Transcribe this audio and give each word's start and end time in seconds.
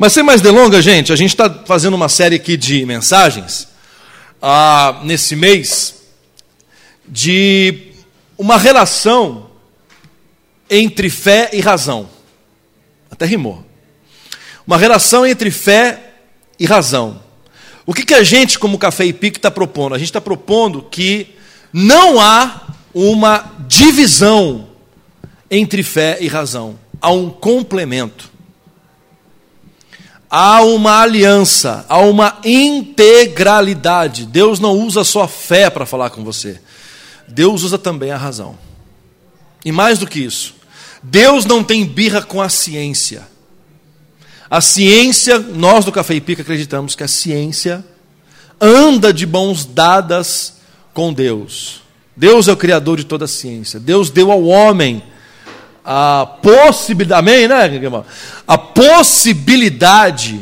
Mas 0.00 0.14
sem 0.14 0.22
mais 0.22 0.40
delongas, 0.40 0.82
gente, 0.82 1.12
a 1.12 1.16
gente 1.16 1.28
está 1.28 1.50
fazendo 1.66 1.92
uma 1.92 2.08
série 2.08 2.36
aqui 2.36 2.56
de 2.56 2.86
mensagens 2.86 3.68
ah, 4.40 4.98
nesse 5.04 5.36
mês 5.36 5.94
de 7.06 7.92
uma 8.38 8.56
relação 8.56 9.50
entre 10.70 11.10
fé 11.10 11.50
e 11.52 11.60
razão. 11.60 12.08
Até 13.10 13.26
rimou. 13.26 13.62
Uma 14.66 14.78
relação 14.78 15.26
entre 15.26 15.50
fé 15.50 16.12
e 16.58 16.64
razão. 16.64 17.20
O 17.84 17.92
que, 17.92 18.06
que 18.06 18.14
a 18.14 18.22
gente, 18.22 18.58
como 18.58 18.78
Café 18.78 19.04
e 19.04 19.12
Pique, 19.12 19.36
está 19.36 19.50
propondo? 19.50 19.94
A 19.94 19.98
gente 19.98 20.08
está 20.08 20.20
propondo 20.22 20.80
que 20.80 21.36
não 21.74 22.18
há 22.18 22.68
uma 22.94 23.52
divisão 23.68 24.66
entre 25.50 25.82
fé 25.82 26.16
e 26.22 26.26
razão, 26.26 26.78
há 27.02 27.12
um 27.12 27.28
complemento. 27.28 28.29
Há 30.30 30.62
uma 30.62 31.00
aliança, 31.00 31.84
há 31.88 31.98
uma 31.98 32.38
integralidade. 32.44 34.26
Deus 34.26 34.60
não 34.60 34.78
usa 34.78 35.02
só 35.02 35.26
fé 35.26 35.68
para 35.68 35.84
falar 35.84 36.10
com 36.10 36.22
você, 36.22 36.60
Deus 37.26 37.64
usa 37.64 37.76
também 37.76 38.12
a 38.12 38.16
razão. 38.16 38.56
E 39.64 39.72
mais 39.72 39.98
do 39.98 40.06
que 40.06 40.20
isso, 40.20 40.54
Deus 41.02 41.44
não 41.44 41.64
tem 41.64 41.84
birra 41.84 42.22
com 42.22 42.40
a 42.40 42.48
ciência. 42.48 43.26
A 44.48 44.60
ciência, 44.60 45.38
nós 45.38 45.84
do 45.84 45.92
Café 45.92 46.14
e 46.14 46.20
Pica 46.20 46.42
acreditamos 46.42 46.94
que 46.94 47.04
a 47.04 47.08
ciência 47.08 47.84
anda 48.60 49.12
de 49.12 49.26
mãos 49.26 49.64
dadas 49.64 50.54
com 50.92 51.12
Deus. 51.12 51.82
Deus 52.16 52.48
é 52.48 52.52
o 52.52 52.56
criador 52.56 52.98
de 52.98 53.04
toda 53.04 53.24
a 53.24 53.28
ciência. 53.28 53.80
Deus 53.80 54.10
deu 54.10 54.30
ao 54.30 54.44
homem 54.44 55.02
a 55.84 56.26
possibilidade, 56.42 57.18
amém, 57.18 57.48
né, 57.48 57.66
irmão? 57.74 58.04
A 58.46 58.58
possibilidade 58.58 60.40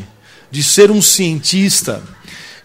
de 0.51 0.63
ser 0.63 0.91
um 0.91 1.03
cientista, 1.03 2.03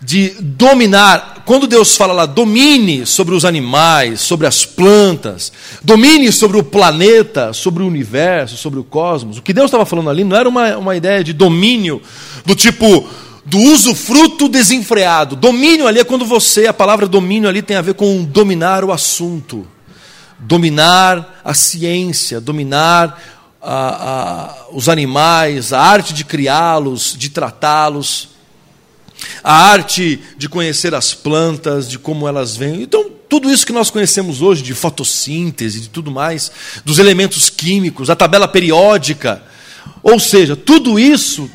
de 0.02 0.30
dominar. 0.40 1.44
Quando 1.46 1.68
Deus 1.68 1.96
fala 1.96 2.14
lá, 2.14 2.26
domine 2.26 3.06
sobre 3.06 3.36
os 3.36 3.46
animais, 3.46 4.22
sobre 4.22 4.48
as 4.48 4.66
plantas, 4.66 5.52
domine 5.82 6.32
sobre 6.32 6.58
o 6.58 6.64
planeta, 6.64 7.54
sobre 7.54 7.84
o 7.84 7.88
universo, 7.88 8.58
sobre 8.58 8.80
o 8.80 8.84
cosmos. 8.84 9.38
O 9.38 9.42
que 9.42 9.54
Deus 9.54 9.66
estava 9.66 9.86
falando 9.86 10.10
ali 10.10 10.24
não 10.24 10.38
era 10.38 10.48
uma, 10.48 10.78
uma 10.78 10.96
ideia 10.96 11.24
de 11.24 11.34
domínio 11.34 12.02
do 12.46 12.56
tipo 12.56 13.08
do 13.46 13.58
uso 13.58 13.94
fruto 13.94 14.48
desenfreado. 14.48 15.36
Domínio 15.36 15.86
ali 15.86 16.00
é 16.00 16.04
quando 16.04 16.26
você, 16.26 16.68
a 16.68 16.74
palavra 16.74 17.08
domínio 17.08 17.50
ali 17.50 17.62
tem 17.62 17.76
a 17.76 17.82
ver 17.82 17.94
com 17.94 18.24
dominar 18.24 18.86
o 18.86 18.92
assunto, 18.92 19.68
dominar 20.40 21.42
a 21.44 21.54
ciência, 21.54 22.42
dominar 22.42 23.22
a, 23.62 24.12
a, 24.12 24.56
os 24.72 24.90
animais, 24.90 25.74
a 25.74 25.80
arte 25.80 26.14
de 26.14 26.24
criá-los, 26.24 27.16
de 27.18 27.30
tratá-los 27.30 28.34
a 29.44 29.54
arte 29.54 30.20
de 30.38 30.50
conhecer 30.50 30.94
as 30.94 31.14
plantas, 31.14 31.90
de 31.90 31.98
como 31.98 32.28
elas 32.28 32.56
vêm. 32.56 32.82
Então, 32.82 33.10
tudo 33.30 33.52
isso 33.52 33.66
que 33.66 33.74
nós 33.74 33.90
conhecemos 33.90 34.42
hoje 34.42 34.62
de 34.62 34.74
fotossíntese, 34.74 35.82
de 35.82 35.90
tudo 35.90 36.12
mais, 36.12 36.52
dos 36.86 37.00
elementos 37.00 37.50
químicos, 37.50 38.10
a 38.10 38.16
tabela 38.16 38.48
periódica, 38.48 39.44
ou 40.02 40.20
seja, 40.20 40.56
tudo 40.56 41.00
isso 41.00 41.50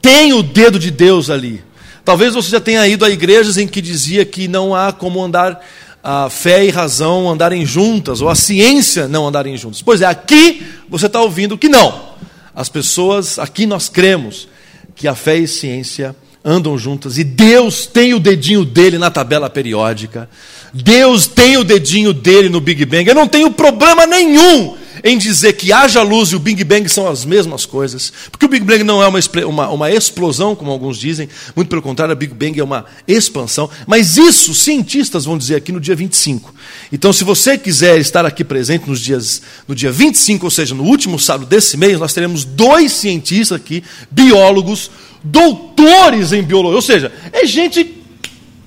tem 0.00 0.32
o 0.32 0.42
dedo 0.42 0.78
de 0.78 0.90
Deus 0.90 1.30
ali. 1.30 1.62
Talvez 2.04 2.34
você 2.34 2.50
já 2.50 2.60
tenha 2.60 2.86
ido 2.86 3.04
a 3.04 3.10
igrejas 3.10 3.56
em 3.56 3.68
que 3.68 3.80
dizia 3.80 4.24
que 4.24 4.48
não 4.48 4.74
há 4.74 4.92
como 4.92 5.22
andar 5.22 5.64
a 6.02 6.28
fé 6.28 6.64
e 6.64 6.70
razão 6.70 7.30
andarem 7.30 7.64
juntas, 7.64 8.20
ou 8.20 8.28
a 8.28 8.34
ciência 8.34 9.06
não 9.06 9.26
andarem 9.26 9.56
juntas. 9.56 9.80
Pois 9.82 10.02
é, 10.02 10.06
aqui 10.06 10.66
você 10.88 11.06
está 11.06 11.20
ouvindo 11.20 11.56
que 11.56 11.68
não. 11.68 12.12
As 12.54 12.68
pessoas, 12.68 13.38
aqui 13.38 13.66
nós 13.66 13.88
cremos 13.88 14.48
que 14.94 15.06
a 15.06 15.14
fé 15.14 15.36
e 15.36 15.48
ciência 15.48 16.14
andam 16.44 16.76
juntas 16.76 17.18
e 17.18 17.24
Deus 17.24 17.86
tem 17.86 18.14
o 18.14 18.20
dedinho 18.20 18.64
dele 18.64 18.98
na 18.98 19.10
tabela 19.10 19.48
periódica. 19.48 20.28
Deus 20.74 21.28
tem 21.28 21.56
o 21.56 21.64
dedinho 21.64 22.12
dele 22.12 22.48
no 22.48 22.60
Big 22.60 22.84
Bang. 22.84 23.08
Eu 23.08 23.14
não 23.14 23.28
tenho 23.28 23.50
problema 23.50 24.06
nenhum 24.06 24.76
em 25.04 25.18
dizer 25.18 25.54
que 25.54 25.72
haja 25.72 26.02
luz 26.02 26.30
e 26.30 26.36
o 26.36 26.38
Big 26.38 26.62
Bang 26.64 26.88
são 26.88 27.08
as 27.08 27.24
mesmas 27.24 27.66
coisas, 27.66 28.12
porque 28.30 28.46
o 28.46 28.48
Big 28.48 28.64
Bang 28.64 28.84
não 28.84 29.02
é 29.02 29.08
uma, 29.08 29.18
uma, 29.46 29.68
uma 29.70 29.90
explosão, 29.90 30.54
como 30.54 30.70
alguns 30.70 30.98
dizem, 30.98 31.28
muito 31.56 31.68
pelo 31.68 31.82
contrário, 31.82 32.12
o 32.12 32.16
Big 32.16 32.32
Bang 32.32 32.58
é 32.58 32.64
uma 32.64 32.84
expansão, 33.06 33.68
mas 33.86 34.16
isso 34.16 34.54
cientistas 34.54 35.24
vão 35.24 35.36
dizer 35.36 35.56
aqui 35.56 35.72
no 35.72 35.80
dia 35.80 35.96
25. 35.96 36.54
Então, 36.92 37.12
se 37.12 37.24
você 37.24 37.58
quiser 37.58 37.98
estar 37.98 38.24
aqui 38.24 38.44
presente 38.44 38.88
nos 38.88 39.00
dias, 39.00 39.42
no 39.66 39.74
dia 39.74 39.90
25, 39.90 40.44
ou 40.44 40.50
seja, 40.50 40.74
no 40.74 40.84
último 40.84 41.18
sábado 41.18 41.46
desse 41.46 41.76
mês, 41.76 41.98
nós 41.98 42.12
teremos 42.12 42.44
dois 42.44 42.92
cientistas 42.92 43.56
aqui, 43.56 43.82
biólogos, 44.10 44.90
doutores 45.22 46.32
em 46.32 46.42
biologia, 46.42 46.76
ou 46.76 46.82
seja, 46.82 47.12
é 47.32 47.46
gente, 47.46 47.96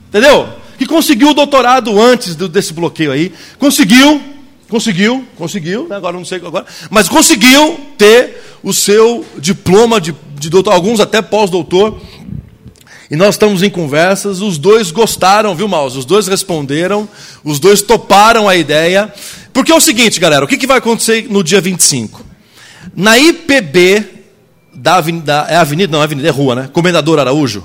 entendeu? 0.09 0.49
Que 0.77 0.85
conseguiu 0.85 1.29
o 1.29 1.33
doutorado 1.33 1.99
antes 2.01 2.35
do, 2.35 2.47
desse 2.49 2.73
bloqueio 2.73 3.11
aí, 3.11 3.33
conseguiu, 3.57 4.21
conseguiu, 4.75 5.25
conseguiu, 5.37 5.87
agora 5.89 6.17
não 6.17 6.25
sei 6.25 6.37
agora, 6.37 6.65
mas 6.89 7.07
conseguiu 7.07 7.79
ter 7.97 8.57
o 8.61 8.73
seu 8.73 9.25
diploma 9.37 10.01
de, 10.01 10.13
de 10.37 10.49
doutor, 10.49 10.73
alguns 10.73 10.99
até 10.99 11.21
pós-doutor. 11.21 11.97
E 13.09 13.15
nós 13.15 13.35
estamos 13.35 13.63
em 13.63 13.69
conversas, 13.69 14.41
os 14.41 14.57
dois 14.57 14.91
gostaram, 14.91 15.55
viu, 15.55 15.65
Maus? 15.65 15.95
Os 15.95 16.03
dois 16.03 16.27
responderam, 16.27 17.07
os 17.41 17.57
dois 17.57 17.81
toparam 17.81 18.49
a 18.49 18.57
ideia. 18.57 19.13
Porque 19.53 19.71
é 19.71 19.75
o 19.75 19.79
seguinte, 19.79 20.19
galera, 20.19 20.43
o 20.43 20.47
que, 20.47 20.57
que 20.57 20.67
vai 20.67 20.79
acontecer 20.79 21.27
no 21.29 21.41
dia 21.41 21.61
25? 21.61 22.25
Na 22.93 23.17
IPB 23.17 24.03
da 24.73 24.95
avenida, 24.95 25.45
é 25.47 25.55
avenida, 25.55 25.91
não, 25.93 26.01
é 26.01 26.03
avenida, 26.03 26.27
é 26.27 26.31
rua, 26.31 26.55
né? 26.55 26.69
Comendador 26.73 27.17
Araújo. 27.17 27.63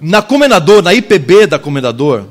Na 0.00 0.22
Comendador, 0.22 0.80
na 0.80 0.94
IPB 0.94 1.48
da 1.48 1.58
Comendador, 1.58 2.26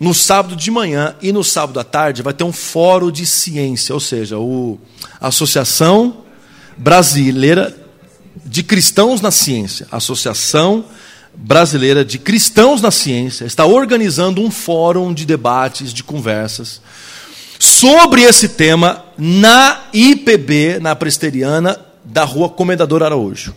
no 0.00 0.14
sábado 0.14 0.54
de 0.54 0.70
manhã 0.70 1.14
e 1.20 1.32
no 1.32 1.42
sábado 1.42 1.80
à 1.80 1.84
tarde 1.84 2.22
vai 2.22 2.32
ter 2.32 2.44
um 2.44 2.52
fórum 2.52 3.10
de 3.10 3.26
ciência, 3.26 3.94
ou 3.94 4.00
seja, 4.00 4.38
o, 4.38 4.78
a 5.20 5.28
Associação 5.28 6.18
Brasileira 6.76 7.74
de 8.44 8.62
Cristãos 8.62 9.20
na 9.20 9.30
Ciência, 9.30 9.86
Associação 9.90 10.84
Brasileira 11.34 12.04
de 12.04 12.18
Cristãos 12.18 12.80
na 12.80 12.90
Ciência, 12.90 13.44
está 13.44 13.64
organizando 13.66 14.40
um 14.40 14.50
fórum 14.50 15.12
de 15.12 15.26
debates, 15.26 15.92
de 15.92 16.04
conversas, 16.04 16.80
sobre 17.58 18.22
esse 18.22 18.50
tema 18.50 19.04
na 19.16 19.80
IPB, 19.92 20.78
na 20.80 20.94
Presteriana, 20.94 21.78
da 22.04 22.24
rua 22.24 22.48
Comendador 22.48 23.02
Araújo. 23.02 23.54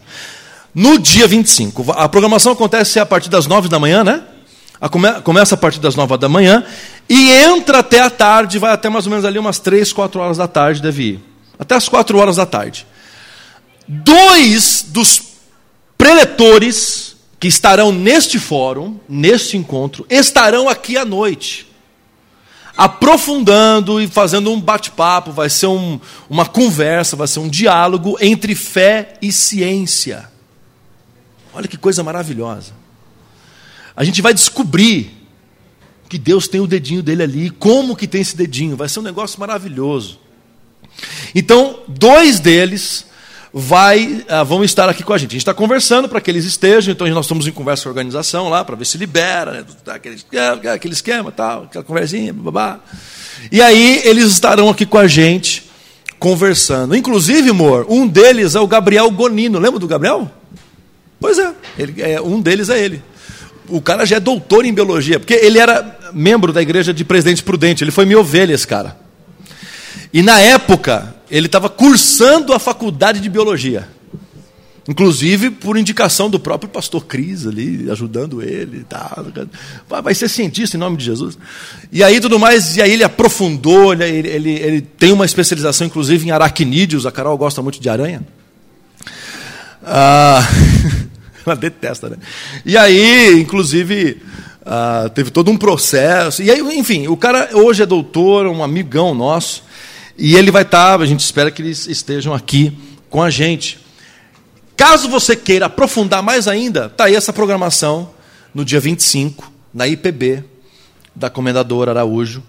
No 0.73 0.97
dia 0.97 1.27
25, 1.27 1.91
a 1.91 2.09
programação 2.09 2.53
acontece 2.53 2.99
a 2.99 3.05
partir 3.05 3.29
das 3.29 3.45
9 3.45 3.69
da 3.69 3.77
manhã, 3.77 4.03
né? 4.03 4.21
A 4.81 4.89
come, 4.89 5.21
começa 5.21 5.53
a 5.53 5.57
partir 5.57 5.79
das 5.79 5.95
9 5.95 6.17
da 6.17 6.27
manhã 6.27 6.65
e 7.07 7.29
entra 7.29 7.79
até 7.79 8.01
a 8.01 8.09
tarde, 8.09 8.57
vai 8.57 8.73
até 8.73 8.89
mais 8.89 9.05
ou 9.05 9.11
menos 9.11 9.23
ali 9.23 9.37
umas 9.37 9.59
3, 9.59 9.93
4 9.93 10.19
horas 10.19 10.37
da 10.37 10.47
tarde, 10.47 10.81
deve 10.81 11.03
ir. 11.03 11.19
Até 11.59 11.75
as 11.75 11.87
4 11.87 12.17
horas 12.17 12.37
da 12.37 12.45
tarde. 12.45 12.87
Dois 13.87 14.83
dos 14.87 15.21
preletores 15.97 17.15
que 17.39 17.47
estarão 17.47 17.91
neste 17.91 18.39
fórum, 18.39 18.99
neste 19.07 19.55
encontro, 19.55 20.05
estarão 20.09 20.67
aqui 20.67 20.97
à 20.97 21.05
noite 21.05 21.71
aprofundando 22.81 24.01
e 24.01 24.07
fazendo 24.07 24.51
um 24.51 24.59
bate-papo, 24.59 25.31
vai 25.31 25.49
ser 25.49 25.67
um, 25.67 25.99
uma 26.29 26.45
conversa, 26.45 27.15
vai 27.15 27.27
ser 27.27 27.39
um 27.39 27.47
diálogo 27.47 28.17
entre 28.19 28.55
fé 28.55 29.13
e 29.21 29.31
ciência. 29.31 30.29
Olha 31.53 31.67
que 31.67 31.77
coisa 31.77 32.03
maravilhosa. 32.03 32.80
A 33.95 34.03
gente 34.03 34.21
vai 34.21 34.33
descobrir 34.33 35.11
que 36.09 36.17
Deus 36.17 36.47
tem 36.47 36.59
o 36.59 36.67
dedinho 36.67 37.01
dele 37.01 37.23
ali, 37.23 37.49
como 37.49 37.95
que 37.95 38.07
tem 38.07 38.21
esse 38.21 38.35
dedinho, 38.35 38.75
vai 38.75 38.89
ser 38.89 38.99
um 38.99 39.03
negócio 39.03 39.39
maravilhoso. 39.39 40.19
Então, 41.33 41.79
dois 41.87 42.39
deles 42.39 43.05
vai, 43.53 44.25
uh, 44.29 44.45
vão 44.45 44.63
estar 44.63 44.89
aqui 44.89 45.03
com 45.03 45.13
a 45.13 45.17
gente. 45.17 45.29
A 45.29 45.33
gente 45.33 45.41
está 45.41 45.53
conversando 45.53 46.07
para 46.07 46.21
que 46.21 46.29
eles 46.29 46.45
estejam, 46.45 46.91
então 46.91 47.07
nós 47.07 47.25
estamos 47.25 47.47
em 47.47 47.51
conversa 47.51 47.83
com 47.83 47.89
a 47.89 47.91
organização 47.91 48.49
lá, 48.49 48.63
para 48.63 48.75
ver 48.75 48.85
se 48.85 48.97
libera, 48.97 49.51
né, 49.51 49.65
aquele, 49.87 50.17
aquele 50.69 50.93
esquema, 50.93 51.31
tal, 51.31 51.63
aquela 51.63 51.83
conversinha, 51.83 52.33
babá. 52.33 52.79
E 53.51 53.61
aí 53.61 54.01
eles 54.05 54.25
estarão 54.25 54.69
aqui 54.69 54.85
com 54.85 54.97
a 54.97 55.07
gente, 55.07 55.69
conversando. 56.19 56.95
Inclusive, 56.95 57.49
amor, 57.49 57.85
um 57.89 58.07
deles 58.07 58.55
é 58.55 58.59
o 58.59 58.67
Gabriel 58.67 59.09
Gonino. 59.11 59.59
Lembra 59.59 59.79
do 59.79 59.87
Gabriel? 59.87 60.29
Pois 61.19 61.37
é, 61.37 61.53
ele, 61.77 62.01
é 62.01 62.21
um 62.21 62.41
deles 62.41 62.69
é 62.69 62.83
ele. 62.83 63.01
O 63.71 63.81
cara 63.81 64.05
já 64.05 64.17
é 64.17 64.19
doutor 64.19 64.65
em 64.65 64.73
biologia, 64.73 65.19
porque 65.19 65.33
ele 65.33 65.57
era 65.57 65.97
membro 66.13 66.51
da 66.51 66.61
igreja 66.61 66.93
de 66.93 67.05
Presidente 67.05 67.41
Prudente, 67.41 67.83
ele 67.83 67.91
foi 67.91 68.05
minha 68.05 68.19
ovelha, 68.19 68.53
esse 68.53 68.67
cara. 68.67 68.97
E 70.13 70.21
na 70.21 70.39
época, 70.39 71.15
ele 71.29 71.45
estava 71.45 71.69
cursando 71.69 72.53
a 72.53 72.59
faculdade 72.59 73.19
de 73.21 73.29
biologia. 73.29 73.87
Inclusive 74.87 75.51
por 75.51 75.77
indicação 75.77 76.29
do 76.29 76.39
próprio 76.39 76.69
pastor 76.69 77.05
Cris 77.05 77.45
ali, 77.45 77.89
ajudando 77.89 78.41
ele. 78.41 78.83
Tá, 78.83 79.23
vai 79.87 80.13
ser 80.13 80.27
cientista 80.27 80.75
em 80.75 80.79
nome 80.79 80.97
de 80.97 81.05
Jesus. 81.05 81.37
E 81.91 82.03
aí 82.03 82.19
tudo 82.19 82.39
mais, 82.39 82.75
e 82.75 82.81
aí 82.81 82.91
ele 82.91 83.03
aprofundou, 83.03 83.93
ele, 83.93 84.03
ele, 84.03 84.51
ele 84.51 84.81
tem 84.81 85.13
uma 85.13 85.25
especialização, 85.25 85.87
inclusive, 85.87 86.27
em 86.27 86.31
aracnídeos. 86.31 87.05
A 87.05 87.11
Carol 87.11 87.37
gosta 87.37 87.61
muito 87.61 87.79
de 87.79 87.87
aranha. 87.87 88.21
Ah, 89.83 90.45
Ela 91.45 91.55
detesta, 91.55 92.09
né? 92.09 92.17
E 92.65 92.77
aí, 92.77 93.39
inclusive, 93.39 94.21
uh, 94.61 95.09
teve 95.09 95.31
todo 95.31 95.49
um 95.51 95.57
processo. 95.57 96.41
E 96.41 96.51
aí, 96.51 96.59
enfim, 96.77 97.07
o 97.07 97.17
cara 97.17 97.49
hoje 97.53 97.83
é 97.83 97.85
doutor, 97.85 98.47
um 98.47 98.63
amigão 98.63 99.13
nosso. 99.13 99.63
E 100.17 100.35
ele 100.35 100.51
vai 100.51 100.63
estar, 100.63 100.97
tá, 100.97 101.03
a 101.03 101.05
gente 101.05 101.21
espera 101.21 101.49
que 101.49 101.61
eles 101.61 101.87
estejam 101.87 102.33
aqui 102.33 102.77
com 103.09 103.21
a 103.21 103.29
gente. 103.29 103.79
Caso 104.75 105.09
você 105.09 105.35
queira 105.35 105.67
aprofundar 105.67 106.23
mais 106.23 106.47
ainda, 106.47 106.87
está 106.87 107.05
aí 107.05 107.15
essa 107.15 107.31
programação 107.31 108.11
no 108.53 108.65
dia 108.65 108.79
25, 108.79 109.51
na 109.73 109.87
IPB, 109.87 110.43
da 111.15 111.29
Comendadora 111.29 111.91
Araújo, 111.91 112.43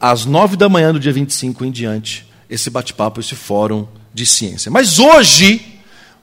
às 0.00 0.24
9 0.24 0.56
da 0.56 0.68
manhã 0.68 0.92
do 0.92 1.00
dia 1.00 1.12
25 1.12 1.64
em 1.64 1.70
diante, 1.70 2.26
esse 2.48 2.70
bate-papo, 2.70 3.20
esse 3.20 3.34
fórum 3.34 3.86
de 4.12 4.24
ciência. 4.26 4.70
Mas 4.70 4.98
hoje, 4.98 5.77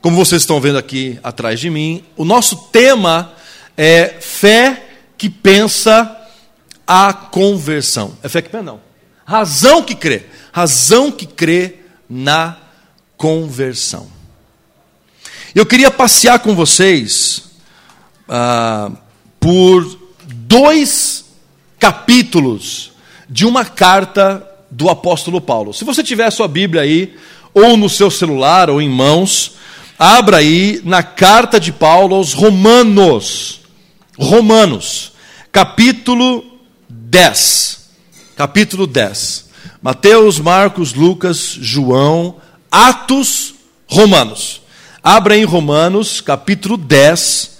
como 0.06 0.18
vocês 0.18 0.42
estão 0.42 0.60
vendo 0.60 0.78
aqui 0.78 1.18
atrás 1.20 1.58
de 1.58 1.68
mim, 1.68 2.04
o 2.16 2.24
nosso 2.24 2.68
tema 2.70 3.32
é 3.76 4.18
fé 4.20 4.84
que 5.18 5.28
pensa 5.28 6.16
a 6.86 7.12
conversão. 7.12 8.16
É 8.22 8.28
fé 8.28 8.40
que 8.40 8.48
pensa, 8.48 8.62
não. 8.62 8.80
Razão 9.24 9.82
que 9.82 9.96
crê. 9.96 10.26
Razão 10.52 11.10
que 11.10 11.26
crê 11.26 11.78
na 12.08 12.56
conversão. 13.16 14.06
Eu 15.52 15.66
queria 15.66 15.90
passear 15.90 16.38
com 16.38 16.54
vocês 16.54 17.42
ah, 18.28 18.92
por 19.40 19.98
dois 20.24 21.24
capítulos 21.80 22.92
de 23.28 23.44
uma 23.44 23.64
carta 23.64 24.48
do 24.70 24.88
apóstolo 24.88 25.40
Paulo. 25.40 25.74
Se 25.74 25.84
você 25.84 26.00
tiver 26.00 26.26
a 26.26 26.30
sua 26.30 26.46
Bíblia 26.46 26.82
aí, 26.82 27.16
ou 27.52 27.76
no 27.76 27.90
seu 27.90 28.08
celular, 28.08 28.70
ou 28.70 28.80
em 28.80 28.88
mãos, 28.88 29.56
abra 29.98 30.38
aí 30.38 30.80
na 30.84 31.02
carta 31.02 31.58
de 31.58 31.72
Paulo 31.72 32.14
aos 32.14 32.32
Romanos. 32.32 33.60
Romanos, 34.18 35.12
capítulo 35.52 36.44
10. 36.88 37.90
Capítulo 38.36 38.86
10. 38.86 39.46
Mateus, 39.82 40.38
Marcos, 40.38 40.94
Lucas, 40.94 41.38
João, 41.38 42.36
Atos, 42.70 43.54
Romanos. 43.86 44.62
Abra 45.02 45.36
em 45.36 45.44
Romanos, 45.44 46.20
capítulo 46.20 46.76
10. 46.76 47.58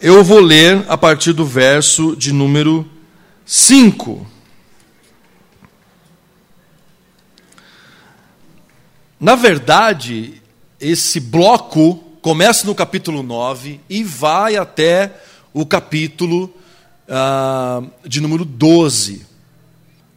Eu 0.00 0.24
vou 0.24 0.40
ler 0.40 0.84
a 0.88 0.96
partir 0.96 1.32
do 1.32 1.44
verso 1.44 2.16
de 2.16 2.32
número 2.32 2.88
5. 3.44 4.26
Na 9.20 9.34
verdade, 9.34 10.42
esse 10.84 11.18
bloco 11.18 11.96
começa 12.20 12.66
no 12.66 12.74
capítulo 12.74 13.22
9 13.22 13.80
e 13.88 14.04
vai 14.04 14.56
até 14.56 15.18
o 15.52 15.64
capítulo 15.64 16.54
uh, 17.08 17.90
de 18.06 18.20
número 18.20 18.44
12 18.44 19.14
uh, 19.14 19.24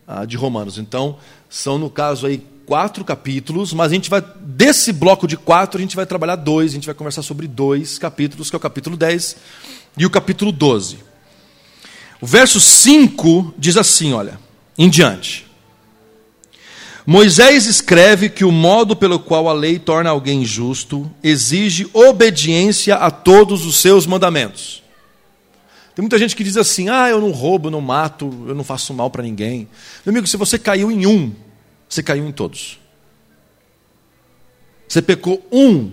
ah, 0.07 0.25
de 0.25 0.35
Romanos. 0.35 0.77
Então, 0.77 1.17
são, 1.49 1.77
no 1.77 1.89
caso 1.89 2.27
aí, 2.27 2.43
quatro 2.65 3.05
capítulos, 3.05 3.71
mas 3.71 3.91
a 3.91 3.95
gente 3.95 4.09
vai, 4.09 4.21
desse 4.41 4.91
bloco 4.91 5.25
de 5.25 5.37
quatro, 5.37 5.77
a 5.77 5.81
gente 5.81 5.95
vai 5.95 6.05
trabalhar 6.05 6.35
dois, 6.35 6.71
a 6.71 6.75
gente 6.75 6.85
vai 6.85 6.95
conversar 6.95 7.21
sobre 7.21 7.47
dois 7.47 7.97
capítulos, 7.97 8.49
que 8.49 8.55
é 8.55 8.57
o 8.57 8.59
capítulo 8.59 8.97
10 8.97 9.37
e 9.97 10.05
o 10.05 10.09
capítulo 10.09 10.51
12. 10.51 10.99
O 12.19 12.25
verso 12.27 12.59
5 12.59 13.53
diz 13.57 13.77
assim: 13.77 14.11
olha, 14.11 14.37
em 14.77 14.89
diante. 14.89 15.46
Moisés 17.09 17.67
escreve 17.67 18.29
que 18.29 18.43
o 18.43 18.51
modo 18.51 18.93
pelo 18.93 19.17
qual 19.17 19.47
a 19.47 19.53
lei 19.53 19.79
torna 19.79 20.09
alguém 20.09 20.43
justo 20.43 21.09
exige 21.23 21.89
obediência 21.93 22.95
a 22.95 23.09
todos 23.09 23.65
os 23.65 23.77
seus 23.77 24.05
mandamentos. 24.05 24.83
Tem 25.95 26.03
muita 26.03 26.17
gente 26.19 26.35
que 26.35 26.43
diz 26.43 26.57
assim: 26.57 26.89
ah, 26.89 27.07
eu 27.07 27.21
não 27.21 27.31
roubo, 27.31 27.67
eu 27.67 27.71
não 27.71 27.79
mato, 27.79 28.29
eu 28.45 28.53
não 28.53 28.61
faço 28.61 28.93
mal 28.93 29.09
para 29.09 29.23
ninguém. 29.23 29.69
Meu 30.05 30.11
amigo, 30.11 30.27
se 30.27 30.35
você 30.35 30.59
caiu 30.59 30.91
em 30.91 31.05
um, 31.05 31.33
você 31.87 32.03
caiu 32.03 32.27
em 32.27 32.31
todos. 32.33 32.77
Você 34.85 35.01
pecou 35.01 35.41
um, 35.49 35.91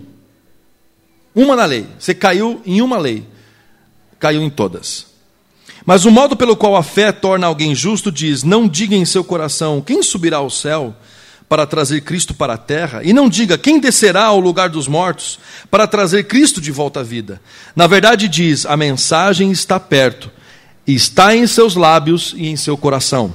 uma 1.33 1.55
na 1.55 1.63
lei. 1.63 1.87
Você 1.97 2.13
caiu 2.13 2.61
em 2.65 2.81
uma 2.81 2.97
lei, 2.97 3.25
caiu 4.19 4.43
em 4.43 4.49
todas. 4.49 5.05
Mas 5.85 6.03
o 6.03 6.11
modo 6.11 6.35
pelo 6.35 6.57
qual 6.57 6.75
a 6.75 6.83
fé 6.83 7.13
torna 7.13 7.47
alguém 7.47 7.73
justo 7.73 8.11
diz: 8.11 8.43
Não 8.43 8.67
diga 8.67 8.97
em 8.97 9.05
seu 9.05 9.23
coração, 9.23 9.79
quem 9.79 10.03
subirá 10.03 10.37
ao 10.37 10.49
céu 10.49 10.93
para 11.47 11.65
trazer 11.65 12.01
Cristo 12.01 12.33
para 12.33 12.53
a 12.53 12.57
terra? 12.57 13.01
E 13.03 13.13
não 13.13 13.29
diga, 13.29 13.57
quem 13.57 13.79
descerá 13.79 14.25
ao 14.25 14.39
lugar 14.39 14.69
dos 14.69 14.87
mortos 14.87 15.39
para 15.69 15.87
trazer 15.87 16.23
Cristo 16.23 16.59
de 16.59 16.71
volta 16.71 17.01
à 17.01 17.03
vida? 17.03 17.41
Na 17.75 17.87
verdade, 17.87 18.27
diz: 18.27 18.65
A 18.65 18.75
mensagem 18.75 19.51
está 19.51 19.79
perto, 19.79 20.31
está 20.85 21.35
em 21.35 21.45
seus 21.47 21.75
lábios 21.75 22.33
e 22.37 22.47
em 22.47 22.55
seu 22.55 22.77
coração. 22.77 23.33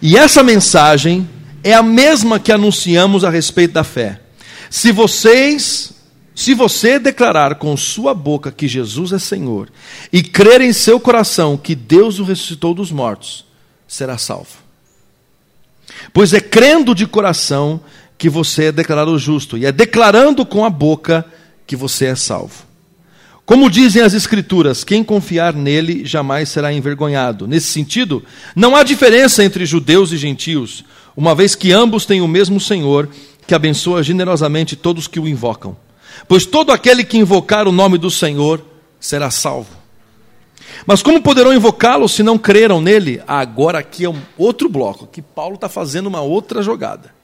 E 0.00 0.16
essa 0.16 0.42
mensagem 0.42 1.28
é 1.62 1.72
a 1.72 1.82
mesma 1.82 2.38
que 2.38 2.52
anunciamos 2.52 3.24
a 3.24 3.30
respeito 3.30 3.72
da 3.72 3.84
fé. 3.84 4.20
Se 4.68 4.92
vocês, 4.92 5.92
se 6.34 6.52
você 6.52 6.98
declarar 6.98 7.54
com 7.54 7.76
sua 7.76 8.12
boca 8.12 8.52
que 8.52 8.68
Jesus 8.68 9.12
é 9.12 9.18
Senhor 9.18 9.70
e 10.12 10.22
crer 10.22 10.60
em 10.60 10.72
seu 10.72 11.00
coração 11.00 11.56
que 11.56 11.74
Deus 11.74 12.18
o 12.18 12.24
ressuscitou 12.24 12.74
dos 12.74 12.90
mortos, 12.90 13.46
será 13.86 14.18
salvo. 14.18 14.63
Pois 16.12 16.32
é 16.32 16.40
crendo 16.40 16.94
de 16.94 17.06
coração 17.06 17.80
que 18.16 18.28
você 18.28 18.66
é 18.66 18.72
declarado 18.72 19.18
justo, 19.18 19.58
e 19.58 19.66
é 19.66 19.72
declarando 19.72 20.46
com 20.46 20.64
a 20.64 20.70
boca 20.70 21.24
que 21.66 21.76
você 21.76 22.06
é 22.06 22.14
salvo. 22.14 22.64
Como 23.44 23.68
dizem 23.68 24.00
as 24.00 24.14
Escrituras, 24.14 24.84
quem 24.84 25.04
confiar 25.04 25.52
nele 25.52 26.04
jamais 26.04 26.48
será 26.48 26.72
envergonhado. 26.72 27.46
Nesse 27.46 27.66
sentido, 27.66 28.24
não 28.56 28.74
há 28.74 28.82
diferença 28.82 29.44
entre 29.44 29.66
judeus 29.66 30.12
e 30.12 30.16
gentios, 30.16 30.84
uma 31.14 31.34
vez 31.34 31.54
que 31.54 31.70
ambos 31.70 32.06
têm 32.06 32.22
o 32.22 32.28
mesmo 32.28 32.58
Senhor, 32.58 33.08
que 33.46 33.54
abençoa 33.54 34.02
generosamente 34.02 34.76
todos 34.76 35.06
que 35.06 35.20
o 35.20 35.28
invocam. 35.28 35.76
Pois 36.26 36.46
todo 36.46 36.72
aquele 36.72 37.04
que 37.04 37.18
invocar 37.18 37.68
o 37.68 37.72
nome 37.72 37.98
do 37.98 38.10
Senhor 38.10 38.64
será 38.98 39.30
salvo. 39.30 39.83
Mas 40.86 41.02
como 41.02 41.22
poderão 41.22 41.54
invocá-lo 41.54 42.08
se 42.08 42.22
não 42.22 42.36
creram 42.36 42.80
nele? 42.80 43.22
Agora 43.26 43.78
aqui 43.78 44.04
é 44.04 44.10
um 44.10 44.20
outro 44.36 44.68
bloco, 44.68 45.06
que 45.06 45.22
Paulo 45.22 45.54
está 45.54 45.68
fazendo 45.68 46.06
uma 46.06 46.20
outra 46.20 46.62
jogada. 46.62 47.14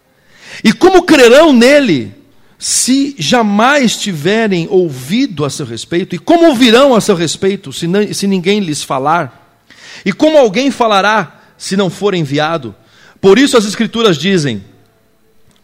E 0.64 0.72
como 0.72 1.02
crerão 1.02 1.52
nele 1.52 2.14
se 2.58 3.14
jamais 3.18 3.96
tiverem 3.96 4.66
ouvido 4.70 5.44
a 5.44 5.50
seu 5.50 5.64
respeito, 5.64 6.14
e 6.14 6.18
como 6.18 6.48
ouvirão 6.48 6.94
a 6.94 7.00
seu 7.00 7.14
respeito 7.14 7.72
se, 7.72 7.86
não, 7.86 8.12
se 8.12 8.26
ninguém 8.26 8.60
lhes 8.60 8.82
falar? 8.82 9.58
E 10.04 10.12
como 10.12 10.36
alguém 10.38 10.70
falará 10.70 11.40
se 11.56 11.76
não 11.76 11.88
for 11.88 12.14
enviado? 12.14 12.74
Por 13.20 13.38
isso 13.38 13.56
as 13.56 13.64
Escrituras 13.64 14.16
dizem: 14.16 14.64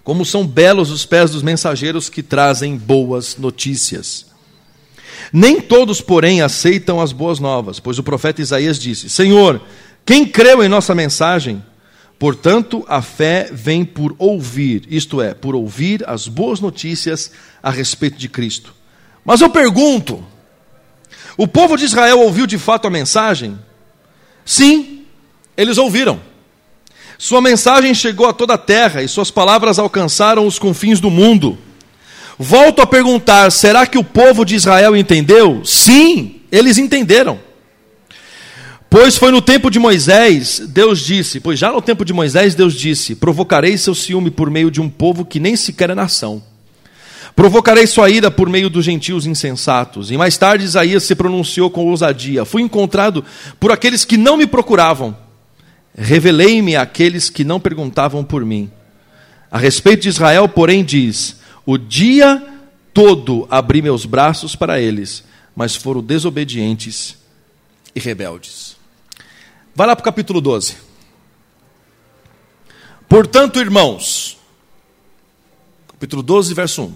como 0.07 0.25
são 0.25 0.47
belos 0.47 0.91
os 0.91 1.05
pés 1.05 1.33
dos 1.33 1.43
mensageiros 1.43 2.09
que 2.09 2.23
trazem 2.23 2.77
boas 2.77 3.37
notícias. 3.37 4.27
Nem 5.33 5.61
todos, 5.61 6.01
porém, 6.01 6.43
aceitam 6.43 7.01
as 7.01 7.13
boas 7.13 7.39
novas, 7.39 7.81
pois 7.81 7.99
o 7.99 8.03
profeta 8.03 8.41
Isaías 8.41 8.79
disse: 8.79 9.09
Senhor, 9.09 9.61
quem 10.05 10.27
creu 10.27 10.63
em 10.63 10.69
nossa 10.69 10.95
mensagem? 10.95 11.63
Portanto, 12.19 12.85
a 12.89 13.03
fé 13.03 13.51
vem 13.53 13.85
por 13.85 14.15
ouvir, 14.19 14.85
isto 14.89 15.21
é, 15.21 15.35
por 15.35 15.55
ouvir 15.55 16.09
as 16.09 16.27
boas 16.27 16.61
notícias 16.61 17.31
a 17.63 17.71
respeito 17.71 18.17
de 18.17 18.29
Cristo. 18.29 18.75
Mas 19.25 19.41
eu 19.41 19.51
pergunto: 19.51 20.25
o 21.37 21.47
povo 21.47 21.77
de 21.77 21.85
Israel 21.85 22.21
ouviu 22.21 22.47
de 22.47 22.57
fato 22.57 22.87
a 22.87 22.91
mensagem? 22.91 23.59
Sim, 24.45 25.05
eles 25.57 25.77
ouviram. 25.77 26.21
Sua 27.19 27.41
mensagem 27.41 27.95
chegou 27.95 28.27
a 28.27 28.33
toda 28.33 28.55
a 28.55 28.59
terra 28.59 29.03
e 29.03 29.09
suas 29.09 29.31
palavras 29.31 29.79
alcançaram 29.79 30.47
os 30.47 30.59
confins 30.59 31.01
do 31.01 31.11
mundo. 31.11 31.59
Volto 32.39 32.83
a 32.83 32.87
perguntar: 32.87 33.51
será 33.51 33.87
que 33.87 33.99
o 33.99 34.05
povo 34.05 34.45
de 34.45 34.55
Israel 34.55 34.97
entendeu? 34.97 35.63
Sim, 35.65 36.41
eles 36.51 36.79
entenderam. 36.79 37.39
Pois 38.89 39.17
foi 39.17 39.31
no 39.31 39.43
tempo 39.43 39.71
de 39.71 39.79
Moisés, 39.79 40.63
Deus 40.69 41.01
disse, 41.01 41.41
pois 41.41 41.59
já 41.59 41.73
no 41.73 41.83
tempo 41.83 42.05
de 42.05 42.13
Moisés, 42.13 42.55
Deus 42.55 42.75
disse: 42.75 43.15
Provocarei 43.15 43.77
seu 43.77 43.95
ciúme 43.95 44.31
por 44.31 44.51
meio 44.51 44.71
de 44.71 44.81
um 44.81 44.89
povo 44.89 45.25
que 45.25 45.41
nem 45.41 45.57
sequer 45.57 45.91
é 45.91 45.95
nação. 45.95 46.43
Provocarei 47.35 47.87
sua 47.87 48.09
ira 48.09 48.31
por 48.31 48.49
meio 48.49 48.71
dos 48.71 48.85
gentios 48.85 49.27
insensatos. 49.27 50.11
E 50.11 50.17
mais 50.17 50.39
tarde 50.39 50.65
Isaías 50.65 51.03
se 51.03 51.15
pronunciou 51.15 51.69
com 51.69 51.87
ousadia: 51.87 52.47
Fui 52.47 52.63
encontrado 52.63 53.23
por 53.61 53.71
aqueles 53.71 54.05
que 54.05 54.17
não 54.17 54.37
me 54.37 54.47
procuravam. 54.47 55.15
Revelei-me 55.95 56.77
àqueles 56.77 57.29
que 57.29 57.45
não 57.45 57.61
perguntavam 57.61 58.25
por 58.25 58.45
mim. 58.45 58.71
A 59.51 59.59
respeito 59.59 60.05
de 60.05 60.09
Israel, 60.09 60.49
porém, 60.49 60.83
diz: 60.83 61.37
O 61.67 61.77
dia 61.77 62.43
todo 62.95 63.47
abri 63.51 63.83
meus 63.83 64.07
braços 64.07 64.55
para 64.55 64.81
eles, 64.81 65.25
mas 65.55 65.75
foram 65.75 66.01
desobedientes 66.01 67.19
e 67.95 67.99
rebeldes. 67.99 68.77
Vai 69.75 69.87
lá 69.87 69.97
para 69.97 70.03
o 70.03 70.05
capítulo 70.05 70.41
12. 70.41 70.77
Portanto, 73.09 73.59
irmãos, 73.59 74.39
capítulo 75.89 76.23
12, 76.23 76.55
verso 76.55 76.83
1. 76.85 76.95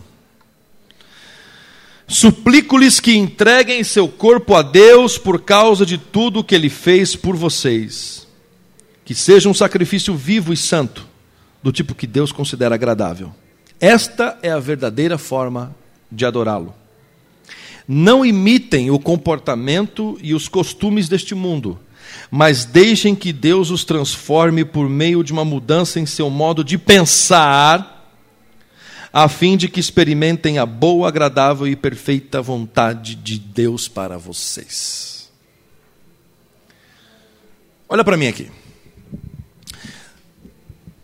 Suplico-lhes 2.06 2.98
que 2.98 3.14
entreguem 3.14 3.84
seu 3.84 4.08
corpo 4.08 4.54
a 4.54 4.62
Deus 4.62 5.18
por 5.18 5.42
causa 5.42 5.84
de 5.84 5.98
tudo 5.98 6.42
que 6.42 6.54
ele 6.54 6.68
fez 6.68 7.14
por 7.14 7.36
vocês. 7.36 8.26
Que 9.04 9.14
seja 9.14 9.48
um 9.48 9.54
sacrifício 9.54 10.14
vivo 10.16 10.52
e 10.52 10.56
santo, 10.56 11.06
do 11.62 11.70
tipo 11.72 11.94
que 11.94 12.06
Deus 12.06 12.32
considera 12.32 12.74
agradável. 12.74 13.34
Esta 13.80 14.38
é 14.42 14.50
a 14.50 14.58
verdadeira 14.58 15.16
forma 15.16 15.74
de 16.12 16.26
adorá-lo. 16.26 16.74
Não 17.88 18.24
imitem 18.24 18.90
o 18.90 18.98
comportamento 18.98 20.18
e 20.22 20.34
os 20.34 20.48
costumes 20.48 21.08
deste 21.08 21.34
mundo, 21.34 21.80
mas 22.30 22.64
deixem 22.64 23.14
que 23.14 23.32
Deus 23.32 23.70
os 23.70 23.84
transforme 23.84 24.64
por 24.64 24.88
meio 24.88 25.24
de 25.24 25.32
uma 25.32 25.44
mudança 25.44 25.98
em 25.98 26.06
seu 26.06 26.28
modo 26.28 26.62
de 26.62 26.76
pensar 26.76 28.00
a 29.12 29.28
fim 29.28 29.56
de 29.56 29.68
que 29.68 29.80
experimentem 29.80 30.58
a 30.58 30.66
boa, 30.66 31.08
agradável 31.08 31.66
e 31.66 31.74
perfeita 31.74 32.40
vontade 32.40 33.16
de 33.16 33.38
Deus 33.38 33.88
para 33.88 34.16
vocês. 34.16 35.30
Olha 37.88 38.04
para 38.04 38.16
mim 38.16 38.28
aqui. 38.28 38.48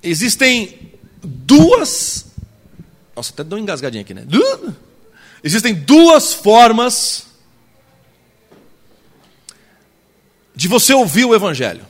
Existem 0.00 0.92
duas. 1.20 2.25
Nossa, 3.16 3.32
até 3.32 3.42
deu 3.42 3.56
uma 3.56 3.62
engasgadinha 3.62 4.02
aqui, 4.02 4.14
né? 4.14 4.24
Existem 5.42 5.74
duas 5.74 6.34
formas 6.34 7.26
de 10.54 10.68
você 10.68 10.92
ouvir 10.92 11.24
o 11.24 11.34
Evangelho, 11.34 11.86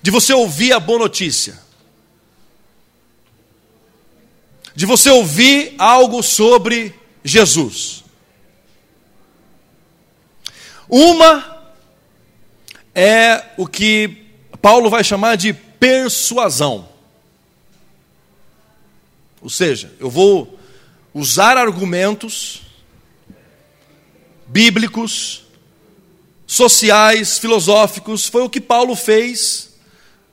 de 0.00 0.10
você 0.10 0.32
ouvir 0.32 0.72
a 0.72 0.78
boa 0.78 0.98
notícia. 0.98 1.62
de 4.74 4.86
você 4.86 5.10
ouvir 5.10 5.74
algo 5.78 6.22
sobre 6.22 6.94
Jesus. 7.22 8.04
Uma 10.88 11.62
é 12.94 13.44
o 13.56 13.66
que 13.66 14.26
Paulo 14.60 14.90
vai 14.90 15.02
chamar 15.04 15.36
de 15.36 15.52
persuasão. 15.52 16.88
Ou 19.42 19.50
seja, 19.50 19.92
eu 19.98 20.08
vou 20.08 20.58
usar 21.12 21.56
argumentos 21.56 22.62
bíblicos, 24.46 25.42
sociais, 26.46 27.38
filosóficos, 27.38 28.26
foi 28.26 28.42
o 28.42 28.50
que 28.50 28.60
Paulo 28.60 28.94
fez 28.94 29.70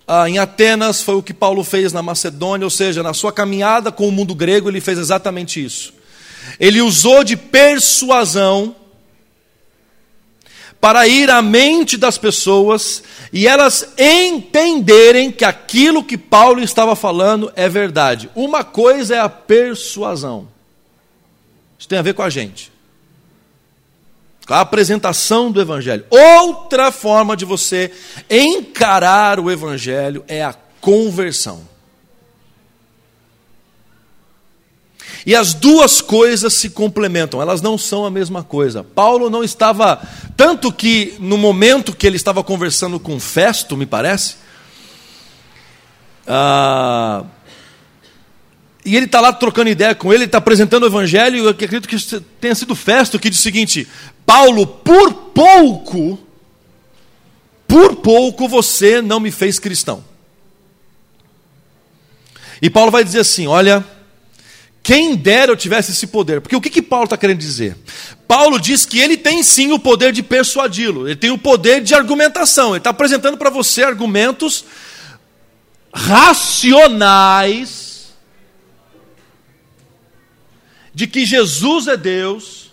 ah, 0.08 0.30
em 0.30 0.38
Atenas, 0.38 1.02
foi 1.02 1.16
o 1.16 1.24
que 1.24 1.34
Paulo 1.34 1.64
fez 1.64 1.94
na 1.94 2.02
Macedônia, 2.02 2.66
ou 2.66 2.70
seja, 2.70 3.02
na 3.02 3.14
sua 3.14 3.32
caminhada 3.32 3.92
com 3.92 4.08
o 4.08 4.12
mundo 4.12 4.36
grego, 4.36 4.70
ele 4.70 4.82
fez 4.82 5.00
exatamente 5.00 5.64
isso. 5.64 5.94
Ele 6.60 6.82
usou 6.82 7.24
de 7.24 7.38
persuasão 7.38 8.76
para 10.80 11.08
ir 11.08 11.30
à 11.30 11.42
mente 11.42 11.98
das 11.98 12.18
pessoas 12.18 13.04
e 13.34 13.48
elas 13.48 13.94
entenderem 13.98 15.32
que 15.32 15.44
aquilo 15.44 16.04
que 16.04 16.18
Paulo 16.18 16.62
estava 16.62 16.96
falando 16.96 17.52
é 17.56 17.68
verdade. 17.68 18.30
Uma 18.34 18.64
coisa 18.64 19.16
é 19.16 19.20
a 19.20 19.30
persuasão. 19.30 20.48
Isso 21.78 21.88
tem 21.88 22.00
a 22.00 22.04
ver 22.04 22.14
com 22.14 22.24
a 22.24 22.30
gente 22.30 22.72
a 24.54 24.62
apresentação 24.62 25.52
do 25.52 25.62
Evangelho. 25.62 26.06
Outra 26.10 26.92
forma 26.92 27.38
de 27.38 27.46
você 27.46 27.92
encarar 28.30 29.40
o 29.40 29.52
Evangelho 29.52 30.24
é 30.28 30.44
a 30.44 30.56
conversão. 30.82 31.69
E 35.30 35.36
as 35.36 35.54
duas 35.54 36.02
coisas 36.02 36.56
se 36.56 36.72
complementam, 36.72 37.40
elas 37.40 37.62
não 37.62 37.78
são 37.78 38.04
a 38.04 38.10
mesma 38.10 38.44
coisa. 38.44 38.84
Paulo 38.84 39.30
não 39.30 39.44
estava, 39.44 40.02
tanto 40.36 40.74
que 40.74 41.14
no 41.20 41.38
momento 41.38 41.96
que 41.96 42.08
ele 42.08 42.16
estava 42.16 42.44
conversando 42.44 43.00
com 43.00 43.20
Festo, 43.20 43.78
me 43.78 43.86
parece, 43.86 44.38
ah, 46.26 47.26
e 48.84 48.96
ele 48.96 49.06
está 49.06 49.22
lá 49.22 49.32
trocando 49.32 49.70
ideia 49.70 49.94
com 49.94 50.12
ele, 50.12 50.24
ele 50.24 50.30
está 50.30 50.40
apresentando 50.40 50.82
o 50.82 50.88
evangelho, 50.88 51.36
e 51.36 51.40
eu 51.42 51.50
acredito 51.50 51.88
que 51.88 51.96
tenha 52.42 52.56
sido 52.56 52.74
Festo 52.74 53.20
que 53.20 53.30
diz 53.30 53.38
o 53.38 53.44
seguinte: 53.44 53.88
Paulo, 54.26 54.66
por 54.66 55.14
pouco, 55.14 56.18
por 57.68 57.98
pouco 57.98 58.48
você 58.48 59.00
não 59.00 59.20
me 59.20 59.30
fez 59.30 59.60
cristão. 59.60 60.04
E 62.60 62.68
Paulo 62.68 62.90
vai 62.90 63.04
dizer 63.04 63.20
assim: 63.20 63.46
olha, 63.46 63.86
quem 64.90 65.16
dera 65.16 65.52
eu 65.52 65.56
tivesse 65.56 65.92
esse 65.92 66.08
poder. 66.08 66.42
Porque 66.42 66.56
o 66.56 66.62
que, 66.62 66.68
que 66.68 66.82
Paulo 66.82 67.04
está 67.04 67.16
querendo 67.16 67.38
dizer? 67.38 67.78
Paulo 68.28 68.60
diz 68.60 68.88
que 68.88 68.98
ele 68.98 69.16
tem 69.16 69.44
sim 69.44 69.72
o 69.72 69.78
poder 69.78 70.12
de 70.12 70.24
persuadi-lo, 70.24 71.08
ele 71.08 71.16
tem 71.16 71.30
o 71.30 71.38
poder 71.38 71.84
de 71.84 71.94
argumentação, 71.94 72.70
ele 72.70 72.80
está 72.80 72.90
apresentando 72.90 73.38
para 73.38 73.52
você 73.52 73.84
argumentos 73.84 74.66
racionais 75.94 76.88
de 80.92 81.06
que 81.06 81.24
Jesus 81.24 81.88
é 81.88 81.96
Deus 81.96 82.72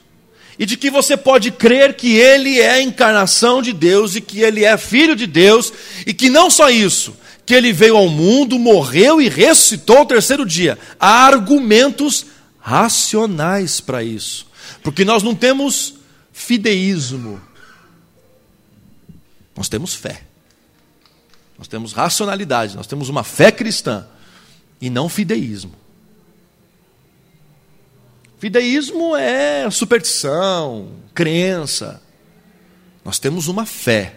e 0.58 0.64
de 0.64 0.78
que 0.78 0.88
você 0.88 1.18
pode 1.18 1.50
crer 1.50 1.92
que 1.96 2.14
Ele 2.16 2.58
é 2.58 2.70
a 2.70 2.82
encarnação 2.82 3.60
de 3.60 3.74
Deus 3.74 4.16
e 4.16 4.22
que 4.22 4.40
Ele 4.40 4.64
é 4.64 4.74
filho 4.78 5.14
de 5.14 5.26
Deus 5.26 5.70
e 6.06 6.14
que 6.14 6.30
não 6.30 6.48
só 6.48 6.70
isso, 6.70 7.14
que 7.46 7.54
Ele 7.54 7.72
veio 7.72 7.96
ao 7.96 8.08
mundo, 8.08 8.58
morreu 8.58 9.20
e 9.20 9.28
ressuscitou 9.28 9.98
ao 9.98 10.06
terceiro 10.06 10.44
dia. 10.44 10.76
Há 10.98 11.26
argumentos 11.26 12.26
racionais 12.58 13.80
para 13.80 14.02
isso, 14.02 14.48
porque 14.82 15.04
nós 15.04 15.22
não 15.22 15.34
temos 15.34 15.94
fideísmo, 16.32 17.40
nós 19.56 19.68
temos 19.68 19.94
fé. 19.94 20.22
Nós 21.58 21.68
temos 21.68 21.92
racionalidade, 21.92 22.76
nós 22.76 22.86
temos 22.86 23.08
uma 23.08 23.24
fé 23.24 23.50
cristã 23.50 24.06
e 24.80 24.90
não 24.90 25.08
fideísmo. 25.08 25.72
Fideísmo 28.38 29.16
é 29.16 29.70
superstição, 29.70 30.90
crença. 31.14 32.02
Nós 33.02 33.18
temos 33.18 33.48
uma 33.48 33.64
fé. 33.64 34.15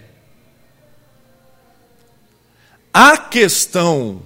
A 2.93 3.17
questão 3.17 4.21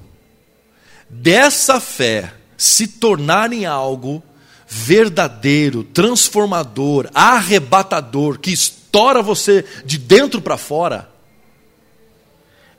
dessa 1.10 1.80
fé 1.80 2.34
se 2.58 2.88
tornar 2.88 3.52
em 3.52 3.66
algo 3.66 4.24
verdadeiro, 4.68 5.84
transformador, 5.84 7.10
arrebatador, 7.14 8.40
que 8.40 8.52
estoura 8.52 9.22
você 9.22 9.66
de 9.86 9.98
dentro 9.98 10.42
para 10.42 10.58
fora, 10.58 11.10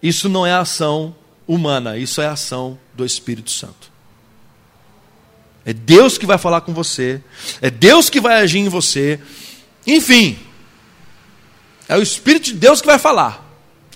isso 0.03 0.29
não 0.29 0.47
é 0.47 0.53
ação 0.53 1.15
humana, 1.47 1.97
isso 1.97 2.21
é 2.21 2.27
ação 2.27 2.79
do 2.95 3.05
Espírito 3.05 3.51
Santo. 3.51 3.93
É 5.65 5.73
Deus 5.73 6.19
que 6.19 6.27
vai 6.27 6.37
falar 6.37 6.61
com 6.61 6.75
você. 6.75 7.23
É 7.61 7.71
Deus 7.71 8.11
que 8.11 8.21
vai 8.21 8.41
agir 8.41 8.59
em 8.59 8.69
você. 8.69 9.19
Enfim, 9.87 10.39
é 11.89 11.97
o 11.97 12.03
Espírito 12.03 12.47
de 12.47 12.55
Deus 12.55 12.81
que 12.81 12.87
vai 12.87 12.99
falar, 12.99 13.43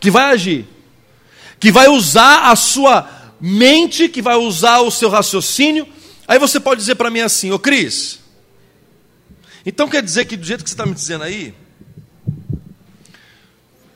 que 0.00 0.10
vai 0.10 0.32
agir, 0.32 0.66
que 1.60 1.72
vai 1.72 1.88
usar 1.88 2.50
a 2.50 2.56
sua 2.56 3.08
mente, 3.40 4.08
que 4.08 4.22
vai 4.22 4.36
usar 4.36 4.80
o 4.80 4.90
seu 4.90 5.08
raciocínio. 5.08 5.86
Aí 6.26 6.38
você 6.38 6.60
pode 6.60 6.80
dizer 6.80 6.94
para 6.94 7.10
mim 7.10 7.20
assim, 7.20 7.50
ô 7.50 7.58
Cris, 7.58 8.20
então 9.64 9.88
quer 9.88 10.02
dizer 10.02 10.24
que 10.26 10.36
do 10.36 10.46
jeito 10.46 10.62
que 10.62 10.70
você 10.70 10.74
está 10.74 10.86
me 10.86 10.94
dizendo 10.94 11.24
aí, 11.24 11.54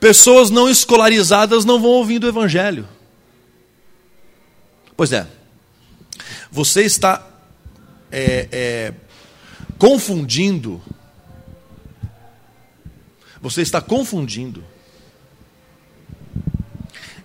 pessoas 0.00 0.50
não 0.50 0.68
escolarizadas 0.68 1.64
não 1.64 1.80
vão 1.80 1.90
ouvindo 1.90 2.24
o 2.24 2.28
Evangelho. 2.28 2.88
Pois 4.96 5.12
é, 5.12 5.26
você 6.50 6.82
está 6.82 7.26
é, 8.10 8.48
é, 8.50 8.94
confundindo. 9.78 10.82
Você 13.40 13.62
está 13.62 13.80
confundindo 13.80 14.64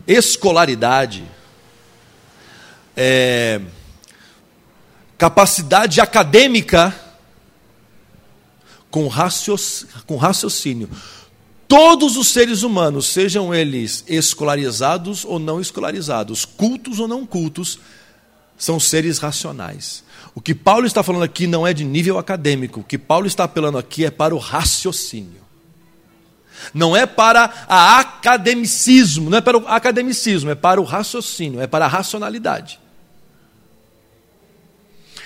escolaridade, 0.08 1.24
é, 2.96 3.60
capacidade 5.18 6.00
acadêmica 6.00 6.96
com 8.90 9.08
raciocínio, 9.08 9.94
com 10.06 10.16
raciocínio. 10.16 10.90
Todos 11.68 12.16
os 12.16 12.30
seres 12.30 12.64
humanos, 12.64 13.08
sejam 13.08 13.54
eles 13.54 14.04
escolarizados 14.08 15.26
ou 15.26 15.38
não 15.38 15.60
escolarizados, 15.60 16.46
cultos 16.46 17.00
ou 17.00 17.08
não 17.08 17.26
cultos, 17.26 17.78
são 18.58 18.80
seres 18.80 19.20
racionais. 19.20 20.04
O 20.34 20.40
que 20.40 20.56
Paulo 20.56 20.88
está 20.88 21.04
falando 21.04 21.24
aqui 21.24 21.46
não 21.46 21.68
é 21.68 21.74
de 21.74 21.84
nível 21.84 22.18
acadêmico, 22.18 22.80
o 22.80 22.84
que 22.84 22.98
Paulo 22.98 23.28
está 23.28 23.44
apelando 23.44 23.78
aqui 23.78 24.06
é 24.06 24.10
para 24.10 24.34
o 24.34 24.38
raciocínio. 24.38 25.47
Não 26.74 26.96
é 26.96 27.06
para 27.06 27.66
a 27.68 28.00
academicismo, 28.00 29.30
não 29.30 29.38
é 29.38 29.42
para 29.42 29.58
o 29.58 29.68
academicismo, 29.68 30.50
é 30.50 30.56
para 30.56 30.82
o 30.82 30.84
raciocínio, 30.84 31.62
é 31.62 31.68
para 31.68 31.86
a 31.86 31.88
racionalidade. 31.88 32.80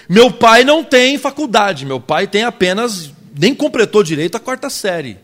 Meu 0.07 0.31
pai 0.31 0.63
não 0.63 0.83
tem 0.83 1.17
faculdade, 1.17 1.85
meu 1.85 1.99
pai 1.99 2.27
tem 2.27 2.43
apenas, 2.43 3.11
nem 3.37 3.55
completou 3.55 4.03
direito 4.03 4.35
a 4.35 4.39
quarta 4.39 4.69
série. 4.69 5.17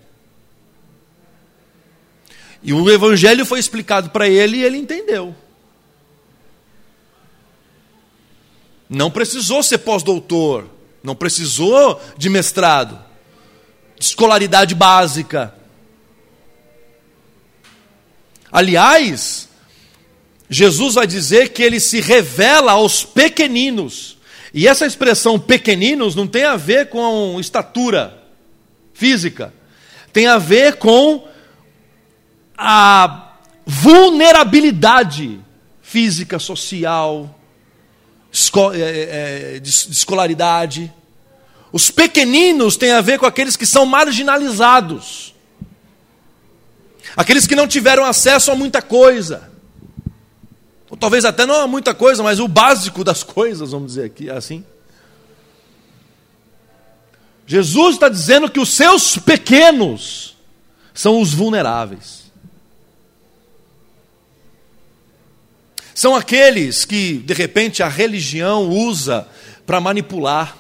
E 2.63 2.73
o 2.73 2.89
evangelho 2.89 3.45
foi 3.45 3.59
explicado 3.59 4.09
para 4.09 4.27
ele 4.27 4.57
e 4.57 4.63
ele 4.63 4.77
entendeu. 4.77 5.35
Não 8.89 9.11
precisou 9.11 9.61
ser 9.61 9.79
pós-doutor, 9.79 10.69
não 11.03 11.15
precisou 11.15 12.01
de 12.17 12.29
mestrado, 12.29 12.97
de 13.97 14.05
escolaridade 14.05 14.73
básica. 14.73 15.53
Aliás, 18.51 19.49
Jesus 20.49 20.95
vai 20.95 21.05
dizer 21.05 21.49
que 21.49 21.61
ele 21.61 21.79
se 21.79 21.99
revela 21.99 22.73
aos 22.73 23.03
pequeninos. 23.03 24.17
E 24.53 24.67
essa 24.67 24.85
expressão 24.85 25.39
pequeninos 25.39 26.15
não 26.15 26.27
tem 26.27 26.43
a 26.45 26.55
ver 26.55 26.89
com 26.89 27.39
estatura 27.39 28.23
física, 28.93 29.53
tem 30.11 30.27
a 30.27 30.37
ver 30.37 30.77
com 30.77 31.27
a 32.57 33.33
vulnerabilidade 33.65 35.39
física, 35.81 36.39
social, 36.39 37.37
é, 38.73 38.79
é, 38.79 39.55
é, 39.55 39.59
de 39.59 39.69
escolaridade. 39.69 40.91
Os 41.71 41.91
pequeninos 41.91 42.77
têm 42.77 42.91
a 42.91 43.01
ver 43.01 43.19
com 43.19 43.25
aqueles 43.25 43.55
que 43.55 43.65
são 43.65 43.85
marginalizados, 43.85 45.26
aqueles 47.17 47.47
que 47.47 47.55
não 47.55 47.67
tiveram 47.67 48.05
acesso 48.05 48.51
a 48.51 48.55
muita 48.55 48.79
coisa, 48.79 49.49
ou 50.87 50.95
talvez 50.95 51.25
até 51.25 51.47
não 51.47 51.61
a 51.61 51.67
muita 51.67 51.95
coisa, 51.95 52.21
mas 52.21 52.39
o 52.39 52.47
básico 52.47 53.03
das 53.03 53.23
coisas, 53.23 53.71
vamos 53.71 53.87
dizer 53.87 54.05
aqui 54.05 54.29
assim. 54.29 54.63
Jesus 57.47 57.95
está 57.95 58.07
dizendo 58.07 58.51
que 58.51 58.59
os 58.59 58.69
seus 58.69 59.17
pequenos 59.17 60.37
são 60.93 61.19
os 61.19 61.33
vulneráveis. 61.33 62.27
São 65.95 66.15
aqueles 66.15 66.85
que, 66.85 67.17
de 67.17 67.33
repente, 67.33 67.81
a 67.81 67.87
religião 67.87 68.69
usa 68.69 69.27
para 69.65 69.81
manipular, 69.81 70.55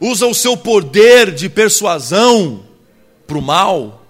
usa 0.00 0.26
o 0.26 0.34
seu 0.34 0.56
poder 0.56 1.34
de 1.34 1.50
persuasão 1.50 2.64
para 3.26 3.36
o 3.36 3.42
mal, 3.42 4.05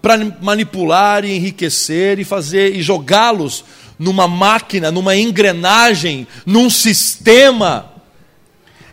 para 0.00 0.16
manipular 0.40 1.24
e 1.24 1.36
enriquecer 1.36 2.18
e 2.18 2.24
fazer 2.24 2.74
e 2.74 2.82
jogá-los 2.82 3.64
numa 3.98 4.28
máquina, 4.28 4.92
numa 4.92 5.16
engrenagem, 5.16 6.26
num 6.46 6.70
sistema 6.70 7.92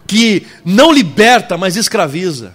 que 0.07 0.45
não 0.63 0.91
liberta, 0.91 1.57
mas 1.57 1.75
escraviza. 1.75 2.53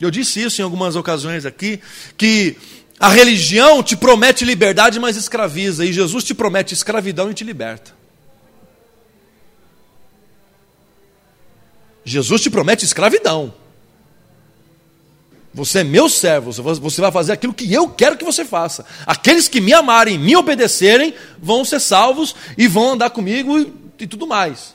Eu 0.00 0.10
disse 0.10 0.42
isso 0.42 0.60
em 0.60 0.64
algumas 0.64 0.96
ocasiões 0.96 1.46
aqui, 1.46 1.80
que 2.16 2.56
a 2.98 3.08
religião 3.08 3.82
te 3.82 3.96
promete 3.96 4.44
liberdade, 4.44 5.00
mas 5.00 5.16
escraviza. 5.16 5.84
E 5.84 5.92
Jesus 5.92 6.24
te 6.24 6.34
promete 6.34 6.74
escravidão 6.74 7.30
e 7.30 7.34
te 7.34 7.44
liberta. 7.44 7.92
Jesus 12.04 12.42
te 12.42 12.50
promete 12.50 12.84
escravidão. 12.84 13.54
Você 15.54 15.78
é 15.78 15.84
meu 15.84 16.08
servo, 16.08 16.50
você 16.52 17.00
vai 17.00 17.12
fazer 17.12 17.32
aquilo 17.32 17.54
que 17.54 17.72
eu 17.72 17.88
quero 17.88 18.16
que 18.16 18.24
você 18.24 18.44
faça. 18.44 18.84
Aqueles 19.06 19.46
que 19.46 19.60
me 19.60 19.72
amarem, 19.72 20.18
me 20.18 20.34
obedecerem, 20.36 21.14
vão 21.38 21.64
ser 21.64 21.80
salvos 21.80 22.34
e 22.58 22.66
vão 22.66 22.92
andar 22.92 23.10
comigo 23.10 23.58
e, 23.58 23.72
e 24.00 24.06
tudo 24.06 24.26
mais. 24.26 24.74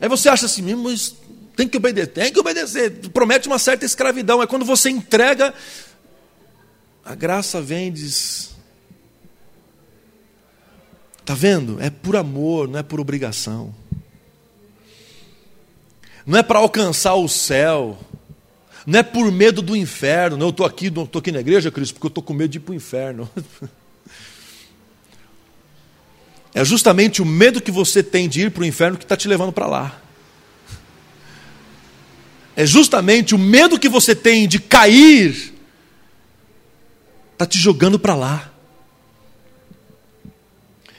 Aí 0.00 0.08
você 0.08 0.30
acha 0.30 0.46
assim, 0.46 0.62
mas 0.74 1.14
tem 1.54 1.68
que 1.68 1.76
obedecer, 1.76 2.12
tem 2.12 2.32
que 2.32 2.40
obedecer. 2.40 2.90
Promete 3.10 3.48
uma 3.48 3.58
certa 3.58 3.84
escravidão. 3.84 4.42
É 4.42 4.46
quando 4.46 4.64
você 4.64 4.88
entrega 4.88 5.52
a 7.08 7.14
graça 7.14 7.58
vem 7.58 7.88
e 7.88 7.90
diz: 7.90 8.54
Está 11.20 11.32
vendo? 11.32 11.80
É 11.80 11.88
por 11.88 12.16
amor, 12.16 12.68
não 12.68 12.78
é 12.78 12.82
por 12.82 13.00
obrigação. 13.00 13.74
Não 16.26 16.38
é 16.38 16.42
para 16.42 16.58
alcançar 16.58 17.14
o 17.14 17.26
céu. 17.26 17.98
Não 18.88 19.00
é 19.00 19.02
por 19.02 19.30
medo 19.30 19.60
do 19.60 19.76
inferno. 19.76 20.38
Não, 20.38 20.46
eu 20.46 20.50
estou 20.50 20.64
aqui, 20.64 20.86
estou 20.86 21.18
aqui 21.18 21.30
na 21.30 21.40
igreja, 21.40 21.70
Cristo, 21.70 21.92
porque 21.92 22.06
eu 22.06 22.08
estou 22.08 22.22
com 22.22 22.32
medo 22.32 22.48
de 22.48 22.56
ir 22.56 22.60
para 22.62 22.72
o 22.72 22.74
inferno. 22.74 23.28
É 26.54 26.64
justamente 26.64 27.20
o 27.20 27.26
medo 27.26 27.60
que 27.60 27.70
você 27.70 28.02
tem 28.02 28.28
de 28.28 28.40
ir 28.40 28.50
para 28.50 28.62
o 28.62 28.66
inferno 28.66 28.96
que 28.96 29.04
está 29.04 29.16
te 29.16 29.28
levando 29.28 29.52
para 29.52 29.66
lá. 29.66 30.00
É 32.56 32.66
justamente 32.66 33.32
o 33.34 33.38
medo 33.38 33.78
que 33.78 33.88
você 33.88 34.12
tem 34.12 34.48
de 34.48 34.58
cair 34.58 35.52
está 37.32 37.46
te 37.46 37.58
jogando 37.58 37.96
para 37.96 38.16
lá. 38.16 38.50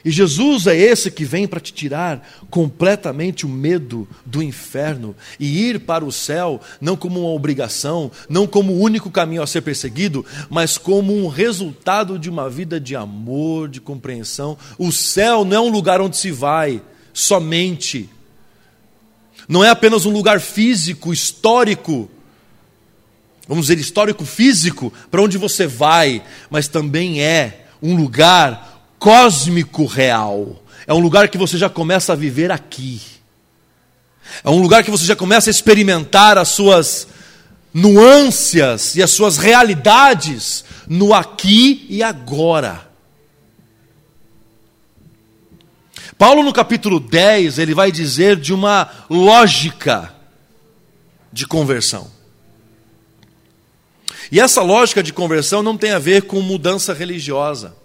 E 0.04 0.10
Jesus 0.10 0.66
é 0.66 0.76
esse 0.76 1.10
que 1.10 1.24
vem 1.24 1.46
para 1.46 1.60
te 1.60 1.72
tirar 1.72 2.26
completamente 2.48 3.44
o 3.44 3.48
medo 3.48 4.08
do 4.24 4.42
inferno 4.42 5.14
e 5.38 5.68
ir 5.68 5.80
para 5.80 6.04
o 6.04 6.12
céu, 6.12 6.60
não 6.80 6.96
como 6.96 7.20
uma 7.20 7.30
obrigação, 7.30 8.10
não 8.28 8.46
como 8.46 8.72
o 8.72 8.80
único 8.80 9.10
caminho 9.10 9.42
a 9.42 9.46
ser 9.46 9.60
perseguido, 9.60 10.24
mas 10.48 10.78
como 10.78 11.14
um 11.14 11.28
resultado 11.28 12.18
de 12.18 12.30
uma 12.30 12.48
vida 12.48 12.80
de 12.80 12.96
amor, 12.96 13.68
de 13.68 13.80
compreensão. 13.80 14.56
O 14.78 14.90
céu 14.90 15.44
não 15.44 15.56
é 15.56 15.60
um 15.60 15.70
lugar 15.70 16.00
onde 16.00 16.16
se 16.16 16.30
vai 16.30 16.80
somente, 17.12 18.08
não 19.48 19.64
é 19.64 19.68
apenas 19.68 20.06
um 20.06 20.12
lugar 20.12 20.40
físico, 20.40 21.12
histórico, 21.12 22.08
vamos 23.48 23.66
dizer, 23.66 23.80
histórico-físico, 23.80 24.92
para 25.10 25.20
onde 25.20 25.36
você 25.36 25.66
vai, 25.66 26.22
mas 26.48 26.68
também 26.68 27.20
é 27.20 27.66
um 27.82 27.96
lugar 27.96 28.69
cósmico 29.00 29.86
real. 29.86 30.62
É 30.86 30.94
um 30.94 31.00
lugar 31.00 31.28
que 31.28 31.38
você 31.38 31.58
já 31.58 31.68
começa 31.68 32.12
a 32.12 32.16
viver 32.16 32.52
aqui. 32.52 33.00
É 34.44 34.50
um 34.50 34.60
lugar 34.60 34.84
que 34.84 34.90
você 34.90 35.04
já 35.04 35.16
começa 35.16 35.50
a 35.50 35.52
experimentar 35.52 36.38
as 36.38 36.48
suas 36.48 37.08
nuances 37.72 38.94
e 38.94 39.02
as 39.02 39.10
suas 39.10 39.38
realidades 39.38 40.64
no 40.86 41.14
aqui 41.14 41.86
e 41.88 42.02
agora. 42.02 42.88
Paulo, 46.18 46.42
no 46.42 46.52
capítulo 46.52 47.00
10, 47.00 47.58
ele 47.58 47.74
vai 47.74 47.90
dizer 47.90 48.36
de 48.36 48.52
uma 48.52 48.90
lógica 49.08 50.14
de 51.32 51.46
conversão. 51.46 52.10
E 54.30 54.38
essa 54.38 54.62
lógica 54.62 55.02
de 55.02 55.12
conversão 55.12 55.62
não 55.62 55.78
tem 55.78 55.92
a 55.92 55.98
ver 55.98 56.22
com 56.22 56.40
mudança 56.42 56.92
religiosa. 56.92 57.79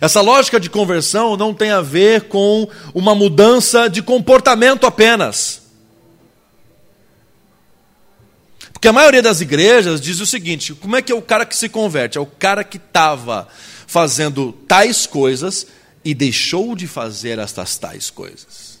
Essa 0.00 0.20
lógica 0.20 0.58
de 0.58 0.70
conversão 0.70 1.36
não 1.36 1.54
tem 1.54 1.70
a 1.70 1.80
ver 1.80 2.22
com 2.22 2.68
uma 2.92 3.14
mudança 3.14 3.88
de 3.88 4.02
comportamento 4.02 4.86
apenas. 4.86 5.62
Porque 8.72 8.88
a 8.88 8.92
maioria 8.92 9.22
das 9.22 9.40
igrejas 9.40 10.00
diz 10.00 10.20
o 10.20 10.26
seguinte: 10.26 10.74
como 10.74 10.96
é 10.96 11.02
que 11.02 11.10
é 11.10 11.14
o 11.14 11.22
cara 11.22 11.46
que 11.46 11.56
se 11.56 11.68
converte? 11.68 12.18
É 12.18 12.20
o 12.20 12.26
cara 12.26 12.62
que 12.62 12.76
estava 12.76 13.48
fazendo 13.86 14.52
tais 14.52 15.06
coisas 15.06 15.66
e 16.04 16.14
deixou 16.14 16.76
de 16.76 16.86
fazer 16.86 17.38
estas 17.38 17.78
tais 17.78 18.10
coisas. 18.10 18.78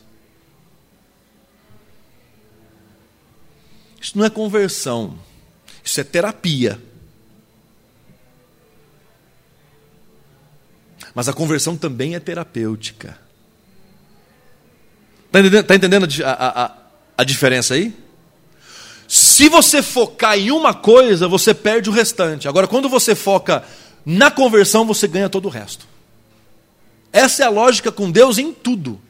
Isso 4.00 4.18
não 4.18 4.26
é 4.26 4.28
conversão. 4.28 5.18
Isso 5.82 5.98
é 5.98 6.04
terapia. 6.04 6.78
Mas 11.14 11.28
a 11.28 11.32
conversão 11.32 11.76
também 11.76 12.14
é 12.14 12.20
terapêutica. 12.20 13.18
Está 15.26 15.40
entendendo, 15.40 15.64
tá 15.64 15.74
entendendo 15.74 16.08
a, 16.24 16.64
a, 16.64 16.72
a 17.18 17.24
diferença 17.24 17.74
aí? 17.74 17.94
Se 19.06 19.48
você 19.48 19.82
focar 19.82 20.38
em 20.38 20.50
uma 20.50 20.74
coisa, 20.74 21.28
você 21.28 21.54
perde 21.54 21.88
o 21.88 21.92
restante. 21.92 22.48
Agora, 22.48 22.66
quando 22.66 22.88
você 22.88 23.14
foca 23.14 23.62
na 24.04 24.30
conversão, 24.30 24.84
você 24.84 25.06
ganha 25.06 25.28
todo 25.28 25.46
o 25.46 25.50
resto. 25.50 25.86
Essa 27.12 27.44
é 27.44 27.46
a 27.46 27.50
lógica 27.50 27.92
com 27.92 28.10
Deus 28.10 28.38
em 28.38 28.52
tudo. 28.52 29.00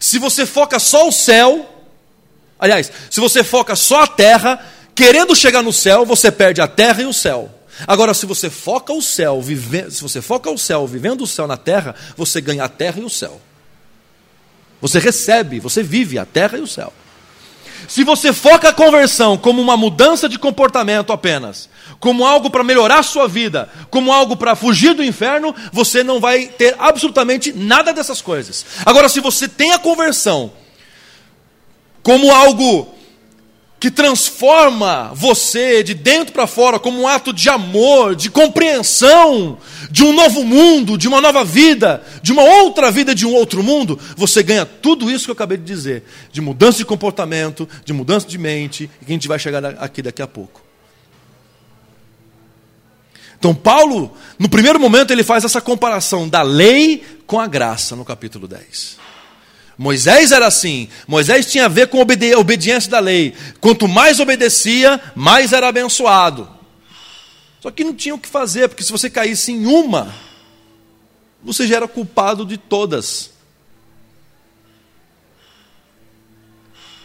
Se 0.00 0.18
você 0.18 0.44
foca 0.44 0.78
só 0.78 1.08
o 1.08 1.12
céu, 1.12 1.86
aliás, 2.58 2.92
se 3.10 3.20
você 3.20 3.42
foca 3.42 3.74
só 3.74 4.02
a 4.02 4.06
terra, 4.06 4.62
Querendo 4.98 5.32
chegar 5.32 5.62
no 5.62 5.72
céu, 5.72 6.04
você 6.04 6.28
perde 6.28 6.60
a 6.60 6.66
terra 6.66 7.02
e 7.02 7.06
o 7.06 7.12
céu. 7.12 7.48
Agora, 7.86 8.14
se 8.14 8.26
você 8.26 8.50
foca 8.50 8.92
o 8.92 9.02
céu, 9.02 9.40
vive... 9.40 9.90
se 9.90 10.02
você 10.02 10.20
foca 10.20 10.50
o 10.50 10.58
céu 10.58 10.86
vivendo 10.86 11.22
o 11.22 11.26
céu 11.26 11.46
na 11.46 11.56
terra, 11.56 11.94
você 12.16 12.40
ganha 12.40 12.64
a 12.64 12.68
terra 12.68 13.00
e 13.00 13.04
o 13.04 13.10
céu. 13.10 13.40
Você 14.80 14.98
recebe, 14.98 15.60
você 15.60 15.82
vive 15.82 16.18
a 16.18 16.24
terra 16.24 16.58
e 16.58 16.60
o 16.60 16.66
céu. 16.66 16.92
Se 17.86 18.04
você 18.04 18.32
foca 18.32 18.68
a 18.68 18.72
conversão 18.72 19.36
como 19.36 19.62
uma 19.62 19.76
mudança 19.76 20.28
de 20.28 20.38
comportamento 20.38 21.12
apenas, 21.12 21.68
como 22.00 22.26
algo 22.26 22.50
para 22.50 22.64
melhorar 22.64 22.98
a 22.98 23.02
sua 23.02 23.28
vida, 23.28 23.68
como 23.90 24.12
algo 24.12 24.36
para 24.36 24.56
fugir 24.56 24.94
do 24.94 25.04
inferno, 25.04 25.54
você 25.72 26.02
não 26.02 26.20
vai 26.20 26.46
ter 26.46 26.74
absolutamente 26.78 27.52
nada 27.52 27.92
dessas 27.92 28.20
coisas. 28.20 28.64
Agora, 28.84 29.08
se 29.08 29.20
você 29.20 29.48
tem 29.48 29.72
a 29.72 29.78
conversão 29.78 30.52
como 32.02 32.32
algo 32.32 32.94
que 33.80 33.90
transforma 33.90 35.12
você 35.14 35.82
de 35.82 35.94
dentro 35.94 36.32
para 36.32 36.46
fora 36.46 36.78
como 36.78 37.00
um 37.00 37.06
ato 37.06 37.32
de 37.32 37.48
amor, 37.48 38.16
de 38.16 38.30
compreensão 38.30 39.58
de 39.90 40.04
um 40.04 40.12
novo 40.12 40.44
mundo, 40.44 40.98
de 40.98 41.08
uma 41.08 41.20
nova 41.20 41.44
vida, 41.44 42.02
de 42.22 42.32
uma 42.32 42.42
outra 42.42 42.90
vida, 42.90 43.14
de 43.14 43.26
um 43.26 43.32
outro 43.32 43.62
mundo, 43.62 43.98
você 44.16 44.42
ganha 44.42 44.66
tudo 44.66 45.10
isso 45.10 45.24
que 45.24 45.30
eu 45.30 45.34
acabei 45.34 45.56
de 45.56 45.64
dizer, 45.64 46.04
de 46.32 46.40
mudança 46.40 46.78
de 46.78 46.84
comportamento, 46.84 47.68
de 47.84 47.92
mudança 47.92 48.26
de 48.26 48.36
mente, 48.36 48.90
e 49.00 49.04
que 49.04 49.12
a 49.12 49.14
gente 49.14 49.28
vai 49.28 49.38
chegar 49.38 49.64
aqui 49.64 50.02
daqui 50.02 50.22
a 50.22 50.26
pouco. 50.26 50.62
Então, 53.38 53.54
Paulo, 53.54 54.12
no 54.38 54.48
primeiro 54.48 54.80
momento, 54.80 55.12
ele 55.12 55.22
faz 55.22 55.44
essa 55.44 55.60
comparação 55.60 56.28
da 56.28 56.42
lei 56.42 57.04
com 57.26 57.38
a 57.38 57.46
graça, 57.46 57.94
no 57.94 58.04
capítulo 58.04 58.48
10. 58.48 58.98
Moisés 59.78 60.32
era 60.32 60.48
assim. 60.48 60.88
Moisés 61.06 61.50
tinha 61.50 61.66
a 61.66 61.68
ver 61.68 61.86
com 61.86 62.00
obedi 62.00 62.34
obediência 62.34 62.90
da 62.90 62.98
lei. 62.98 63.32
Quanto 63.60 63.86
mais 63.86 64.18
obedecia, 64.18 65.00
mais 65.14 65.52
era 65.52 65.68
abençoado. 65.68 66.50
Só 67.60 67.70
que 67.70 67.84
não 67.84 67.94
tinha 67.94 68.14
o 68.14 68.18
que 68.18 68.28
fazer, 68.28 68.68
porque 68.68 68.82
se 68.82 68.90
você 68.90 69.08
caísse 69.08 69.52
em 69.52 69.66
uma, 69.66 70.12
você 71.42 71.66
já 71.66 71.76
era 71.76 71.86
culpado 71.86 72.44
de 72.44 72.58
todas. 72.58 73.30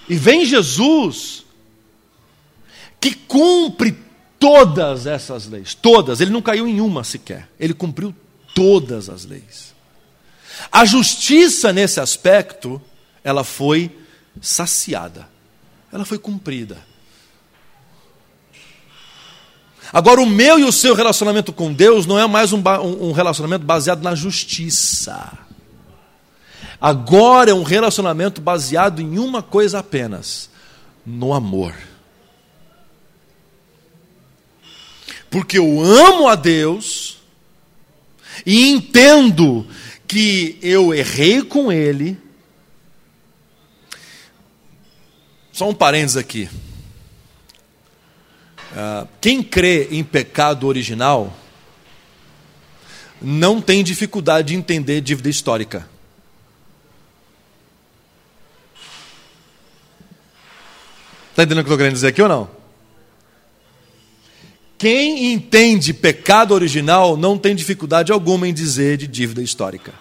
E 0.10 0.16
vem 0.16 0.46
Jesus, 0.46 1.46
que 3.00 3.14
cumpre 3.14 3.98
todas 4.40 5.08
essas 5.08 5.48
leis, 5.48 5.74
todas, 5.74 6.20
ele 6.20 6.32
não 6.32 6.42
caiu 6.42 6.68
em 6.68 6.82
uma 6.82 7.04
sequer, 7.04 7.50
ele 7.60 7.74
cumpriu 7.74 8.14
todas 8.54 9.10
as 9.10 9.26
leis. 9.26 9.73
A 10.72 10.86
justiça 10.86 11.74
nesse 11.74 12.00
aspecto, 12.00 12.82
ela 13.24 13.44
foi 13.44 13.92
saciada, 14.42 15.28
ela 15.92 16.06
foi 16.06 16.18
cumprida. 16.18 16.78
Agora, 19.92 20.22
o 20.22 20.26
meu 20.26 20.58
e 20.58 20.64
o 20.64 20.72
seu 20.72 20.96
relacionamento 20.96 21.54
com 21.54 21.72
Deus 21.72 22.08
não 22.08 22.18
é 22.18 22.26
mais 22.28 22.52
um, 22.52 22.62
um 23.00 23.12
relacionamento 23.12 23.64
baseado 23.64 24.02
na 24.02 24.16
justiça. 24.16 25.38
Agora 26.82 27.52
é 27.52 27.54
um 27.54 27.64
relacionamento 27.64 28.42
baseado 28.42 29.02
em 29.02 29.20
uma 29.20 29.44
coisa 29.44 29.80
apenas: 29.80 30.50
no 31.06 31.34
amor. 31.34 31.76
Porque 35.30 35.58
eu 35.58 35.82
amo 35.82 36.28
a 36.28 36.36
Deus 36.36 37.18
e 38.46 38.70
entendo 38.70 39.66
que 40.08 40.58
eu 40.62 40.94
errei 40.94 41.42
com 41.42 41.72
ele. 41.72 42.18
Só 45.52 45.70
um 45.70 45.74
parênteses 45.74 46.18
aqui. 46.18 46.50
Uh, 48.72 49.08
quem 49.22 49.44
crê 49.44 49.88
em 49.92 50.04
pecado 50.04 50.66
original 50.66 51.36
não 53.22 53.62
tem 53.62 53.84
dificuldade 53.84 54.50
de 54.50 54.56
entender 54.56 55.00
dívida 55.00 55.30
histórica. 55.30 55.88
Está 61.30 61.44
entendendo 61.44 61.62
o 61.62 61.66
que 61.66 61.70
eu 61.72 61.74
estou 61.74 61.78
querendo 61.78 61.94
dizer 61.94 62.08
aqui 62.08 62.22
ou 62.22 62.28
não? 62.28 62.63
Quem 64.78 65.34
entende 65.34 65.94
pecado 65.94 66.54
original 66.54 67.16
não 67.16 67.38
tem 67.38 67.56
dificuldade 67.56 68.12
alguma 68.12 68.48
em 68.48 68.54
dizer 68.54 68.98
de 68.98 69.08
dívida 69.08 69.42
histórica. 69.42 69.94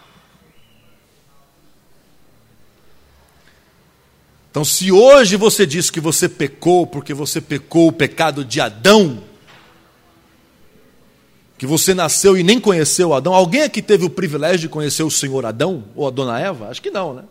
Então, 4.51 4.65
se 4.65 4.93
hoje 4.93 5.37
você 5.37 5.65
diz 5.65 5.89
que 5.89 6.01
você 6.01 6.29
pecou 6.29 6.87
porque 6.87 7.15
você 7.15 7.41
pecou 7.41 7.89
o 7.89 7.93
pecado 7.93 8.45
de 8.45 8.61
Adão, 8.61 9.23
que 11.57 11.65
você 11.65 11.95
nasceu 11.95 12.37
e 12.37 12.43
nem 12.43 12.61
conheceu 12.61 13.15
Adão, 13.15 13.33
alguém 13.33 13.63
aqui 13.63 13.81
teve 13.81 14.05
o 14.05 14.11
privilégio 14.11 14.59
de 14.59 14.69
conhecer 14.69 15.05
o 15.05 15.11
senhor 15.11 15.47
Adão 15.47 15.85
ou 15.95 16.07
a 16.07 16.11
dona 16.11 16.39
Eva? 16.39 16.69
Acho 16.69 16.83
que 16.83 16.91
não, 16.91 17.15
né? 17.15 17.23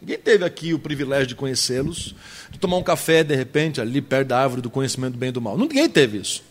Ninguém 0.00 0.16
teve 0.16 0.44
aqui 0.44 0.72
o 0.72 0.78
privilégio 0.78 1.26
de 1.26 1.34
conhecê-los, 1.34 2.14
de 2.50 2.58
tomar 2.58 2.76
um 2.76 2.82
café 2.82 3.22
de 3.22 3.34
repente 3.34 3.80
ali 3.80 4.00
perto 4.00 4.28
da 4.28 4.40
árvore 4.40 4.62
do 4.62 4.70
conhecimento 4.70 5.14
do 5.14 5.18
bem 5.18 5.30
e 5.30 5.32
do 5.32 5.40
mal. 5.40 5.58
Ninguém 5.58 5.88
teve 5.88 6.18
isso 6.18 6.47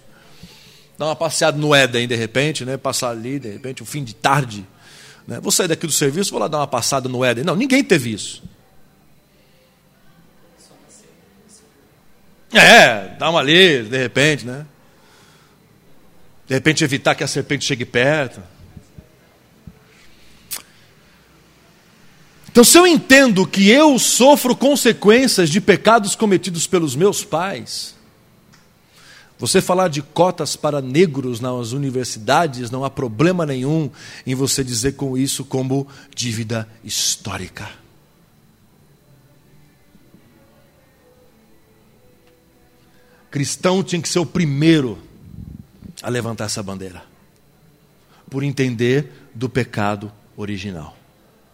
dar 0.97 1.05
uma 1.05 1.15
passeada 1.15 1.57
no 1.57 1.75
Éden 1.75 2.07
de 2.07 2.15
repente, 2.15 2.65
né? 2.65 2.77
passar 2.77 3.09
ali 3.09 3.39
de 3.39 3.51
repente, 3.51 3.83
um 3.83 3.85
fim 3.85 4.03
de 4.03 4.15
tarde. 4.15 4.65
Né? 5.27 5.39
Vou 5.39 5.51
sair 5.51 5.67
daqui 5.67 5.85
do 5.85 5.93
serviço, 5.93 6.31
vou 6.31 6.39
lá 6.39 6.47
dar 6.47 6.57
uma 6.57 6.67
passada 6.67 7.07
no 7.07 7.23
Éden. 7.23 7.43
Não, 7.43 7.55
ninguém 7.55 7.83
teve 7.83 8.13
isso. 8.13 8.43
É, 12.53 13.09
dá 13.19 13.29
uma 13.29 13.39
ali, 13.39 13.83
de 13.83 13.97
repente, 13.97 14.45
né? 14.45 14.65
De 16.47 16.53
repente 16.53 16.83
evitar 16.83 17.13
que 17.13 17.23
a 17.23 17.27
serpente 17.27 17.65
chegue 17.65 17.85
perto. 17.85 18.41
Então, 22.49 22.63
se 22.63 22.77
eu 22.77 22.87
entendo 22.87 23.45
que 23.45 23.69
eu 23.69 23.99
sofro 23.99 24.55
consequências 24.55 25.49
de 25.49 25.59
pecados 25.59 26.15
cometidos 26.15 26.65
pelos 26.65 26.95
meus 26.95 27.23
pais, 27.23 27.96
você 29.39 29.61
falar 29.61 29.87
de 29.87 30.01
cotas 30.01 30.55
para 30.55 30.81
negros 30.81 31.39
nas 31.39 31.71
universidades, 31.71 32.71
não 32.71 32.83
há 32.83 32.89
problema 32.89 33.45
nenhum 33.45 33.89
em 34.25 34.33
você 34.33 34.63
dizer 34.63 34.93
com 34.93 35.17
isso 35.17 35.45
como 35.45 35.87
dívida 36.13 36.67
histórica. 36.83 37.69
Cristão 43.29 43.83
tinha 43.83 44.01
que 44.01 44.09
ser 44.09 44.19
o 44.19 44.25
primeiro 44.25 44.97
a 46.01 46.09
levantar 46.09 46.45
essa 46.45 46.63
bandeira, 46.63 47.03
por 48.29 48.41
entender 48.41 49.29
do 49.35 49.47
pecado 49.47 50.11
original 50.35 50.96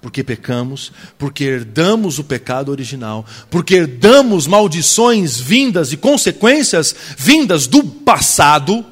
porque 0.04 0.22
pecamos, 0.22 0.92
porque 1.18 1.46
herdamos 1.46 2.20
o 2.20 2.26
pecado 2.26 2.70
original, 2.70 3.26
porque 3.50 3.76
herdamos 3.76 4.46
maldições 4.46 5.40
vindas 5.40 5.94
e 5.94 5.98
consequências 5.98 6.94
vindas 7.18 7.68
do 7.68 7.82
passado, 7.82 8.86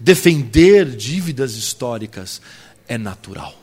defender 0.00 0.96
dívidas 0.96 1.54
históricas 1.54 2.42
é 2.88 2.98
natural. 2.98 3.54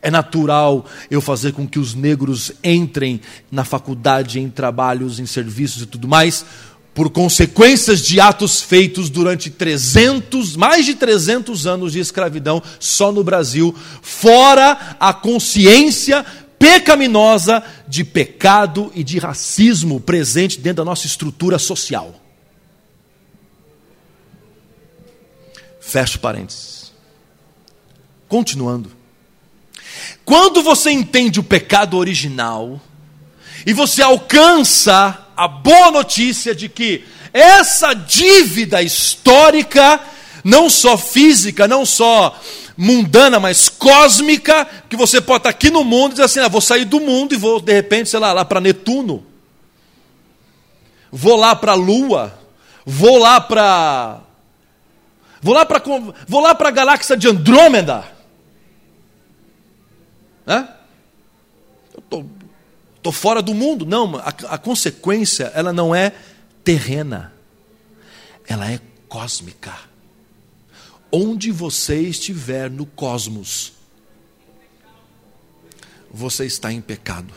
É 0.00 0.12
natural 0.12 0.86
eu 1.10 1.20
fazer 1.20 1.52
com 1.52 1.66
que 1.66 1.80
os 1.80 1.96
negros 1.96 2.52
entrem 2.62 3.20
na 3.50 3.64
faculdade, 3.64 4.38
em 4.38 4.48
trabalhos, 4.48 5.18
em 5.18 5.26
serviços 5.26 5.82
e 5.82 5.86
tudo 5.86 6.06
mais, 6.06 6.46
por 6.94 7.10
consequências 7.10 8.02
de 8.02 8.20
atos 8.20 8.60
feitos 8.60 9.08
durante 9.08 9.50
300, 9.50 10.56
mais 10.56 10.84
de 10.84 10.94
300 10.94 11.66
anos 11.66 11.92
de 11.92 12.00
escravidão 12.00 12.62
só 12.78 13.10
no 13.10 13.24
Brasil, 13.24 13.74
fora 14.02 14.96
a 15.00 15.12
consciência 15.12 16.24
pecaminosa 16.58 17.62
de 17.88 18.04
pecado 18.04 18.92
e 18.94 19.02
de 19.02 19.18
racismo 19.18 20.00
presente 20.00 20.60
dentro 20.60 20.84
da 20.84 20.84
nossa 20.84 21.06
estrutura 21.06 21.58
social. 21.58 22.14
Fecho 25.80 26.20
parênteses. 26.20 26.92
Continuando. 28.28 28.90
Quando 30.24 30.62
você 30.62 30.90
entende 30.90 31.40
o 31.40 31.42
pecado 31.42 31.96
original 31.96 32.80
e 33.66 33.72
você 33.72 34.02
alcança 34.02 35.21
a 35.36 35.48
boa 35.48 35.90
notícia 35.90 36.54
de 36.54 36.68
que 36.68 37.04
essa 37.32 37.94
dívida 37.94 38.82
histórica, 38.82 40.00
não 40.44 40.68
só 40.68 40.98
física, 40.98 41.66
não 41.66 41.86
só 41.86 42.38
mundana, 42.76 43.38
mas 43.40 43.68
cósmica, 43.68 44.66
que 44.88 44.96
você 44.96 45.20
pode 45.20 45.38
estar 45.38 45.50
aqui 45.50 45.70
no 45.70 45.84
mundo 45.84 46.10
e 46.10 46.14
dizer 46.14 46.24
assim: 46.24 46.40
ah, 46.40 46.48
vou 46.48 46.60
sair 46.60 46.84
do 46.84 47.00
mundo 47.00 47.34
e 47.34 47.38
vou, 47.38 47.60
de 47.60 47.72
repente, 47.72 48.08
sei 48.08 48.20
lá, 48.20 48.32
lá 48.32 48.44
para 48.44 48.60
Netuno, 48.60 49.24
vou 51.10 51.36
lá 51.36 51.54
para 51.54 51.72
a 51.72 51.76
Lua, 51.76 52.38
vou 52.84 53.18
lá 53.18 53.40
para. 53.40 54.20
Vou 55.40 55.54
lá 55.54 55.66
para 55.66 55.82
vou 56.28 56.40
lá 56.40 56.54
para 56.54 56.68
a 56.68 56.72
galáxia 56.72 57.16
de 57.16 57.28
Andrômeda. 57.28 58.04
Né? 60.46 60.68
Eu 61.92 61.98
estou 61.98 62.26
estou 63.02 63.12
fora 63.12 63.42
do 63.42 63.52
mundo. 63.52 63.84
Não, 63.84 64.16
a, 64.16 64.28
a 64.28 64.58
consequência 64.58 65.50
ela 65.54 65.72
não 65.72 65.92
é 65.92 66.14
terrena, 66.62 67.32
ela 68.46 68.70
é 68.70 68.80
cósmica. 69.08 69.76
Onde 71.10 71.50
você 71.50 72.00
estiver 72.00 72.70
no 72.70 72.86
cosmos, 72.86 73.72
você 76.10 76.46
está 76.46 76.72
em 76.72 76.80
pecado. 76.80 77.34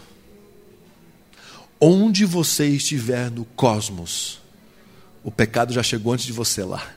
Onde 1.82 2.26
você 2.26 2.68
estiver 2.68 3.30
no 3.32 3.44
cosmos, 3.44 4.40
o 5.24 5.32
pecado 5.32 5.74
já 5.74 5.84
chegou 5.84 6.14
antes 6.14 6.26
de 6.26 6.32
você 6.32 6.64
lá. 6.64 6.94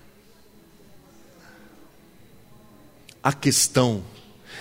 A 3.23 3.33
questão 3.33 4.05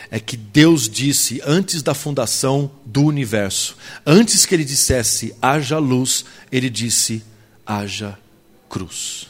é 0.09 0.19
que 0.19 0.37
Deus 0.37 0.89
disse 0.89 1.41
antes 1.45 1.81
da 1.81 1.93
fundação 1.93 2.71
do 2.85 3.03
universo, 3.03 3.77
antes 4.05 4.45
que 4.45 4.55
ele 4.55 4.63
dissesse 4.63 5.35
haja 5.41 5.77
luz, 5.77 6.25
ele 6.51 6.69
disse 6.69 7.23
haja 7.65 8.17
cruz. 8.69 9.27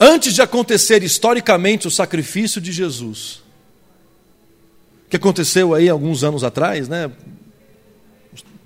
Antes 0.00 0.34
de 0.34 0.42
acontecer 0.42 1.02
historicamente 1.02 1.88
o 1.88 1.90
sacrifício 1.90 2.60
de 2.60 2.70
Jesus, 2.70 3.42
que 5.10 5.16
aconteceu 5.16 5.74
aí 5.74 5.88
alguns 5.88 6.22
anos 6.22 6.44
atrás, 6.44 6.88
né? 6.88 7.10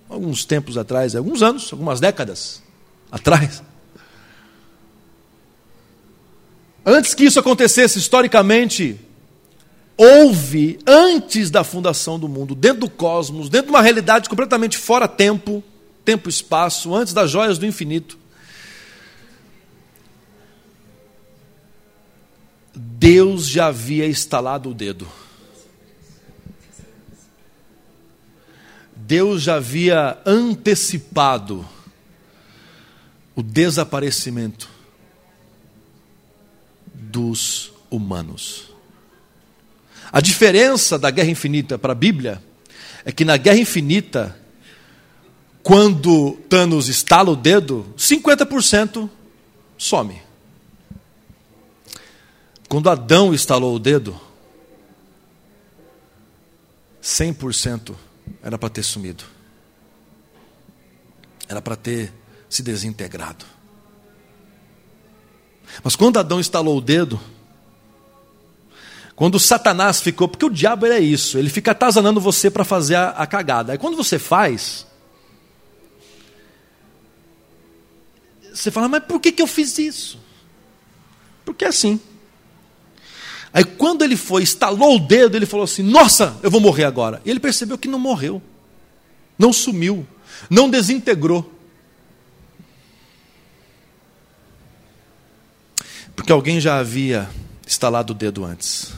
Alguns 0.09 0.45
tempos 0.45 0.77
atrás, 0.77 1.15
alguns 1.15 1.41
anos, 1.41 1.73
algumas 1.73 2.01
décadas 2.01 2.63
atrás. 3.11 3.63
Antes 6.85 7.15
que 7.15 7.25
isso 7.25 7.39
acontecesse 7.39 7.99
historicamente, 7.99 8.99
houve, 9.97 10.79
antes 10.87 11.49
da 11.49 11.63
fundação 11.63 12.19
do 12.19 12.29
mundo, 12.29 12.55
dentro 12.55 12.81
do 12.81 12.91
cosmos, 12.91 13.49
dentro 13.49 13.67
de 13.67 13.73
uma 13.73 13.83
realidade 13.83 14.29
completamente 14.29 14.77
fora 14.77 15.07
tempo, 15.07 15.63
tempo 16.05 16.29
e 16.29 16.31
espaço, 16.31 16.93
antes 16.95 17.13
das 17.13 17.31
joias 17.31 17.57
do 17.57 17.67
infinito, 17.67 18.19
Deus 22.75 23.47
já 23.47 23.67
havia 23.67 24.09
instalado 24.09 24.71
o 24.71 24.75
dedo. 24.75 25.07
Deus 28.97 29.43
já 29.43 29.57
havia 29.57 30.19
antecipado 30.25 31.69
o 33.37 33.43
desaparecimento 33.43 34.72
dos 37.13 37.73
humanos. 37.91 38.73
A 40.11 40.21
diferença 40.21 40.99
da 40.99 41.11
guerra 41.11 41.31
infinita 41.31 41.79
para 41.79 41.93
a 41.93 41.95
Bíblia 41.95 42.43
é 43.05 43.13
que 43.13 43.25
na 43.25 43.37
guerra 43.37 43.59
infinita, 43.59 44.37
quando 45.63 46.33
Thanos 46.49 46.89
estala 46.89 47.31
o 47.31 47.37
dedo, 47.37 47.87
50% 47.97 49.09
some. 49.77 50.21
Quando 52.69 52.89
Adão 52.89 53.35
estalou 53.35 53.77
o 53.77 53.79
dedo, 53.79 54.19
100% 57.03 57.95
era 58.43 58.57
para 58.57 58.71
ter 58.71 58.83
sumido. 58.83 59.25
Era 61.49 61.61
para 61.61 61.77
ter 61.77 62.13
se 62.49 62.63
desintegrado. 62.63 63.45
Mas 65.83 65.97
quando 65.97 66.19
Adão 66.19 66.41
estalou 66.41 66.79
o 66.79 66.81
dedo, 66.81 67.21
quando 69.15 69.39
Satanás 69.39 70.01
ficou, 70.01 70.27
porque 70.27 70.47
o 70.47 70.51
diabo 70.51 70.87
é 70.87 70.99
isso, 70.99 71.39
ele 71.39 71.49
fica 71.49 71.71
atazanando 71.71 72.21
você 72.21 72.51
para 72.51 72.65
fazer 72.65 72.97
a, 72.97 73.11
a 73.11 73.27
cagada. 73.27 73.73
Aí 73.73 73.79
quando 73.79 73.97
você 73.97 74.19
faz, 74.19 74.87
você 78.53 78.71
fala, 78.71 78.89
mas 78.89 79.05
por 79.05 79.21
que, 79.21 79.33
que 79.33 79.43
eu 79.43 79.47
fiz 79.47 79.79
isso? 79.79 80.19
Porque 81.45 81.65
é 81.65 81.69
assim. 81.69 82.01
Aí 83.53 83.65
quando 83.65 84.03
ele 84.03 84.17
foi, 84.17 84.43
estalou 84.43 84.97
o 84.97 84.99
dedo, 84.99 85.37
ele 85.37 85.47
falou 85.47 85.65
assim: 85.65 85.83
Nossa, 85.83 86.37
eu 86.43 86.51
vou 86.51 86.61
morrer 86.61 86.85
agora. 86.85 87.21
E 87.25 87.31
ele 87.31 87.41
percebeu 87.41 87.77
que 87.77 87.89
não 87.89 87.99
morreu, 87.99 88.41
não 89.39 89.53
sumiu, 89.53 90.07
não 90.49 90.71
desintegrou. 90.71 91.51
Porque 96.23 96.33
alguém 96.33 96.61
já 96.61 96.79
havia 96.79 97.29
estalado 97.67 98.13
o 98.13 98.15
dedo 98.15 98.45
antes. 98.45 98.93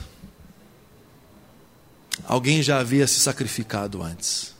Alguém 2.23 2.61
já 2.61 2.77
havia 2.77 3.07
se 3.07 3.19
sacrificado 3.19 4.03
antes. 4.03 4.53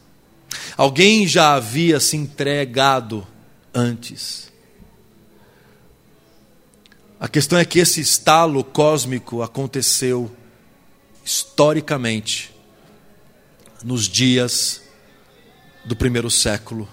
Alguém 0.75 1.27
já 1.27 1.53
havia 1.53 1.99
se 1.99 2.17
entregado 2.17 3.25
antes. 3.71 4.51
A 7.19 7.27
questão 7.27 7.59
é 7.59 7.63
que 7.63 7.77
esse 7.77 8.01
estalo 8.01 8.63
cósmico 8.63 9.43
aconteceu 9.43 10.35
historicamente 11.23 12.51
nos 13.83 14.09
dias 14.09 14.81
do 15.85 15.95
primeiro 15.95 16.31
século, 16.31 16.89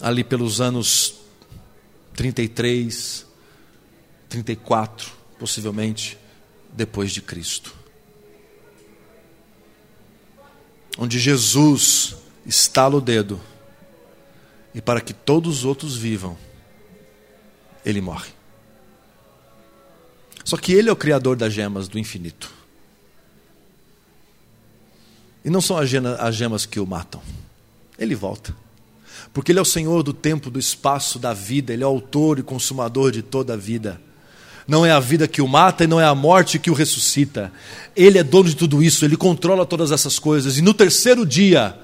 ali 0.00 0.24
pelos 0.24 0.60
anos 0.60 1.14
33, 2.16 3.30
34, 4.32 5.12
possivelmente, 5.38 6.16
depois 6.72 7.12
de 7.12 7.20
Cristo. 7.20 7.74
Onde 10.96 11.18
Jesus 11.18 12.16
estala 12.46 12.96
o 12.96 13.00
dedo 13.00 13.38
e 14.74 14.80
para 14.80 15.02
que 15.02 15.12
todos 15.12 15.58
os 15.58 15.64
outros 15.66 15.98
vivam, 15.98 16.38
ele 17.84 18.00
morre. 18.00 18.30
Só 20.42 20.56
que 20.56 20.72
ele 20.72 20.88
é 20.88 20.92
o 20.92 20.96
criador 20.96 21.36
das 21.36 21.52
gemas 21.52 21.86
do 21.86 21.98
infinito. 21.98 22.50
E 25.44 25.50
não 25.50 25.60
são 25.60 25.76
as 25.76 26.34
gemas 26.34 26.64
que 26.64 26.80
o 26.80 26.86
matam. 26.86 27.22
Ele 27.98 28.14
volta. 28.14 28.56
Porque 29.34 29.52
ele 29.52 29.58
é 29.58 29.62
o 29.62 29.66
Senhor 29.66 30.02
do 30.02 30.14
tempo, 30.14 30.50
do 30.50 30.58
espaço, 30.58 31.18
da 31.18 31.34
vida, 31.34 31.74
ele 31.74 31.82
é 31.82 31.86
o 31.86 31.90
autor 31.90 32.38
e 32.38 32.42
consumador 32.42 33.12
de 33.12 33.20
toda 33.20 33.52
a 33.52 33.56
vida. 33.58 34.00
Não 34.66 34.86
é 34.86 34.92
a 34.92 35.00
vida 35.00 35.26
que 35.26 35.42
o 35.42 35.48
mata 35.48 35.84
e 35.84 35.86
não 35.86 36.00
é 36.00 36.04
a 36.04 36.14
morte 36.14 36.58
que 36.58 36.70
o 36.70 36.74
ressuscita. 36.74 37.52
Ele 37.96 38.18
é 38.18 38.22
dono 38.22 38.48
de 38.48 38.56
tudo 38.56 38.82
isso, 38.82 39.04
ele 39.04 39.16
controla 39.16 39.66
todas 39.66 39.90
essas 39.90 40.18
coisas. 40.18 40.58
E 40.58 40.62
no 40.62 40.72
terceiro 40.72 41.26
dia, 41.26 41.76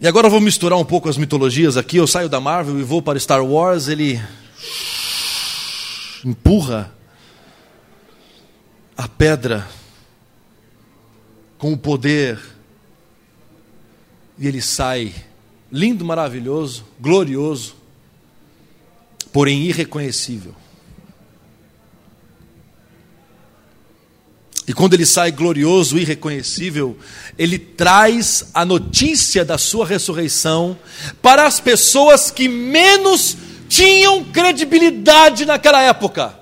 e 0.00 0.06
agora 0.06 0.26
eu 0.26 0.30
vou 0.30 0.40
misturar 0.40 0.78
um 0.78 0.84
pouco 0.84 1.08
as 1.08 1.16
mitologias 1.16 1.76
aqui. 1.76 1.96
Eu 1.96 2.06
saio 2.06 2.28
da 2.28 2.40
Marvel 2.40 2.78
e 2.78 2.82
vou 2.82 3.00
para 3.00 3.18
Star 3.18 3.44
Wars. 3.44 3.88
Ele 3.88 4.20
empurra 6.24 6.92
a 8.96 9.08
pedra 9.08 9.66
com 11.56 11.72
o 11.72 11.78
poder 11.78 12.38
e 14.38 14.46
ele 14.46 14.60
sai 14.60 15.14
lindo, 15.70 16.04
maravilhoso, 16.04 16.84
glorioso, 17.00 17.76
porém 19.34 19.64
irreconhecível. 19.64 20.54
E 24.64 24.72
quando 24.72 24.94
ele 24.94 25.04
sai 25.04 25.32
glorioso, 25.32 25.98
irreconhecível, 25.98 26.96
ele 27.36 27.58
traz 27.58 28.44
a 28.54 28.64
notícia 28.64 29.44
da 29.44 29.58
sua 29.58 29.84
ressurreição 29.84 30.78
para 31.20 31.46
as 31.46 31.58
pessoas 31.58 32.30
que 32.30 32.48
menos 32.48 33.36
tinham 33.68 34.22
credibilidade 34.22 35.44
naquela 35.44 35.82
época? 35.82 36.38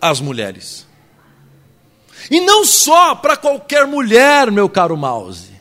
As 0.00 0.20
mulheres. 0.20 0.84
E 2.28 2.40
não 2.40 2.64
só 2.64 3.14
para 3.14 3.36
qualquer 3.36 3.86
mulher, 3.86 4.50
meu 4.50 4.68
caro 4.68 4.96
Mouse. 4.96 5.57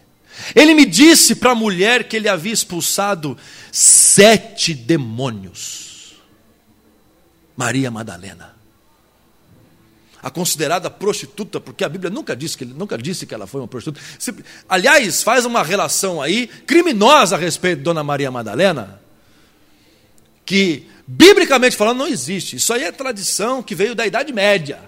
Ele 0.56 0.74
me 0.74 0.86
disse 0.86 1.36
para 1.36 1.52
a 1.52 1.56
mulher 1.56 2.06
que 2.06 2.16
ele 2.16 2.30
havia 2.30 2.54
expulsado 2.54 3.38
sete 3.72 4.74
demônios. 4.74 6.14
Maria 7.56 7.90
Madalena 7.90 8.58
a 10.22 10.30
considerada 10.30 10.90
prostituta, 10.90 11.60
porque 11.60 11.86
a 11.86 11.90
Bíblia 11.90 12.10
nunca 12.10 12.36
disse 12.36 12.58
que, 12.58 12.66
nunca 12.66 12.98
disse 12.98 13.26
que 13.26 13.34
ela 13.34 13.48
foi 13.48 13.62
uma 13.62 13.68
prostituta. 13.68 14.02
Se, 14.20 14.36
aliás, 14.68 15.24
faz 15.24 15.46
uma 15.46 15.64
relação 15.64 16.22
aí 16.22 16.48
criminosa 16.48 17.36
a 17.36 17.40
respeito 17.40 17.78
de 17.78 17.84
Dona 17.84 18.04
Maria 18.04 18.30
Madalena, 18.30 19.00
que, 20.46 20.86
biblicamente 21.08 21.78
falando, 21.78 22.00
não 22.00 22.08
existe. 22.08 22.58
Isso 22.58 22.74
aí 22.74 22.84
é 22.84 22.92
tradição 22.92 23.64
que 23.64 23.74
veio 23.74 23.96
da 23.96 24.06
Idade 24.06 24.34
Média. 24.34 24.82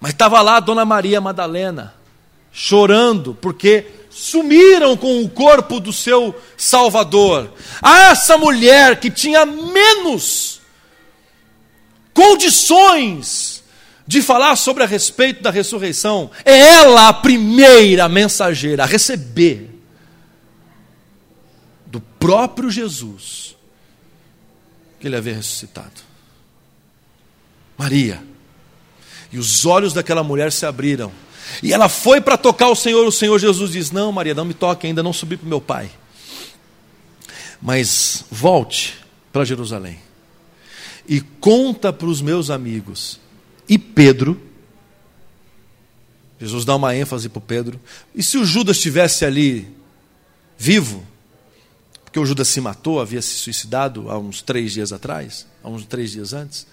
Mas 0.00 0.10
estava 0.12 0.40
lá 0.42 0.56
a 0.56 0.60
Dona 0.60 0.84
Maria 0.84 1.20
Madalena, 1.20 1.94
chorando, 2.52 3.34
porque 3.40 3.86
sumiram 4.10 4.96
com 4.96 5.22
o 5.22 5.28
corpo 5.28 5.80
do 5.80 5.92
seu 5.92 6.34
Salvador. 6.56 7.52
Ah, 7.80 8.10
essa 8.10 8.36
mulher 8.36 9.00
que 9.00 9.10
tinha 9.10 9.46
menos 9.46 10.60
condições 12.12 13.62
de 14.06 14.20
falar 14.20 14.56
sobre 14.56 14.82
a 14.82 14.86
respeito 14.86 15.42
da 15.42 15.50
ressurreição, 15.50 16.30
é 16.44 16.58
ela 16.58 17.08
a 17.08 17.12
primeira 17.12 18.08
mensageira 18.08 18.82
a 18.82 18.86
receber 18.86 19.70
do 21.86 22.00
próprio 22.00 22.70
Jesus 22.70 23.56
que 25.00 25.06
ele 25.06 25.16
havia 25.16 25.34
ressuscitado. 25.34 26.02
Maria. 27.76 28.22
E 29.32 29.38
os 29.38 29.64
olhos 29.64 29.92
daquela 29.92 30.22
mulher 30.22 30.52
se 30.52 30.66
abriram. 30.66 31.10
E 31.62 31.72
ela 31.72 31.88
foi 31.88 32.20
para 32.20 32.36
tocar 32.36 32.68
o 32.68 32.76
Senhor, 32.76 33.06
o 33.06 33.12
Senhor 33.12 33.38
Jesus 33.38 33.72
diz: 33.72 33.90
Não, 33.90 34.12
Maria, 34.12 34.34
não 34.34 34.44
me 34.44 34.54
toque, 34.54 34.86
ainda 34.86 35.02
não 35.02 35.12
subi 35.12 35.36
para 35.36 35.46
o 35.46 35.48
meu 35.48 35.60
pai. 35.60 35.90
Mas 37.60 38.24
volte 38.30 38.98
para 39.32 39.44
Jerusalém 39.44 39.98
e 41.08 41.20
conta 41.20 41.92
para 41.92 42.06
os 42.06 42.20
meus 42.20 42.50
amigos. 42.50 43.20
E 43.68 43.78
Pedro, 43.78 44.40
Jesus 46.40 46.64
dá 46.64 46.74
uma 46.76 46.94
ênfase 46.94 47.28
para 47.28 47.40
Pedro. 47.40 47.80
E 48.14 48.22
se 48.22 48.38
o 48.38 48.44
Judas 48.44 48.76
estivesse 48.76 49.24
ali 49.24 49.68
vivo, 50.58 51.06
porque 52.04 52.18
o 52.18 52.26
Judas 52.26 52.48
se 52.48 52.60
matou, 52.60 53.00
havia 53.00 53.22
se 53.22 53.36
suicidado 53.36 54.10
há 54.10 54.18
uns 54.18 54.42
três 54.42 54.72
dias 54.72 54.92
atrás, 54.92 55.46
há 55.62 55.68
uns 55.68 55.84
três 55.84 56.12
dias 56.12 56.32
antes, 56.32 56.66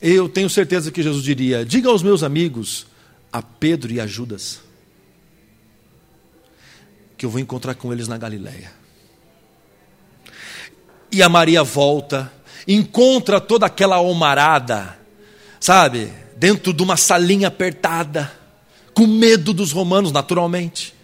eu 0.00 0.28
tenho 0.28 0.48
certeza 0.48 0.90
que 0.90 1.02
Jesus 1.02 1.22
diria: 1.22 1.64
diga 1.64 1.88
aos 1.88 2.02
meus 2.02 2.22
amigos, 2.22 2.86
a 3.32 3.42
Pedro 3.42 3.92
e 3.92 4.00
a 4.00 4.06
Judas, 4.06 4.60
que 7.16 7.24
eu 7.24 7.30
vou 7.30 7.40
encontrar 7.40 7.74
com 7.74 7.92
eles 7.92 8.08
na 8.08 8.18
Galileia. 8.18 8.72
E 11.10 11.22
a 11.22 11.28
Maria 11.28 11.62
volta, 11.62 12.32
encontra 12.66 13.40
toda 13.40 13.66
aquela 13.66 13.96
almarada, 13.96 14.98
sabe, 15.60 16.12
dentro 16.36 16.72
de 16.72 16.82
uma 16.82 16.96
salinha 16.96 17.48
apertada, 17.48 18.32
com 18.92 19.06
medo 19.06 19.52
dos 19.52 19.72
romanos, 19.72 20.12
naturalmente. 20.12 20.94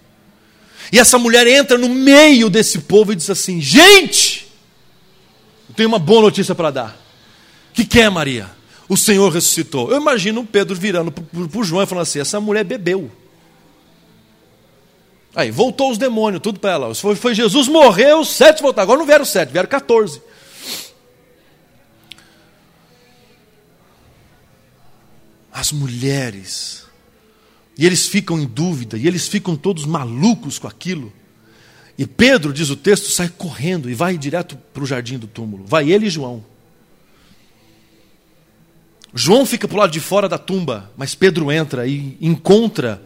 E 0.91 0.99
essa 0.99 1.19
mulher 1.19 1.47
entra 1.47 1.79
no 1.79 1.89
meio 1.89 2.51
desse 2.51 2.81
povo 2.81 3.13
e 3.13 3.17
diz 3.17 3.31
assim: 3.31 3.61
Gente, 3.61 4.47
eu 5.69 5.75
tenho 5.75 5.89
uma 5.89 5.99
boa 5.99 6.23
notícia 6.23 6.55
para 6.55 6.71
dar. 6.71 7.03
O 7.71 7.75
que, 7.75 7.85
que 7.85 8.01
é, 8.01 8.11
Maria? 8.11 8.51
O 8.93 8.97
Senhor 8.99 9.33
ressuscitou. 9.33 9.91
Eu 9.91 9.99
imagino 9.99 10.45
Pedro 10.45 10.77
virando 10.77 11.11
para 11.11 11.61
o 11.61 11.65
João 11.65 11.83
e 11.83 11.87
falando 11.87 12.03
assim: 12.03 12.19
Essa 12.19 12.39
mulher 12.39 12.63
bebeu. 12.63 13.11
Aí, 15.35 15.51
voltou 15.51 15.91
os 15.91 15.97
demônios, 15.97 16.43
tudo 16.43 16.61
para 16.61 16.73
ela. 16.73 16.95
Foi, 16.95 17.17
foi 17.17 17.35
Jesus 17.35 17.69
morreu, 17.69 18.23
sete 18.23 18.61
voltaram. 18.61 18.83
Agora 18.83 18.99
não 18.99 19.07
vieram 19.07 19.25
sete, 19.25 19.51
vieram 19.51 19.67
14. 19.67 20.21
As 25.51 25.73
mulheres. 25.73 26.85
E 27.79 27.87
eles 27.87 28.07
ficam 28.07 28.39
em 28.39 28.45
dúvida, 28.45 28.99
e 28.99 29.07
eles 29.07 29.27
ficam 29.27 29.57
todos 29.57 29.87
malucos 29.87 30.59
com 30.59 30.69
aquilo. 30.69 31.11
E 31.97 32.07
Pedro, 32.07 32.53
diz 32.53 32.69
o 32.69 32.77
texto, 32.77 33.11
sai 33.11 33.31
correndo 33.31 33.89
e 33.89 33.95
vai 33.95 34.19
direto 34.19 34.55
para 34.55 34.83
o 34.83 34.87
jardim 34.87 35.17
do 35.17 35.27
túmulo. 35.27 35.65
Vai 35.65 35.91
ele 35.91 36.09
e 36.09 36.11
João. 36.11 36.52
João 39.15 39.45
fica 39.45 39.69
para 39.69 39.77
o 39.77 39.81
lado 39.81 39.93
de 39.93 40.01
fora 40.01 40.29
da 40.29 40.39
tumba, 40.39 40.91
mas 40.97 41.15
Pedro 41.15 41.53
entra 41.53 41.87
e 41.87 42.17
encontra 42.21 43.03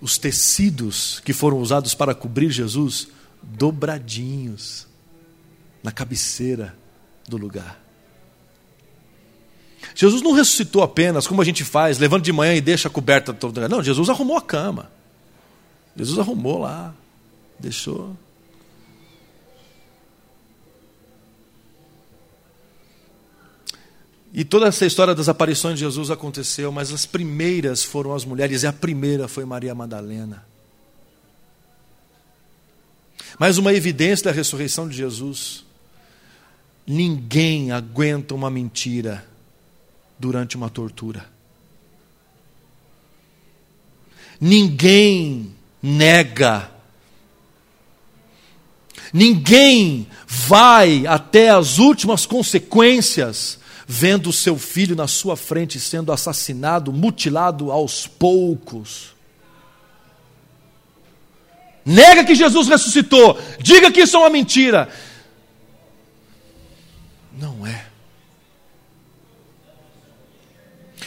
os 0.00 0.18
tecidos 0.18 1.20
que 1.24 1.32
foram 1.32 1.58
usados 1.58 1.94
para 1.94 2.14
cobrir 2.14 2.50
Jesus 2.50 3.08
dobradinhos 3.42 4.86
na 5.82 5.90
cabeceira 5.90 6.76
do 7.26 7.36
lugar. 7.36 7.80
Jesus 9.94 10.22
não 10.22 10.32
ressuscitou 10.32 10.82
apenas, 10.82 11.26
como 11.26 11.40
a 11.40 11.44
gente 11.44 11.64
faz, 11.64 11.98
levando 11.98 12.22
de 12.22 12.32
manhã 12.32 12.54
e 12.54 12.60
deixa 12.60 12.88
a 12.88 12.90
coberta 12.90 13.32
toda. 13.32 13.68
Não, 13.68 13.82
Jesus 13.82 14.08
arrumou 14.08 14.36
a 14.36 14.42
cama. 14.42 14.90
Jesus 15.96 16.18
arrumou 16.18 16.58
lá, 16.58 16.94
deixou. 17.58 18.16
E 24.36 24.44
toda 24.44 24.66
essa 24.66 24.84
história 24.84 25.14
das 25.14 25.28
aparições 25.28 25.78
de 25.78 25.84
Jesus 25.84 26.10
aconteceu, 26.10 26.72
mas 26.72 26.92
as 26.92 27.06
primeiras 27.06 27.84
foram 27.84 28.12
as 28.12 28.24
mulheres, 28.24 28.64
e 28.64 28.66
a 28.66 28.72
primeira 28.72 29.28
foi 29.28 29.44
Maria 29.44 29.72
Madalena. 29.76 30.44
Mais 33.38 33.58
uma 33.58 33.72
evidência 33.72 34.24
da 34.24 34.32
ressurreição 34.32 34.88
de 34.88 34.96
Jesus. 34.96 35.64
Ninguém 36.84 37.70
aguenta 37.70 38.34
uma 38.34 38.50
mentira 38.50 39.24
durante 40.18 40.56
uma 40.56 40.68
tortura. 40.68 41.24
Ninguém 44.40 45.54
nega. 45.80 46.72
Ninguém 49.12 50.08
vai 50.26 51.06
até 51.06 51.50
as 51.50 51.78
últimas 51.78 52.26
consequências 52.26 53.62
vendo 53.86 54.30
o 54.30 54.32
seu 54.32 54.58
filho 54.58 54.96
na 54.96 55.06
sua 55.06 55.36
frente 55.36 55.78
sendo 55.78 56.12
assassinado, 56.12 56.92
mutilado 56.92 57.70
aos 57.70 58.06
poucos. 58.06 59.14
Nega 61.84 62.24
que 62.24 62.34
Jesus 62.34 62.66
ressuscitou, 62.68 63.38
diga 63.60 63.92
que 63.92 64.00
isso 64.00 64.16
é 64.16 64.20
uma 64.20 64.30
mentira. 64.30 64.88
Não 67.38 67.66
é. 67.66 67.86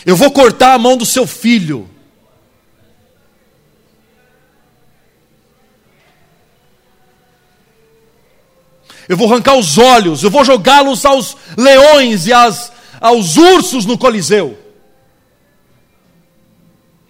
Eu 0.06 0.16
vou 0.16 0.32
cortar 0.32 0.74
a 0.74 0.78
mão 0.78 0.96
do 0.96 1.06
seu 1.06 1.26
filho. 1.26 1.90
Eu 9.08 9.15
vou 9.15 9.32
arrancar 9.32 9.56
os 9.56 9.78
olhos, 9.78 10.24
eu 10.24 10.30
vou 10.30 10.43
jogá-los 10.43 11.06
aos 11.06 11.38
leões 11.58 12.28
e 12.28 12.34
às, 12.34 12.72
aos 13.00 13.38
ursos 13.38 13.86
no 13.86 13.98
Coliseu. 13.98 14.58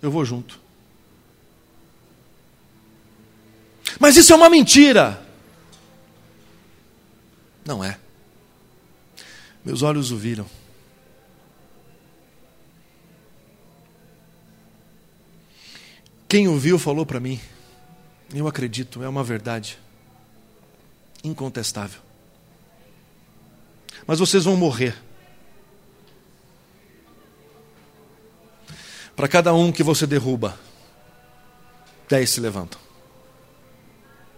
Eu 0.01 0.12
vou 0.12 0.23
junto. 0.23 0.60
Mas 3.99 4.15
isso 4.15 4.31
é 4.31 4.36
uma 4.36 4.49
mentira. 4.49 5.25
Não 7.65 7.83
é. 7.83 7.97
Meus 9.65 9.81
olhos 9.81 10.12
o 10.12 10.17
viram. 10.17 10.45
Quem 16.29 16.47
o 16.47 16.57
viu 16.57 16.77
falou 16.77 17.05
para 17.05 17.19
mim. 17.19 17.39
Eu 18.33 18.47
acredito, 18.47 19.01
é 19.01 19.10
uma 19.10 19.23
verdade 19.23 19.79
incontestável. 21.23 22.01
Mas 24.06 24.19
vocês 24.19 24.45
vão 24.45 24.56
morrer. 24.56 24.95
Para 29.15 29.27
cada 29.27 29.53
um 29.53 29.71
que 29.71 29.84
você 29.84 30.06
derruba, 30.06 30.58
dez 32.08 32.30
se 32.30 32.39
levantam. 32.39 32.80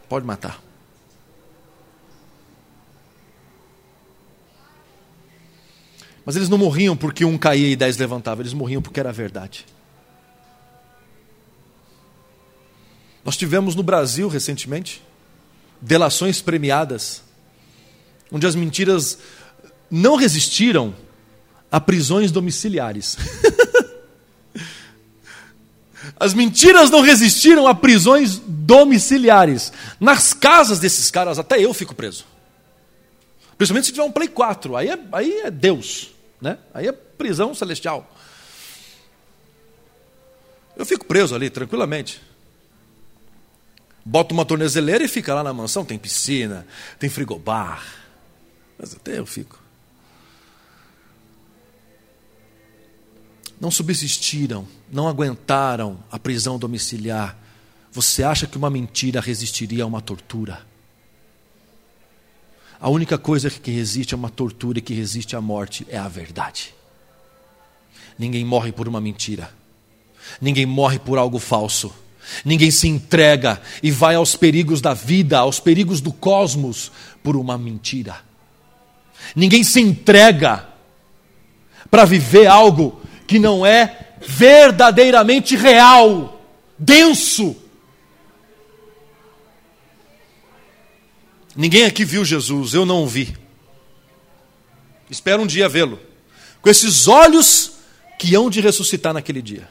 Pode 0.07 0.25
matar. 0.25 0.61
Mas 6.25 6.35
eles 6.35 6.47
não 6.47 6.57
morriam 6.57 6.95
porque 6.95 7.25
um 7.25 7.37
caía 7.37 7.69
e 7.69 7.75
dez 7.75 7.97
levantavam, 7.97 8.41
eles 8.41 8.53
morriam 8.53 8.81
porque 8.81 8.99
era 8.99 9.11
verdade. 9.11 9.65
Nós 13.25 13.35
tivemos 13.35 13.75
no 13.75 13.83
Brasil 13.83 14.27
recentemente 14.27 15.03
delações 15.81 16.41
premiadas, 16.41 17.21
onde 18.31 18.45
as 18.45 18.55
mentiras 18.55 19.19
não 19.89 20.15
resistiram 20.15 20.95
a 21.71 21.79
prisões 21.79 22.31
domiciliares. 22.31 23.17
As 26.19 26.33
mentiras 26.33 26.89
não 26.89 26.99
resistiram 26.99 27.65
a 27.65 27.73
prisões 27.73 28.41
domiciliares. 28.45 29.71
Nas 29.99 30.33
casas 30.33 30.77
desses 30.77 31.09
caras, 31.09 31.39
até 31.39 31.63
eu 31.63 31.73
fico 31.73 31.95
preso. 31.95 32.25
Principalmente 33.57 33.85
se 33.85 33.93
tiver 33.93 34.03
um 34.03 34.11
Play 34.11 34.27
4, 34.27 34.75
aí 34.75 34.89
é, 34.89 34.99
aí 35.13 35.41
é 35.41 35.51
Deus, 35.51 36.11
né? 36.41 36.57
aí 36.73 36.87
é 36.87 36.91
prisão 36.91 37.53
celestial. 37.53 38.13
Eu 40.75 40.85
fico 40.85 41.05
preso 41.05 41.35
ali, 41.35 41.49
tranquilamente. 41.49 42.21
Bota 44.09 44.33
uma 44.33 44.43
tornezeleira 44.43 45.03
e 45.03 45.07
fica 45.07 45.35
lá 45.35 45.43
na 45.43 45.53
mansão. 45.53 45.85
Tem 45.85 45.99
piscina, 45.99 46.65
tem 46.97 47.11
frigobar. 47.11 47.85
Mas 48.75 48.95
até 48.95 49.19
eu 49.19 49.25
fico. 49.25 49.61
Não 53.61 53.69
subsistiram, 53.69 54.67
não 54.91 55.07
aguentaram 55.07 56.03
a 56.11 56.17
prisão 56.17 56.57
domiciliar. 56.57 57.37
Você 57.91 58.23
acha 58.23 58.47
que 58.47 58.57
uma 58.57 58.71
mentira 58.71 59.21
resistiria 59.21 59.83
a 59.83 59.87
uma 59.87 60.01
tortura? 60.01 60.65
A 62.81 62.89
única 62.89 63.15
coisa 63.15 63.47
que 63.47 63.69
resiste 63.69 64.15
a 64.15 64.17
uma 64.17 64.31
tortura 64.31 64.79
e 64.79 64.81
que 64.81 64.95
resiste 64.95 65.35
à 65.35 65.41
morte 65.41 65.85
é 65.87 65.99
a 65.99 66.07
verdade. 66.07 66.73
Ninguém 68.17 68.43
morre 68.43 68.71
por 68.71 68.87
uma 68.87 68.99
mentira. 68.99 69.53
Ninguém 70.41 70.65
morre 70.65 70.97
por 70.97 71.19
algo 71.19 71.37
falso. 71.37 71.93
Ninguém 72.43 72.71
se 72.71 72.87
entrega 72.87 73.61
e 73.81 73.91
vai 73.91 74.15
aos 74.15 74.35
perigos 74.35 74.81
da 74.81 74.93
vida, 74.93 75.39
aos 75.39 75.59
perigos 75.59 76.01
do 76.01 76.11
cosmos, 76.11 76.91
por 77.23 77.35
uma 77.35 77.57
mentira. 77.57 78.17
Ninguém 79.35 79.63
se 79.63 79.79
entrega 79.79 80.67
para 81.89 82.05
viver 82.05 82.47
algo 82.47 83.01
que 83.27 83.39
não 83.39 83.65
é 83.65 84.15
verdadeiramente 84.21 85.55
real. 85.55 86.35
denso. 86.77 87.55
Ninguém 91.55 91.83
aqui 91.83 92.05
viu 92.05 92.23
Jesus, 92.23 92.73
eu 92.73 92.85
não 92.85 93.03
o 93.03 93.07
vi. 93.07 93.35
Espero 95.09 95.43
um 95.43 95.47
dia 95.47 95.67
vê-lo. 95.67 95.99
Com 96.61 96.69
esses 96.69 97.07
olhos 97.07 97.73
que 98.17 98.33
hão 98.33 98.49
de 98.49 98.61
ressuscitar 98.61 99.13
naquele 99.13 99.41
dia. 99.41 99.67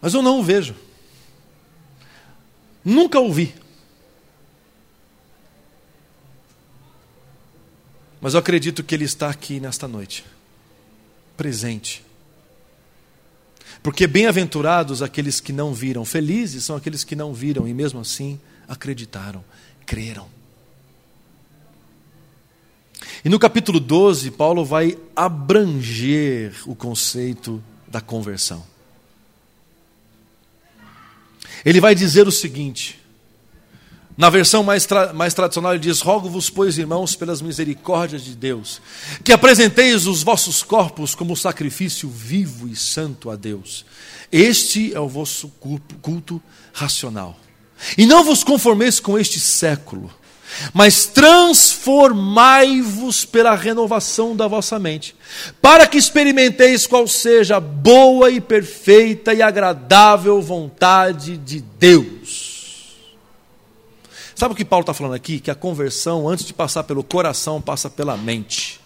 Mas 0.00 0.14
eu 0.14 0.22
não 0.22 0.40
o 0.40 0.42
vejo. 0.42 0.74
Nunca 2.84 3.20
o 3.20 3.32
vi. 3.32 3.54
Mas 8.20 8.34
eu 8.34 8.40
acredito 8.40 8.84
que 8.84 8.94
ele 8.94 9.04
está 9.04 9.30
aqui 9.30 9.60
nesta 9.60 9.88
noite, 9.88 10.24
presente. 11.36 12.04
Porque 13.82 14.06
bem-aventurados 14.06 15.02
aqueles 15.02 15.40
que 15.40 15.52
não 15.52 15.72
viram, 15.72 16.04
felizes 16.04 16.64
são 16.64 16.76
aqueles 16.76 17.02
que 17.02 17.16
não 17.16 17.32
viram 17.32 17.66
e 17.66 17.72
mesmo 17.72 18.00
assim 18.00 18.38
acreditaram, 18.68 19.42
creram. 19.86 20.28
E 23.24 23.28
no 23.28 23.38
capítulo 23.38 23.80
12, 23.80 24.30
Paulo 24.32 24.64
vai 24.64 24.98
abranger 25.16 26.54
o 26.66 26.74
conceito 26.74 27.62
da 27.88 28.00
conversão. 28.00 28.69
Ele 31.64 31.80
vai 31.80 31.94
dizer 31.94 32.26
o 32.26 32.32
seguinte: 32.32 33.00
na 34.16 34.28
versão 34.28 34.62
mais, 34.62 34.84
tra 34.84 35.12
mais 35.12 35.32
tradicional, 35.32 35.72
ele 35.72 35.80
diz: 35.80 36.00
Rogo-vos, 36.00 36.50
pois, 36.50 36.76
irmãos, 36.76 37.16
pelas 37.16 37.40
misericórdias 37.40 38.22
de 38.22 38.34
Deus, 38.34 38.80
que 39.24 39.32
apresenteis 39.32 40.06
os 40.06 40.22
vossos 40.22 40.62
corpos 40.62 41.14
como 41.14 41.36
sacrifício 41.36 42.08
vivo 42.08 42.68
e 42.68 42.76
santo 42.76 43.30
a 43.30 43.36
Deus. 43.36 43.84
Este 44.30 44.94
é 44.94 45.00
o 45.00 45.08
vosso 45.08 45.48
culto, 46.02 46.42
racional. 46.72 47.38
E 47.96 48.04
não 48.04 48.22
vos 48.22 48.44
conformeis 48.44 49.00
com 49.00 49.18
este 49.18 49.40
século 49.40 50.12
mas 50.72 51.06
transformai-vos 51.06 53.24
pela 53.24 53.54
renovação 53.54 54.36
da 54.36 54.48
vossa 54.48 54.78
mente, 54.78 55.14
para 55.60 55.86
que 55.86 55.98
experimenteis 55.98 56.86
qual 56.86 57.06
seja 57.06 57.56
a 57.56 57.60
boa 57.60 58.30
e 58.30 58.40
perfeita 58.40 59.34
e 59.34 59.42
agradável 59.42 60.40
vontade 60.40 61.36
de 61.36 61.60
Deus. 61.60 62.48
Sabe 64.34 64.54
o 64.54 64.56
que 64.56 64.64
Paulo 64.64 64.84
está 64.84 64.94
falando 64.94 65.12
aqui? 65.14 65.38
Que 65.38 65.50
a 65.50 65.54
conversão, 65.54 66.26
antes 66.26 66.46
de 66.46 66.54
passar 66.54 66.84
pelo 66.84 67.04
coração, 67.04 67.60
passa 67.60 67.90
pela 67.90 68.16
mente. 68.16 68.79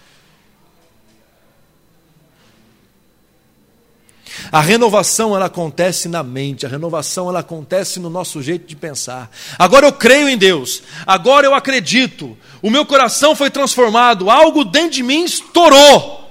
A 4.51 4.61
renovação 4.61 5.35
ela 5.35 5.47
acontece 5.47 6.09
na 6.09 6.23
mente, 6.23 6.67
a 6.67 6.69
renovação 6.69 7.29
ela 7.29 7.41
acontece 7.41 7.99
no 8.01 8.11
nosso 8.11 8.43
jeito 8.43 8.67
de 8.67 8.77
pensar. 8.77 9.31
Agora 9.59 9.87
eu 9.87 9.93
creio 9.93 10.29
em 10.29 10.37
Deus, 10.37 10.83
agora 11.07 11.47
eu 11.47 11.55
acredito, 11.55 12.37
o 12.63 12.71
meu 12.71 12.85
coração 12.87 13.35
foi 13.35 13.51
transformado, 13.51 14.31
algo 14.31 14.65
dentro 14.65 14.91
de 14.91 15.03
mim 15.03 15.25
estourou. 15.25 16.25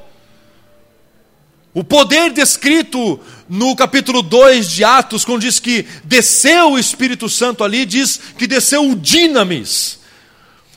O 1.73 1.83
poder 1.83 2.31
descrito 2.31 3.19
no 3.49 3.75
capítulo 3.75 4.21
2 4.21 4.69
de 4.69 4.83
Atos, 4.83 5.25
quando 5.25 5.41
diz 5.41 5.59
que 5.59 5.87
desceu 6.03 6.73
o 6.73 6.79
Espírito 6.79 7.27
Santo 7.27 7.63
ali, 7.63 7.83
diz 7.83 8.19
que 8.37 8.45
desceu 8.45 8.87
o 8.87 8.95
dinamis. 8.95 10.02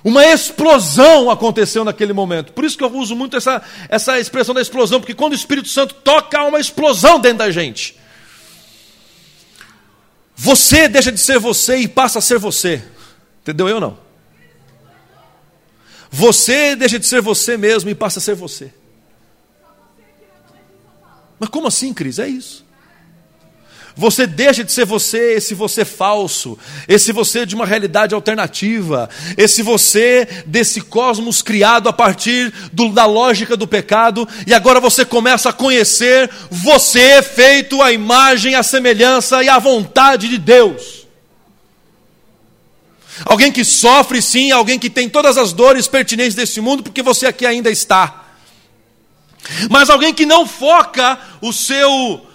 Uma 0.07 0.25
explosão 0.25 1.29
aconteceu 1.29 1.85
naquele 1.85 2.13
momento. 2.13 2.53
Por 2.53 2.65
isso 2.65 2.79
que 2.79 2.85
eu 2.85 2.97
uso 2.97 3.17
muito 3.17 3.37
essa, 3.37 3.61
essa 3.89 4.21
expressão 4.21 4.55
da 4.55 4.63
explosão, 4.63 5.01
porque 5.01 5.15
quando 5.15 5.33
o 5.33 5.35
Espírito 5.35 5.67
Santo 5.67 5.97
toca, 5.97 6.39
há 6.39 6.45
uma 6.45 6.61
explosão 6.61 7.19
dentro 7.19 7.39
da 7.39 7.51
gente. 7.51 7.97
Você 10.37 10.87
deixa 10.87 11.11
de 11.11 11.19
ser 11.19 11.41
você 11.41 11.79
e 11.79 11.89
passa 11.89 12.21
a 12.21 12.23
ser 12.23 12.39
você. 12.39 12.85
Entendeu 13.43 13.69
eu 13.69 13.81
não? 13.81 13.99
Você 16.09 16.77
deixa 16.77 17.01
de 17.01 17.07
ser 17.07 17.21
você 17.21 17.57
mesmo 17.57 17.91
e 17.91 17.95
passa 17.97 18.21
a 18.21 18.23
ser 18.23 18.37
você. 18.37 18.73
Mas 21.37 21.49
como 21.49 21.67
assim, 21.67 21.93
Cris? 21.93 22.21
É 22.21 22.29
isso. 22.29 22.65
Você 23.99 24.27
deixa 24.27 24.63
de 24.63 24.71
ser 24.71 24.85
você, 24.85 25.35
esse 25.37 25.55
você 25.55 25.83
falso, 25.83 26.59
esse 26.87 27.13
você 27.13 27.47
de 27.47 27.55
uma 27.55 27.65
realidade 27.65 28.15
alternativa, 28.15 29.09
esse 29.39 29.63
você 29.63 30.29
desse 30.45 30.83
cosmos 30.83 31.41
criado 31.41 31.89
a 31.89 31.93
partir 31.95 32.53
do, 32.75 32.91
da 32.91 33.07
lógica 33.07 33.57
do 33.57 33.67
pecado, 33.67 34.29
e 34.47 34.53
agora 34.53 34.81
você 34.81 35.03
começa 35.03 35.49
a 35.49 35.53
conhecer 35.53 36.31
você 36.51 37.23
feito 37.23 37.81
à 37.81 37.91
imagem, 37.91 38.55
à 38.55 38.63
semelhança 38.63 39.43
e 39.43 39.49
à 39.49 39.59
vontade 39.59 40.29
de 40.29 40.37
Deus. 40.37 41.07
Alguém 43.25 43.51
que 43.51 43.65
sofre 43.65 44.21
sim, 44.21 44.51
alguém 44.51 44.79
que 44.79 44.91
tem 44.91 45.09
todas 45.09 45.39
as 45.39 45.55
dores 45.55 45.89
pertinentes 45.89 46.35
desse 46.35 46.61
mundo, 46.61 46.83
porque 46.83 47.03
você 47.03 47.27
aqui 47.27 47.47
ainda 47.47 47.71
está. 47.71 48.27
Mas 49.71 49.89
alguém 49.89 50.13
que 50.13 50.27
não 50.27 50.47
foca 50.47 51.19
o 51.41 51.51
seu 51.51 52.27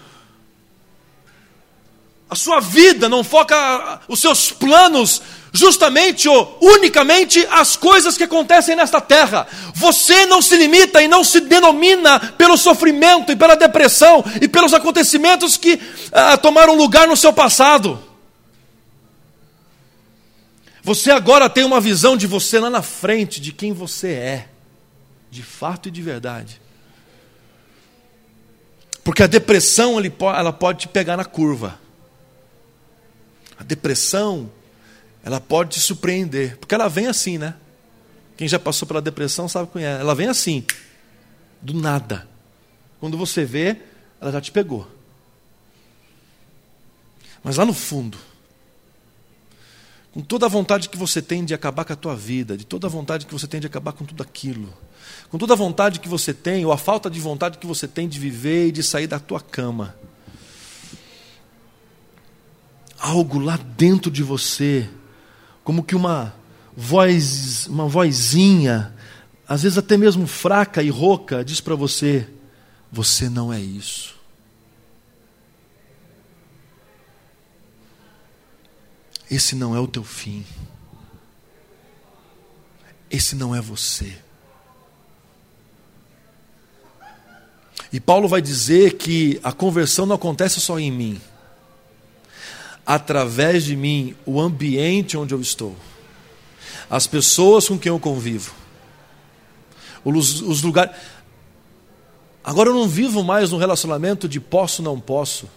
a 2.32 2.36
sua 2.36 2.62
vida, 2.62 3.10
não 3.10 3.26
foca 3.26 4.00
os 4.08 4.22
seus 4.22 4.54
planos 4.54 5.22
justamente 5.52 6.30
ou 6.30 6.58
unicamente 6.62 7.46
as 7.52 7.76
coisas 7.76 8.16
que 8.16 8.24
acontecem 8.24 8.74
nesta 8.74 9.02
terra. 9.02 9.46
Você 9.74 10.26
não 10.28 10.42
se 10.42 10.56
limita 10.56 11.04
e 11.04 11.10
não 11.10 11.26
se 11.26 11.42
denomina 11.42 12.22
pelo 12.38 12.56
sofrimento 12.56 13.34
e 13.34 13.36
pela 13.36 13.56
depressão 13.56 14.24
e 14.42 14.48
pelos 14.48 14.74
acontecimentos 14.74 15.58
que 15.58 15.78
ah, 16.10 16.38
tomaram 16.38 16.74
lugar 16.74 17.06
no 17.06 17.18
seu 17.18 17.34
passado. 17.34 18.02
Você 20.82 21.12
agora 21.12 21.50
tem 21.50 21.66
uma 21.66 21.82
visão 21.82 22.16
de 22.16 22.28
você 22.28 22.62
lá 22.62 22.70
na 22.70 22.82
frente, 22.82 23.42
de 23.42 23.52
quem 23.52 23.74
você 23.74 24.08
é, 24.08 24.48
de 25.30 25.44
fato 25.44 25.90
e 25.90 25.92
de 25.92 26.02
verdade. 26.02 26.62
Porque 29.04 29.22
a 29.22 29.28
depressão 29.28 29.98
ela 30.34 30.54
pode 30.54 30.80
te 30.80 30.88
pegar 30.88 31.18
na 31.18 31.26
curva. 31.26 31.82
A 33.62 33.64
depressão, 33.64 34.50
ela 35.24 35.40
pode 35.40 35.76
te 35.76 35.80
surpreender, 35.80 36.58
porque 36.58 36.74
ela 36.74 36.88
vem 36.88 37.06
assim, 37.06 37.38
né? 37.38 37.54
Quem 38.36 38.48
já 38.48 38.58
passou 38.58 38.88
pela 38.88 39.00
depressão 39.00 39.48
sabe 39.48 39.70
quem 39.72 39.86
é. 39.86 40.00
Ela 40.00 40.16
vem 40.16 40.28
assim, 40.28 40.66
do 41.62 41.76
nada. 41.76 42.28
Quando 43.00 43.20
você 43.20 43.46
vê, 43.46 43.78
ela 44.20 44.32
já 44.32 44.42
te 44.42 44.52
pegou. 44.52 44.90
Mas 47.44 47.58
lá 47.58 47.64
no 47.64 47.74
fundo, 47.74 48.18
com 50.12 50.22
toda 50.22 50.48
a 50.48 50.50
vontade 50.50 50.90
que 50.90 50.98
você 50.98 51.22
tem 51.22 51.46
de 51.46 51.54
acabar 51.54 51.86
com 51.86 51.94
a 51.94 51.96
tua 51.96 52.16
vida, 52.16 52.58
de 52.58 52.66
toda 52.66 52.88
a 52.88 52.90
vontade 52.90 53.28
que 53.28 53.34
você 53.34 53.48
tem 53.48 53.60
de 53.60 53.68
acabar 53.68 53.94
com 53.94 54.06
tudo 54.06 54.24
aquilo, 54.24 54.74
com 55.30 55.38
toda 55.38 55.54
a 55.54 55.56
vontade 55.56 56.00
que 56.00 56.10
você 56.10 56.34
tem, 56.34 56.66
ou 56.66 56.72
a 56.72 56.80
falta 56.80 57.12
de 57.12 57.20
vontade 57.20 57.60
que 57.60 57.68
você 57.68 57.88
tem 57.88 58.10
de 58.10 58.20
viver 58.20 58.70
e 58.70 58.72
de 58.72 58.82
sair 58.82 59.06
da 59.06 59.20
tua 59.20 59.40
cama, 59.40 59.96
algo 63.02 63.40
lá 63.40 63.58
dentro 63.58 64.12
de 64.12 64.22
você, 64.22 64.88
como 65.64 65.84
que 65.84 65.96
uma 65.96 66.34
voz, 66.78 67.66
uma 67.66 67.88
vozinha, 67.88 68.94
às 69.48 69.64
vezes 69.64 69.78
até 69.78 69.98
mesmo 69.98 70.28
fraca 70.28 70.84
e 70.84 70.90
rouca, 70.90 71.44
diz 71.44 71.60
para 71.60 71.74
você: 71.74 72.30
você 72.92 73.28
não 73.28 73.52
é 73.52 73.60
isso. 73.60 74.16
Esse 79.30 79.56
não 79.56 79.76
é 79.76 79.80
o 79.80 79.88
teu 79.88 80.04
fim. 80.04 80.46
Esse 83.10 83.36
não 83.36 83.56
é 83.56 83.62
você. 83.62 84.16
E 87.92 88.00
Paulo 88.00 88.28
vai 88.28 88.42
dizer 88.42 88.94
que 88.98 89.40
a 89.44 89.52
conversão 89.52 90.06
não 90.06 90.16
acontece 90.16 90.62
só 90.62 90.80
em 90.80 90.92
mim 90.92 91.22
através 92.94 93.64
de 93.64 93.74
mim 93.74 94.14
o 94.26 94.42
ambiente 94.42 95.16
onde 95.16 95.34
eu 95.34 95.40
estou, 95.40 95.74
as 96.90 97.08
pessoas 97.08 97.66
com 97.66 97.80
quem 97.80 97.90
eu 97.90 97.98
convivo, 97.98 98.54
os, 100.04 100.42
os 100.42 100.62
lugares. 100.62 100.94
Agora 102.44 102.68
eu 102.68 102.74
não 102.74 102.90
vivo 102.90 103.24
mais 103.24 103.52
num 103.52 103.58
relacionamento 103.58 104.28
de 104.28 104.42
posso, 104.42 104.84
não 104.84 105.00
posso. 105.00 105.48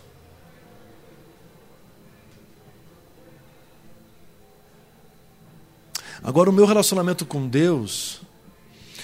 Agora 6.22 6.48
o 6.48 6.52
meu 6.52 6.66
relacionamento 6.66 7.26
com 7.26 7.48
Deus 7.48 8.20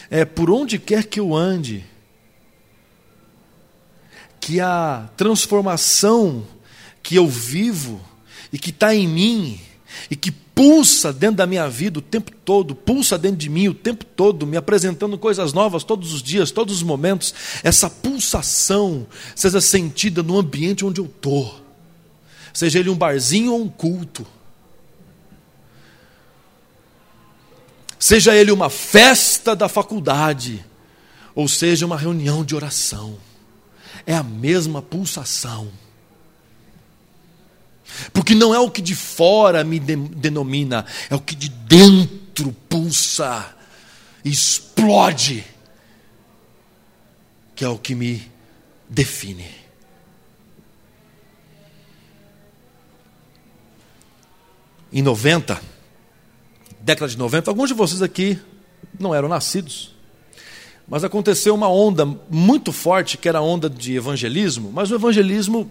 é 0.09 0.25
por 0.25 0.53
onde 0.53 0.79
quer 0.79 1.05
que 1.05 1.19
eu 1.19 1.35
ande, 1.35 1.85
que 4.41 4.61
a 4.61 5.09
transformação 5.17 6.47
que 7.03 7.17
eu 7.17 7.27
vivo 7.27 8.01
e 8.53 8.59
que 8.59 8.71
está 8.71 8.95
em 8.95 9.07
mim 9.07 9.61
e 10.11 10.17
que 10.17 10.31
pulsa 10.31 11.13
dentro 11.13 11.37
da 11.37 11.47
minha 11.47 11.69
vida 11.69 11.99
o 11.99 12.03
tempo 12.03 12.31
todo, 12.45 12.75
pulsa 12.75 13.17
dentro 13.17 13.39
de 13.39 13.49
mim 13.49 13.69
o 13.69 13.75
tempo 13.75 14.05
todo, 14.05 14.47
me 14.47 14.57
apresentando 14.57 15.17
coisas 15.17 15.53
novas 15.53 15.85
todos 15.85 16.13
os 16.13 16.23
dias, 16.23 16.51
todos 16.51 16.77
os 16.77 16.83
momentos, 16.83 17.35
essa 17.63 17.89
pulsação 17.89 19.07
seja 19.35 19.61
sentida 19.61 20.23
no 20.23 20.39
ambiente 20.39 20.85
onde 20.85 21.01
eu 21.01 21.07
estou, 21.07 21.65
seja 22.53 22.79
ele 22.79 22.91
um 22.91 22.97
barzinho 22.97 23.53
ou 23.53 23.63
um 23.63 23.69
culto, 23.69 24.27
seja 27.99 28.37
ele 28.37 28.53
uma 28.53 28.69
festa 28.69 29.57
da 29.57 29.69
faculdade, 29.69 30.65
ou 31.35 31.49
seja 31.49 31.87
uma 31.87 31.97
reunião 31.97 32.45
de 32.45 32.55
oração, 32.55 33.17
é 34.07 34.15
a 34.15 34.23
mesma 34.23 34.83
pulsação. 34.83 35.69
Porque 38.13 38.35
não 38.35 38.55
é 38.55 38.59
o 38.59 38.71
que 38.71 38.83
de 38.83 38.95
fora 38.95 39.65
me 39.65 39.79
de, 39.79 39.97
denomina, 39.97 40.85
é 41.09 41.15
o 41.15 41.21
que 41.21 41.35
de 41.35 41.49
dentro 41.49 42.53
pulsa, 42.69 43.55
explode, 44.25 45.45
que 47.55 47.65
é 47.65 47.69
o 47.69 47.79
que 47.79 47.95
me 47.95 48.31
define. 48.89 49.47
Em 54.93 55.03
90, 55.03 55.61
década 56.81 57.09
de 57.09 57.17
90, 57.17 57.51
alguns 57.51 57.69
de 57.69 57.75
vocês 57.75 58.03
aqui 58.03 58.39
não 58.99 59.15
eram 59.15 59.29
nascidos, 59.29 59.95
mas 60.89 61.05
aconteceu 61.05 61.55
uma 61.55 61.69
onda 61.69 62.05
muito 62.29 62.73
forte, 62.73 63.17
que 63.17 63.29
era 63.29 63.39
a 63.39 63.43
onda 63.43 63.71
de 63.71 63.95
evangelismo, 63.95 64.73
mas 64.73 64.91
o 64.91 64.97
evangelismo 64.97 65.71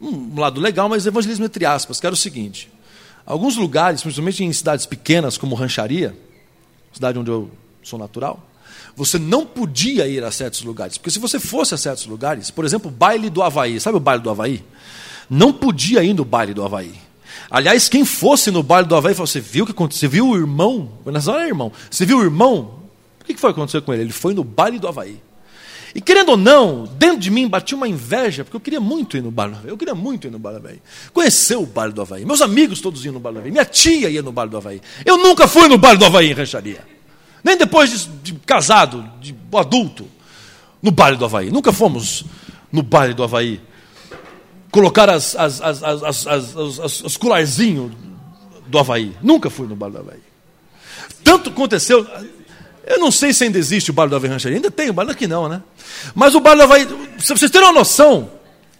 um 0.00 0.38
lado 0.38 0.60
legal, 0.60 0.88
mas 0.88 1.06
evangelismo 1.06 1.44
entre 1.44 1.64
aspas, 1.64 2.00
que 2.00 2.06
era 2.06 2.14
o 2.14 2.16
seguinte: 2.16 2.70
alguns 3.24 3.56
lugares, 3.56 4.02
principalmente 4.02 4.44
em 4.44 4.52
cidades 4.52 4.86
pequenas 4.86 5.38
como 5.38 5.54
Rancharia, 5.54 6.16
cidade 6.92 7.18
onde 7.18 7.30
eu 7.30 7.50
sou 7.82 7.98
natural, 7.98 8.42
você 8.96 9.18
não 9.18 9.44
podia 9.44 10.06
ir 10.06 10.22
a 10.22 10.30
certos 10.30 10.62
lugares, 10.62 10.96
porque 10.98 11.10
se 11.10 11.18
você 11.18 11.40
fosse 11.40 11.74
a 11.74 11.78
certos 11.78 12.06
lugares, 12.06 12.50
por 12.50 12.64
exemplo, 12.64 12.90
baile 12.90 13.28
do 13.28 13.42
Havaí, 13.42 13.80
sabe 13.80 13.96
o 13.96 14.00
baile 14.00 14.22
do 14.22 14.30
Havaí? 14.30 14.64
Não 15.28 15.52
podia 15.52 16.02
ir 16.02 16.14
no 16.14 16.24
baile 16.24 16.54
do 16.54 16.62
Havaí. 16.62 16.94
Aliás, 17.50 17.88
quem 17.88 18.04
fosse 18.04 18.50
no 18.50 18.62
baile 18.62 18.88
do 18.88 18.94
Havaí, 18.94 19.14
você 19.14 19.40
viu 19.40 19.64
o 19.64 19.66
que 19.66 19.72
aconteceu? 19.72 20.08
Você 20.08 20.08
viu 20.08 20.28
o 20.28 20.36
irmão? 20.36 20.90
Nessa 21.06 21.32
hora 21.32 21.44
é 21.44 21.48
irmão. 21.48 21.72
Você 21.90 22.06
viu 22.06 22.18
o 22.18 22.22
irmão? 22.22 22.82
O 23.20 23.24
que 23.24 23.34
foi 23.36 23.52
que 23.52 23.58
aconteceu 23.58 23.82
com 23.82 23.92
ele? 23.92 24.02
Ele 24.02 24.12
foi 24.12 24.34
no 24.34 24.44
baile 24.44 24.78
do 24.78 24.86
Havaí. 24.86 25.20
E 25.94 26.00
querendo 26.00 26.30
ou 26.30 26.36
não, 26.36 26.84
dentro 26.98 27.18
de 27.18 27.30
mim 27.30 27.46
batia 27.46 27.76
uma 27.76 27.86
inveja, 27.86 28.42
porque 28.42 28.56
eu 28.56 28.60
queria 28.60 28.80
muito 28.80 29.16
ir 29.16 29.22
no 29.22 29.30
Bar 29.30 29.48
do 29.48 29.56
Havaí. 29.56 29.70
Eu 29.70 29.76
queria 29.78 29.94
muito 29.94 30.26
ir 30.26 30.30
no 30.30 30.40
Bar 30.40 30.52
do 30.52 30.56
Havaí. 30.56 30.82
Conhecer 31.12 31.56
o 31.56 31.64
Bar 31.64 31.92
do 31.92 32.02
Havaí. 32.02 32.24
Meus 32.24 32.42
amigos 32.42 32.80
todos 32.80 33.04
iam 33.04 33.14
no 33.14 33.20
Bar 33.20 33.32
do 33.32 33.38
Havaí. 33.38 33.52
Minha 33.52 33.64
tia 33.64 34.10
ia 34.10 34.20
no 34.20 34.32
Bar 34.32 34.48
do 34.48 34.56
Havaí. 34.56 34.80
Eu 35.04 35.16
nunca 35.18 35.46
fui 35.46 35.68
no 35.68 35.78
Bar 35.78 35.96
do 35.96 36.04
Havaí 36.04 36.30
em 36.30 36.32
rancharia. 36.32 36.84
Nem 37.44 37.56
depois 37.56 37.90
de, 37.90 38.32
de 38.32 38.32
casado, 38.40 39.08
de 39.20 39.36
adulto, 39.56 40.08
no 40.82 40.90
Bar 40.90 41.16
do 41.16 41.24
Havaí. 41.24 41.50
Nunca 41.52 41.72
fomos 41.72 42.24
no 42.72 42.82
Bar 42.82 43.14
do 43.14 43.22
Havaí. 43.22 43.60
Colocar 44.72 45.08
as, 45.08 45.36
as, 45.36 45.60
as, 45.60 45.82
as, 45.84 46.26
as, 46.26 46.56
as, 46.56 47.04
as 47.04 47.16
colarzinhos 47.16 47.92
do 48.66 48.78
Havaí. 48.80 49.14
Nunca 49.22 49.48
fui 49.48 49.68
no 49.68 49.76
Bar 49.76 49.90
do 49.90 49.98
Havaí. 49.98 50.18
Tanto 51.22 51.50
aconteceu. 51.50 52.04
Eu 52.86 52.98
não 52.98 53.10
sei 53.10 53.32
se 53.32 53.44
ainda 53.44 53.58
existe 53.58 53.90
o 53.90 53.94
Bar 53.94 54.08
do 54.08 54.16
Havaí 54.16 54.30
Rancharia. 54.30 54.58
Ainda 54.58 54.70
tem, 54.70 54.90
o 54.90 54.92
Bar 54.92 55.08
aqui 55.08 55.26
não, 55.26 55.48
né? 55.48 55.62
Mas 56.14 56.34
o 56.34 56.40
Bar 56.40 56.54
do 56.54 56.62
Havaí, 56.62 56.86
vocês 57.18 57.50
terem 57.50 57.66
uma 57.66 57.72
noção 57.72 58.30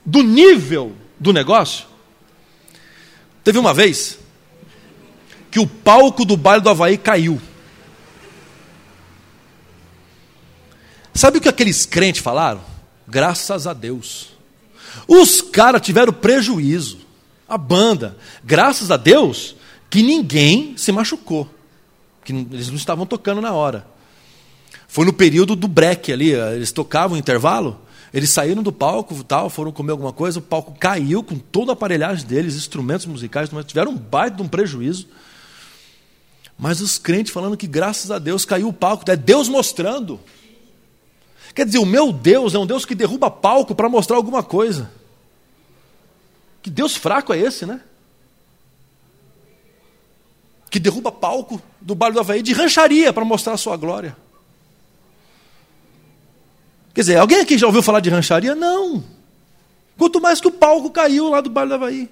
do 0.05 0.23
nível 0.23 0.93
do 1.19 1.33
negócio, 1.33 1.87
teve 3.43 3.59
uma 3.59 3.73
vez 3.73 4.19
que 5.51 5.59
o 5.59 5.67
palco 5.67 6.25
do 6.25 6.37
Bar 6.37 6.61
do 6.61 6.69
Havaí 6.69 6.99
caiu. 6.99 7.41
Sabe 11.15 11.39
o 11.39 11.41
que 11.41 11.49
aqueles 11.49 11.87
crentes 11.87 12.21
falaram? 12.21 12.61
Graças 13.07 13.67
a 13.67 13.73
Deus. 13.73 14.31
Os 15.07 15.41
caras 15.41 15.81
tiveram 15.81 16.13
prejuízo. 16.13 16.99
A 17.49 17.57
banda, 17.57 18.17
graças 18.43 18.91
a 18.91 18.97
Deus, 18.97 19.55
que 19.89 20.03
ninguém 20.03 20.77
se 20.77 20.91
machucou. 20.91 21.49
Que 22.25 22.33
eles 22.33 22.69
não 22.69 22.77
estavam 22.77 23.07
tocando 23.07 23.41
na 23.41 23.53
hora. 23.53 23.94
Foi 24.95 25.05
no 25.05 25.13
período 25.13 25.57
do 25.57 25.67
break 25.67 26.13
ali, 26.13 26.31
eles 26.31 26.71
tocavam 26.71 27.17
o 27.17 27.19
intervalo, 27.19 27.81
eles 28.13 28.31
saíram 28.31 28.63
do 28.63 28.71
palco, 28.71 29.25
tal, 29.25 29.51
foram 29.51 29.73
comer 29.73 29.91
alguma 29.91 30.13
coisa, 30.13 30.39
o 30.39 30.43
palco 30.43 30.73
caiu 30.79 31.21
com 31.21 31.37
toda 31.37 31.73
a 31.73 31.75
aparelhagem 31.75 32.25
deles, 32.25 32.55
instrumentos 32.55 33.05
musicais, 33.05 33.51
tiveram 33.67 33.91
um 33.91 33.97
baita 33.97 34.37
de 34.37 34.43
um 34.45 34.47
prejuízo. 34.47 35.09
Mas 36.57 36.81
os 36.81 36.97
crentes 36.97 37.33
falando 37.33 37.57
que 37.57 37.67
graças 37.67 38.13
a 38.13 38.21
Deus 38.21 38.45
caiu 38.45 38.69
o 38.69 38.73
palco, 38.73 39.11
é 39.11 39.17
Deus 39.17 39.49
mostrando. 39.49 40.21
Quer 41.57 41.67
dizer, 41.67 41.79
o 41.79 41.87
meu 41.87 42.13
Deus 42.13 42.55
é 42.55 42.59
um 42.61 42.65
Deus 42.65 42.85
que 42.85 42.95
derruba 42.95 43.29
palco 43.29 43.75
para 43.75 43.89
mostrar 43.89 44.15
alguma 44.17 44.45
coisa. 44.45 44.93
Que 46.63 46.71
Deus 46.71 46.95
fraco 46.95 47.33
é 47.33 47.39
esse, 47.41 47.67
né? 47.67 47.81
Que 50.71 50.79
derruba 50.79 51.11
palco 51.11 51.61
do 51.81 51.97
baile 51.97 52.15
do 52.15 52.21
Havaí 52.21 52.43
de 52.43 52.53
rancharia 52.53 53.13
para 53.13 53.25
mostrar 53.25 53.55
a 53.55 53.59
sua 53.59 53.77
glória. 53.77 54.23
Quer 56.95 57.01
dizer, 57.01 57.17
alguém 57.17 57.41
aqui 57.41 57.59
já 57.59 57.67
ouviu 57.67 57.83
falar 57.83 57.99
de 57.99 58.09
rancharia? 58.09 58.55
Não. 58.55 59.03
Quanto 59.99 60.21
mais 60.21 60.41
que 60.41 60.47
o 60.47 60.53
palco 60.53 60.91
caiu 60.91 61.29
lá 61.29 61.41
do 61.41 61.51
bairro 61.51 61.71
da 61.71 61.75
Havaí. 61.75 62.09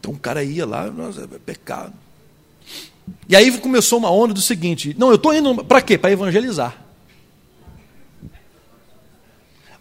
Então 0.00 0.12
o 0.12 0.18
cara 0.18 0.42
ia 0.42 0.64
lá, 0.64 0.90
nossa, 0.90 1.22
é 1.24 1.38
pecado. 1.38 1.92
E 3.28 3.36
aí 3.36 3.56
começou 3.58 3.98
uma 3.98 4.10
onda 4.10 4.32
do 4.32 4.40
seguinte: 4.40 4.94
não, 4.98 5.08
eu 5.08 5.16
estou 5.16 5.34
indo 5.34 5.64
para 5.64 5.82
quê? 5.82 5.98
Para 5.98 6.12
evangelizar. 6.12 6.82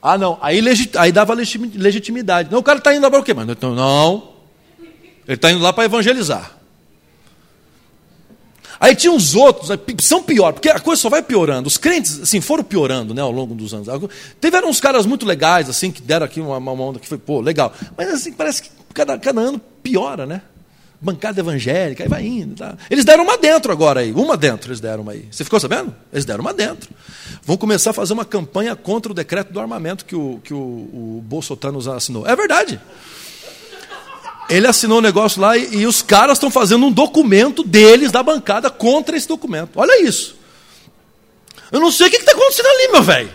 Ah, 0.02 0.18
não, 0.18 0.38
aí, 0.40 0.62
legit, 0.62 0.96
aí 0.98 1.12
dava 1.12 1.34
legitimidade. 1.34 2.52
Não, 2.52 2.60
o 2.60 2.64
cara 2.64 2.78
está 2.78 2.94
indo 2.94 3.02
lá 3.02 3.10
para 3.10 3.20
o 3.20 3.24
quê? 3.24 3.34
Mas 3.34 3.50
então, 3.50 3.74
não, 3.74 4.34
ele 5.26 5.36
está 5.36 5.52
indo 5.52 5.62
lá 5.62 5.74
para 5.74 5.86
evangelizar. 5.86 6.55
Aí 8.86 8.96
tinha 8.96 9.12
uns 9.12 9.34
outros, 9.34 9.72
são 10.00 10.22
pior, 10.22 10.54
porque 10.54 10.70
a 10.70 10.80
coisa 10.80 11.02
só 11.02 11.10
vai 11.10 11.24
piorando. 11.24 11.68
Os 11.68 11.76
crentes, 11.76 12.22
assim, 12.22 12.40
foram 12.40 12.64
piorando, 12.64 13.16
né, 13.16 13.22
ao 13.22 13.32
longo 13.32 13.56
dos 13.56 13.74
anos. 13.74 13.88
Tiveram 14.40 14.70
uns 14.70 14.80
caras 14.80 15.08
muito 15.08 15.26
legais, 15.26 15.68
assim, 15.68 15.90
que 15.90 16.04
deram 16.04 16.24
aqui 16.24 16.40
uma, 16.40 16.58
uma 16.58 16.72
onda 16.72 17.00
que 17.00 17.08
foi, 17.08 17.18
pô, 17.18 17.42
legal. 17.42 17.74
Mas, 17.98 18.10
assim, 18.10 18.32
parece 18.32 18.62
que 18.62 18.70
cada, 18.94 19.18
cada 19.18 19.42
ano 19.42 19.60
piora, 19.82 20.28
né? 20.28 20.44
Bancada 21.02 21.40
evangélica, 21.40 22.04
aí 22.04 22.08
vai 22.08 22.28
indo. 22.28 22.58
Tá? 22.58 22.78
Eles 22.88 23.04
deram 23.04 23.24
uma 23.24 23.40
dentro 23.40 23.72
agora 23.72 24.02
aí, 24.02 24.12
uma 24.12 24.38
dentro 24.38 24.70
eles 24.70 24.80
deram 24.80 25.10
aí. 25.10 25.28
Você 25.32 25.44
ficou 25.44 25.60
sabendo? 25.60 25.92
Eles 26.14 26.24
deram 26.24 26.42
uma 26.42 26.54
dentro. 26.54 26.92
Vão 27.42 27.58
começar 27.58 27.90
a 27.90 27.94
fazer 27.94 28.14
uma 28.14 28.24
campanha 28.24 28.76
contra 28.76 29.12
o 29.12 29.16
decreto 29.16 29.52
do 29.52 29.60
armamento 29.60 30.06
que 30.06 30.16
o, 30.16 30.40
que 30.44 30.54
o, 30.54 30.58
o 30.58 31.24
Bolsonaro 31.26 31.92
assinou. 31.92 32.28
É 32.28 32.36
verdade. 32.36 32.80
Ele 34.50 34.68
assinou 34.68 35.00
um 35.00 35.02
negócio 35.02 35.42
lá 35.42 35.58
e, 35.58 35.78
e 35.78 35.88
os 35.88 36.02
caras 36.02 36.38
estão 36.38 36.52
fazendo 36.52 36.86
um 36.86 36.92
documento 36.92 37.64
deles, 37.64 38.12
da 38.12 38.22
bancada, 38.22 38.70
contra 38.70 39.18
esse 39.18 39.28
documento. 39.28 39.72
Olha 39.76 40.02
isso. 40.04 40.36
Eu 41.72 41.80
não 41.80 41.92
sei 41.92 42.08
o 42.08 42.10
que 42.10 42.18
está 42.18 42.32
acontecendo 42.32 42.68
ali, 42.68 42.92
meu 42.92 43.04
velho. 43.04 43.32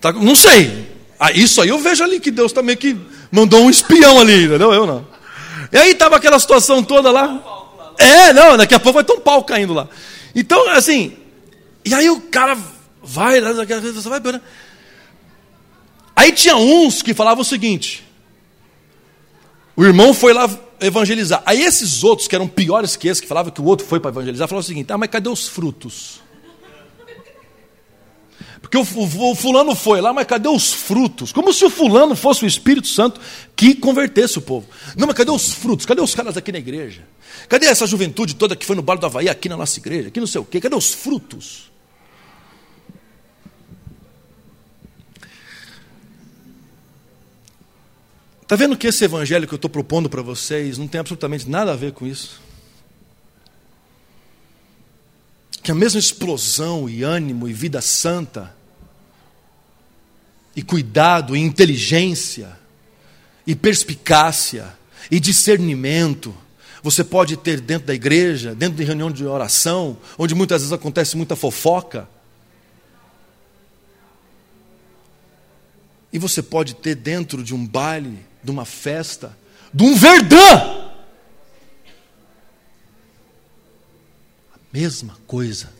Tá, 0.00 0.12
não 0.12 0.34
sei. 0.34 0.88
Ah, 1.18 1.30
isso 1.32 1.60
aí 1.60 1.68
eu 1.68 1.78
vejo 1.78 2.02
ali 2.02 2.18
que 2.18 2.30
Deus 2.30 2.52
também 2.52 2.76
que 2.76 2.96
mandou 3.30 3.60
um 3.60 3.70
espião 3.70 4.18
ali, 4.18 4.44
entendeu? 4.44 4.72
Eu 4.72 4.86
não. 4.86 5.06
E 5.70 5.76
aí 5.76 5.90
estava 5.92 6.16
aquela 6.16 6.38
situação 6.38 6.82
toda 6.82 7.10
lá. 7.10 7.94
É, 7.98 8.32
não, 8.32 8.56
daqui 8.56 8.74
a 8.74 8.80
pouco 8.80 8.94
vai 8.94 9.04
ter 9.04 9.12
um 9.12 9.20
pau 9.20 9.44
caindo 9.44 9.74
lá. 9.74 9.88
Então, 10.34 10.68
assim, 10.70 11.16
e 11.84 11.92
aí 11.92 12.08
o 12.08 12.20
cara 12.20 12.56
vai, 13.02 13.40
vai. 13.40 14.40
Aí 16.16 16.32
tinha 16.32 16.56
uns 16.56 17.02
que 17.02 17.14
falavam 17.14 17.42
o 17.42 17.44
seguinte: 17.44 18.04
o 19.80 19.84
irmão 19.86 20.12
foi 20.12 20.34
lá 20.34 20.46
evangelizar. 20.78 21.42
Aí 21.46 21.62
esses 21.62 22.04
outros, 22.04 22.28
que 22.28 22.34
eram 22.34 22.46
piores 22.46 22.96
que 22.96 23.08
esse, 23.08 23.22
que 23.22 23.26
falavam 23.26 23.50
que 23.50 23.62
o 23.62 23.64
outro 23.64 23.86
foi 23.86 23.98
para 23.98 24.10
evangelizar, 24.10 24.46
falaram 24.46 24.62
o 24.62 24.66
seguinte: 24.66 24.92
ah, 24.92 24.98
mas 24.98 25.08
cadê 25.08 25.30
os 25.30 25.48
frutos? 25.48 26.20
Porque 28.60 28.76
o, 28.76 28.82
o, 28.82 29.34
fulano 29.34 29.74
foi 29.74 30.02
lá, 30.02 30.12
mas 30.12 30.26
cadê 30.26 30.50
os 30.50 30.70
frutos? 30.70 31.32
Como 31.32 31.50
se 31.50 31.64
o 31.64 31.70
fulano 31.70 32.14
fosse 32.14 32.44
o 32.44 32.46
Espírito 32.46 32.88
Santo 32.88 33.18
que 33.56 33.74
convertesse 33.74 34.36
o 34.36 34.42
povo. 34.42 34.68
Não, 34.98 35.06
mas 35.06 35.16
cadê 35.16 35.30
os 35.30 35.50
frutos? 35.54 35.86
Cadê 35.86 36.02
os 36.02 36.14
caras 36.14 36.36
aqui 36.36 36.52
na 36.52 36.58
igreja? 36.58 37.02
Cadê 37.48 37.64
essa 37.64 37.86
juventude 37.86 38.34
toda 38.34 38.54
que 38.54 38.66
foi 38.66 38.76
no 38.76 38.82
bar 38.82 38.96
do 38.96 39.06
Havaí, 39.06 39.30
aqui 39.30 39.48
na 39.48 39.56
nossa 39.56 39.78
igreja? 39.78 40.08
Aqui 40.08 40.20
não 40.20 40.26
sei 40.26 40.42
o 40.42 40.44
quê. 40.44 40.60
Cadê 40.60 40.76
os 40.76 40.92
frutos? 40.92 41.69
Está 48.50 48.56
vendo 48.56 48.76
que 48.76 48.88
esse 48.88 49.04
evangelho 49.04 49.46
que 49.46 49.54
eu 49.54 49.56
estou 49.56 49.70
propondo 49.70 50.10
para 50.10 50.22
vocês 50.22 50.76
não 50.76 50.88
tem 50.88 51.00
absolutamente 51.00 51.48
nada 51.48 51.72
a 51.72 51.76
ver 51.76 51.92
com 51.92 52.04
isso? 52.04 52.40
Que 55.62 55.70
a 55.70 55.74
mesma 55.74 56.00
explosão 56.00 56.88
e 56.88 57.04
ânimo 57.04 57.46
e 57.46 57.52
vida 57.52 57.80
santa, 57.80 58.52
e 60.56 60.64
cuidado 60.64 61.36
e 61.36 61.38
inteligência 61.38 62.58
e 63.46 63.54
perspicácia 63.54 64.76
e 65.12 65.20
discernimento 65.20 66.34
você 66.82 67.04
pode 67.04 67.36
ter 67.36 67.60
dentro 67.60 67.86
da 67.86 67.94
igreja, 67.94 68.52
dentro 68.52 68.78
de 68.78 68.82
reunião 68.82 69.12
de 69.12 69.24
oração, 69.24 69.96
onde 70.18 70.34
muitas 70.34 70.62
vezes 70.62 70.72
acontece 70.72 71.16
muita 71.16 71.36
fofoca. 71.36 72.08
E 76.12 76.18
você 76.18 76.42
pode 76.42 76.74
ter 76.74 76.96
dentro 76.96 77.44
de 77.44 77.54
um 77.54 77.64
baile, 77.64 78.28
de 78.42 78.50
uma 78.50 78.64
festa, 78.64 79.36
de 79.72 79.84
um 79.84 79.94
verdão. 79.94 80.90
A 84.54 84.58
mesma 84.72 85.16
coisa. 85.26 85.72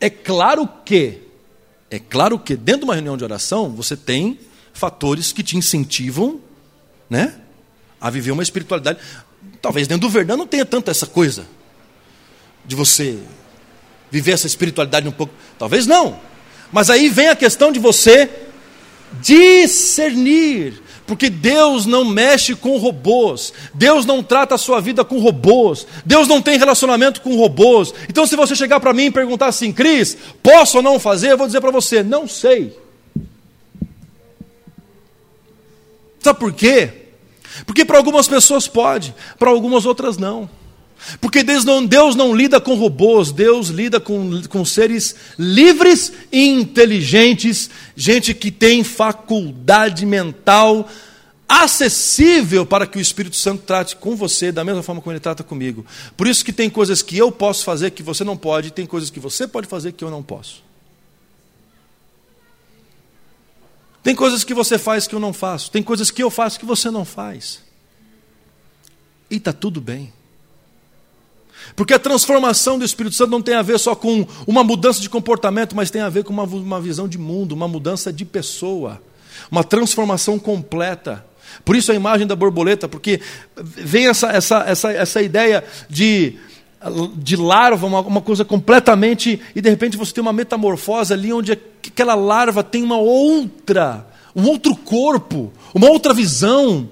É 0.00 0.10
claro 0.10 0.68
que, 0.84 1.22
é 1.90 1.98
claro 1.98 2.38
que 2.38 2.56
dentro 2.56 2.80
de 2.80 2.84
uma 2.84 2.94
reunião 2.94 3.16
de 3.16 3.24
oração, 3.24 3.70
você 3.70 3.96
tem 3.96 4.38
fatores 4.72 5.32
que 5.32 5.42
te 5.42 5.56
incentivam, 5.56 6.40
né? 7.08 7.40
A 8.00 8.10
viver 8.10 8.32
uma 8.32 8.42
espiritualidade. 8.42 8.98
Talvez 9.62 9.88
dentro 9.88 10.06
do 10.06 10.10
Verdão 10.10 10.36
não 10.36 10.46
tenha 10.46 10.66
tanta 10.66 10.90
essa 10.90 11.06
coisa 11.06 11.46
de 12.66 12.74
você 12.74 13.18
viver 14.10 14.32
essa 14.32 14.46
espiritualidade 14.46 15.08
um 15.08 15.12
pouco. 15.12 15.32
Talvez 15.58 15.86
não. 15.86 16.20
Mas 16.70 16.90
aí 16.90 17.08
vem 17.08 17.28
a 17.28 17.36
questão 17.36 17.72
de 17.72 17.78
você 17.78 18.30
discernir. 19.20 20.82
Porque 21.06 21.28
Deus 21.28 21.84
não 21.84 22.04
mexe 22.04 22.54
com 22.54 22.78
robôs, 22.78 23.52
Deus 23.74 24.06
não 24.06 24.22
trata 24.22 24.54
a 24.54 24.58
sua 24.58 24.80
vida 24.80 25.04
com 25.04 25.18
robôs, 25.18 25.86
Deus 26.04 26.26
não 26.26 26.40
tem 26.40 26.58
relacionamento 26.58 27.20
com 27.20 27.36
robôs. 27.36 27.92
Então, 28.08 28.26
se 28.26 28.34
você 28.36 28.56
chegar 28.56 28.80
para 28.80 28.94
mim 28.94 29.04
e 29.06 29.10
perguntar 29.10 29.48
assim, 29.48 29.70
Cris, 29.70 30.16
posso 30.42 30.78
ou 30.78 30.82
não 30.82 30.98
fazer? 30.98 31.32
Eu 31.32 31.38
vou 31.38 31.46
dizer 31.46 31.60
para 31.60 31.70
você, 31.70 32.02
não 32.02 32.26
sei. 32.26 32.74
Sabe 36.20 36.38
por 36.38 36.54
quê? 36.54 36.90
Porque 37.66 37.84
para 37.84 37.98
algumas 37.98 38.26
pessoas 38.26 38.66
pode, 38.66 39.14
para 39.38 39.50
algumas 39.50 39.84
outras 39.84 40.16
não. 40.16 40.48
Porque 41.20 41.42
Deus 41.42 41.64
não, 41.64 41.84
Deus 41.84 42.14
não 42.14 42.34
lida 42.34 42.60
com 42.60 42.74
robôs, 42.74 43.32
Deus 43.32 43.68
lida 43.68 44.00
com, 44.00 44.42
com 44.48 44.64
seres 44.64 45.14
livres 45.38 46.12
e 46.32 46.48
inteligentes, 46.48 47.70
gente 47.96 48.34
que 48.34 48.50
tem 48.50 48.82
faculdade 48.82 50.06
mental 50.06 50.88
acessível 51.48 52.64
para 52.64 52.86
que 52.86 52.98
o 52.98 53.00
Espírito 53.00 53.36
Santo 53.36 53.62
trate 53.64 53.96
com 53.96 54.16
você 54.16 54.50
da 54.50 54.64
mesma 54.64 54.82
forma 54.82 55.00
como 55.00 55.12
ele 55.12 55.20
trata 55.20 55.44
comigo. 55.44 55.84
Por 56.16 56.26
isso 56.26 56.44
que 56.44 56.52
tem 56.52 56.70
coisas 56.70 57.02
que 57.02 57.16
eu 57.16 57.30
posso 57.30 57.64
fazer 57.64 57.90
que 57.90 58.02
você 58.02 58.24
não 58.24 58.36
pode, 58.36 58.68
e 58.68 58.70
tem 58.70 58.86
coisas 58.86 59.10
que 59.10 59.20
você 59.20 59.46
pode 59.46 59.66
fazer 59.66 59.92
que 59.92 60.04
eu 60.04 60.10
não 60.10 60.22
posso. 60.22 60.62
Tem 64.02 64.14
coisas 64.14 64.44
que 64.44 64.52
você 64.52 64.76
faz 64.76 65.06
que 65.06 65.14
eu 65.14 65.20
não 65.20 65.32
faço. 65.32 65.70
Tem 65.70 65.82
coisas 65.82 66.10
que 66.10 66.22
eu 66.22 66.30
faço 66.30 66.58
que 66.58 66.66
você 66.66 66.90
não 66.90 67.06
faz. 67.06 67.62
E 69.30 69.36
está 69.36 69.50
tudo 69.50 69.80
bem. 69.80 70.12
Porque 71.74 71.94
a 71.94 71.98
transformação 71.98 72.78
do 72.78 72.84
Espírito 72.84 73.16
Santo 73.16 73.30
não 73.30 73.42
tem 73.42 73.54
a 73.54 73.62
ver 73.62 73.78
só 73.78 73.94
com 73.94 74.26
uma 74.46 74.62
mudança 74.62 75.00
de 75.00 75.08
comportamento, 75.08 75.74
mas 75.74 75.90
tem 75.90 76.02
a 76.02 76.08
ver 76.08 76.24
com 76.24 76.32
uma, 76.32 76.44
uma 76.44 76.80
visão 76.80 77.08
de 77.08 77.18
mundo, 77.18 77.52
uma 77.52 77.68
mudança 77.68 78.12
de 78.12 78.24
pessoa, 78.24 79.02
uma 79.50 79.64
transformação 79.64 80.38
completa. 80.38 81.24
Por 81.64 81.76
isso 81.76 81.92
a 81.92 81.94
imagem 81.94 82.26
da 82.26 82.36
borboleta, 82.36 82.88
porque 82.88 83.20
vem 83.56 84.08
essa, 84.08 84.28
essa, 84.28 84.64
essa, 84.66 84.92
essa 84.92 85.22
ideia 85.22 85.64
de 85.88 86.38
de 87.16 87.36
larva, 87.36 87.86
uma, 87.86 88.00
uma, 88.00 88.20
coisa 88.20 88.44
completamente. 88.44 89.40
E 89.54 89.60
de 89.60 89.70
repente 89.70 89.96
você 89.96 90.12
tem 90.12 90.22
uma 90.22 90.32
metamorfose 90.32 91.12
ali 91.12 91.32
onde 91.32 91.52
aquela 91.52 92.14
larva 92.14 92.62
tem 92.62 92.82
uma 92.82 92.98
outra, 92.98 94.06
um 94.34 94.46
outro 94.46 94.76
corpo, 94.76 95.52
uma 95.74 95.88
outra 95.88 96.12
visão, 96.12 96.88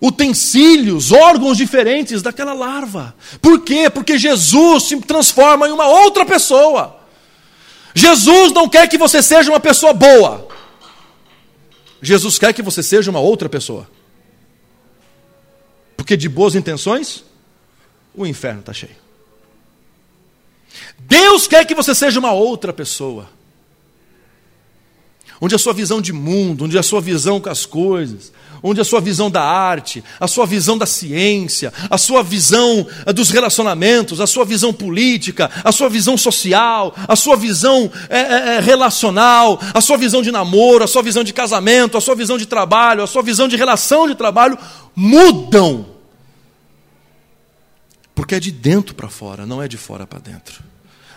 utensílios, 0.00 1.12
órgãos 1.12 1.56
diferentes 1.56 2.22
daquela 2.22 2.54
larva. 2.54 3.14
Por 3.40 3.60
quê? 3.60 3.90
Porque 3.90 4.16
Jesus 4.16 4.84
se 4.84 5.00
transforma 5.00 5.68
em 5.68 5.72
uma 5.72 5.86
outra 5.86 6.24
pessoa. 6.24 6.98
Jesus 7.94 8.52
não 8.52 8.68
quer 8.68 8.88
que 8.88 8.96
você 8.96 9.22
seja 9.22 9.50
uma 9.50 9.60
pessoa 9.60 9.92
boa. 9.92 10.48
Jesus 12.00 12.38
quer 12.38 12.52
que 12.54 12.62
você 12.62 12.82
seja 12.82 13.10
uma 13.10 13.20
outra 13.20 13.48
pessoa. 13.48 13.88
Porque 15.96 16.16
de 16.16 16.28
boas 16.28 16.54
intenções, 16.54 17.24
o 18.14 18.26
inferno 18.26 18.60
está 18.60 18.72
cheio. 18.72 18.96
Deus 20.98 21.46
quer 21.46 21.66
que 21.66 21.74
você 21.74 21.94
seja 21.94 22.18
uma 22.18 22.32
outra 22.32 22.72
pessoa. 22.72 23.28
Onde 25.40 25.54
a 25.54 25.58
sua 25.58 25.72
visão 25.72 26.00
de 26.00 26.12
mundo, 26.12 26.64
onde 26.64 26.78
a 26.78 26.82
sua 26.82 27.00
visão 27.00 27.40
com 27.40 27.50
as 27.50 27.66
coisas, 27.66 28.32
onde 28.62 28.80
a 28.80 28.84
sua 28.84 29.00
visão 29.00 29.30
da 29.30 29.42
arte, 29.42 30.02
a 30.18 30.26
sua 30.26 30.46
visão 30.46 30.76
da 30.76 30.86
ciência, 30.86 31.72
a 31.88 31.98
sua 31.98 32.22
visão 32.22 32.86
eh, 33.06 33.12
dos 33.12 33.30
relacionamentos, 33.30 34.20
a 34.20 34.26
sua 34.26 34.44
visão 34.44 34.72
política, 34.72 35.50
a 35.64 35.72
sua 35.72 35.88
visão 35.88 36.16
social, 36.16 36.94
a 37.08 37.16
sua 37.16 37.36
visão 37.36 37.90
é, 38.08 38.18
é, 38.56 38.60
relacional, 38.60 39.60
a 39.74 39.80
sua 39.80 39.96
visão 39.96 40.22
de 40.22 40.30
namoro, 40.30 40.84
a 40.84 40.88
sua 40.88 41.02
visão 41.02 41.24
de 41.24 41.32
casamento, 41.32 41.96
a 41.96 42.00
sua 42.00 42.14
visão 42.14 42.36
de 42.36 42.46
trabalho, 42.46 43.02
a 43.02 43.06
sua 43.06 43.22
visão 43.22 43.48
de 43.48 43.56
relação 43.56 44.08
de 44.08 44.14
trabalho 44.14 44.58
mudam. 44.94 45.86
Porque 48.14 48.34
é 48.34 48.40
de 48.40 48.50
dentro 48.50 48.94
para 48.94 49.08
fora, 49.08 49.46
não 49.46 49.62
é 49.62 49.68
de 49.68 49.76
fora 49.76 50.06
para 50.06 50.18
dentro. 50.18 50.62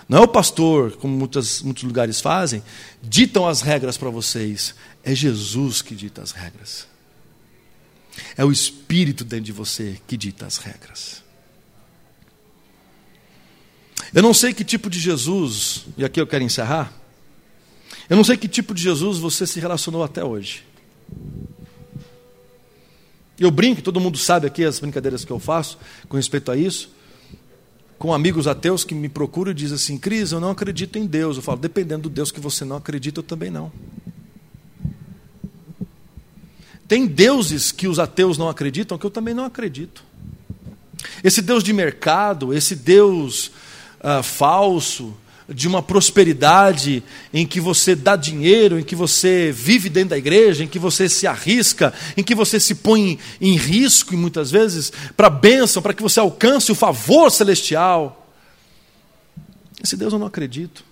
Não 0.08 0.20
é 0.20 0.22
o 0.22 0.28
pastor, 0.28 0.94
como 0.94 1.16
muitas, 1.16 1.62
muitos 1.62 1.84
lugares 1.84 2.20
fazem, 2.20 2.62
ditam 3.02 3.48
as 3.48 3.62
regras 3.62 3.98
para 3.98 4.10
vocês. 4.10 4.76
É 5.04 5.16
Jesus 5.16 5.82
que 5.82 5.96
dita 5.96 6.22
as 6.22 6.32
regras. 6.32 6.88
É 8.38 8.46
o 8.46 8.52
Espírito 8.52 9.24
dentro 9.24 9.46
de 9.46 9.52
você 9.52 10.00
que 10.08 10.16
dita 10.16 10.46
as 10.46 10.58
regras. 10.58 11.24
Eu 14.14 14.22
não 14.22 14.34
sei 14.34 14.54
que 14.54 14.64
tipo 14.64 14.90
de 14.90 15.00
Jesus, 15.00 15.86
e 15.98 16.06
aqui 16.06 16.22
eu 16.22 16.28
quero 16.28 16.44
encerrar. 16.44 16.94
Eu 18.10 18.16
não 18.16 18.24
sei 18.24 18.38
que 18.38 18.48
tipo 18.48 18.74
de 18.74 18.84
Jesus 18.84 19.18
você 19.18 19.48
se 19.48 19.60
relacionou 19.60 20.04
até 20.04 20.24
hoje. 20.24 20.64
Eu 23.40 23.50
brinco, 23.50 23.82
todo 23.82 24.00
mundo 24.00 24.18
sabe 24.18 24.46
aqui 24.46 24.64
as 24.64 24.80
brincadeiras 24.80 25.26
que 25.26 25.32
eu 25.32 25.40
faço 25.40 25.78
com 26.08 26.18
respeito 26.18 26.52
a 26.52 26.58
isso. 26.58 26.92
Com 27.98 28.14
amigos 28.14 28.48
ateus 28.48 28.84
que 28.84 28.94
me 28.94 29.10
procuram 29.10 29.52
e 29.52 29.56
dizem 29.56 29.76
assim: 29.76 29.98
Cris, 29.98 30.32
eu 30.32 30.40
não 30.40 30.50
acredito 30.52 30.98
em 31.00 31.06
Deus. 31.06 31.38
Eu 31.38 31.44
falo: 31.44 31.58
dependendo 31.58 32.04
do 32.04 32.10
Deus 32.10 32.32
que 32.32 32.40
você 32.40 32.64
não 32.64 32.76
acredita, 32.76 33.20
eu 33.20 33.24
também 33.24 33.50
não. 33.50 33.72
Tem 36.94 37.08
deuses 37.08 37.72
que 37.72 37.88
os 37.88 37.98
ateus 37.98 38.38
não 38.38 38.48
acreditam 38.48 39.00
que 39.00 39.06
eu 39.08 39.10
também 39.10 39.34
não 39.34 39.46
acredito. 39.46 40.04
Esse 41.24 41.42
Deus 41.42 41.64
de 41.64 41.74
mercado, 41.74 42.54
esse 42.54 42.76
Deus 42.76 43.48
uh, 44.00 44.22
falso, 44.22 45.12
de 45.50 45.68
uma 45.68 45.82
prosperidade 45.82 47.04
em 47.34 47.48
que 47.48 47.60
você 47.60 47.96
dá 47.96 48.16
dinheiro, 48.16 48.80
em 48.80 48.84
que 48.84 48.96
você 48.96 49.52
vive 49.52 49.90
dentro 49.90 50.12
da 50.12 50.20
igreja, 50.20 50.64
em 50.64 50.68
que 50.68 50.78
você 50.78 51.10
se 51.10 51.26
arrisca, 51.26 51.92
em 52.16 52.22
que 52.22 52.36
você 52.36 52.60
se 52.60 52.76
põe 52.76 53.18
em 53.42 53.58
risco, 53.58 54.14
e 54.14 54.18
muitas 54.18 54.52
vezes, 54.52 54.94
para 55.18 55.26
a 55.26 55.32
bênção, 55.32 55.82
para 55.82 55.96
que 55.96 56.04
você 56.04 56.20
alcance 56.20 56.72
o 56.72 56.76
favor 56.76 57.32
celestial. 57.32 58.32
Esse 59.84 59.98
Deus 59.98 60.14
eu 60.14 60.20
não 60.20 60.28
acredito. 60.28 60.86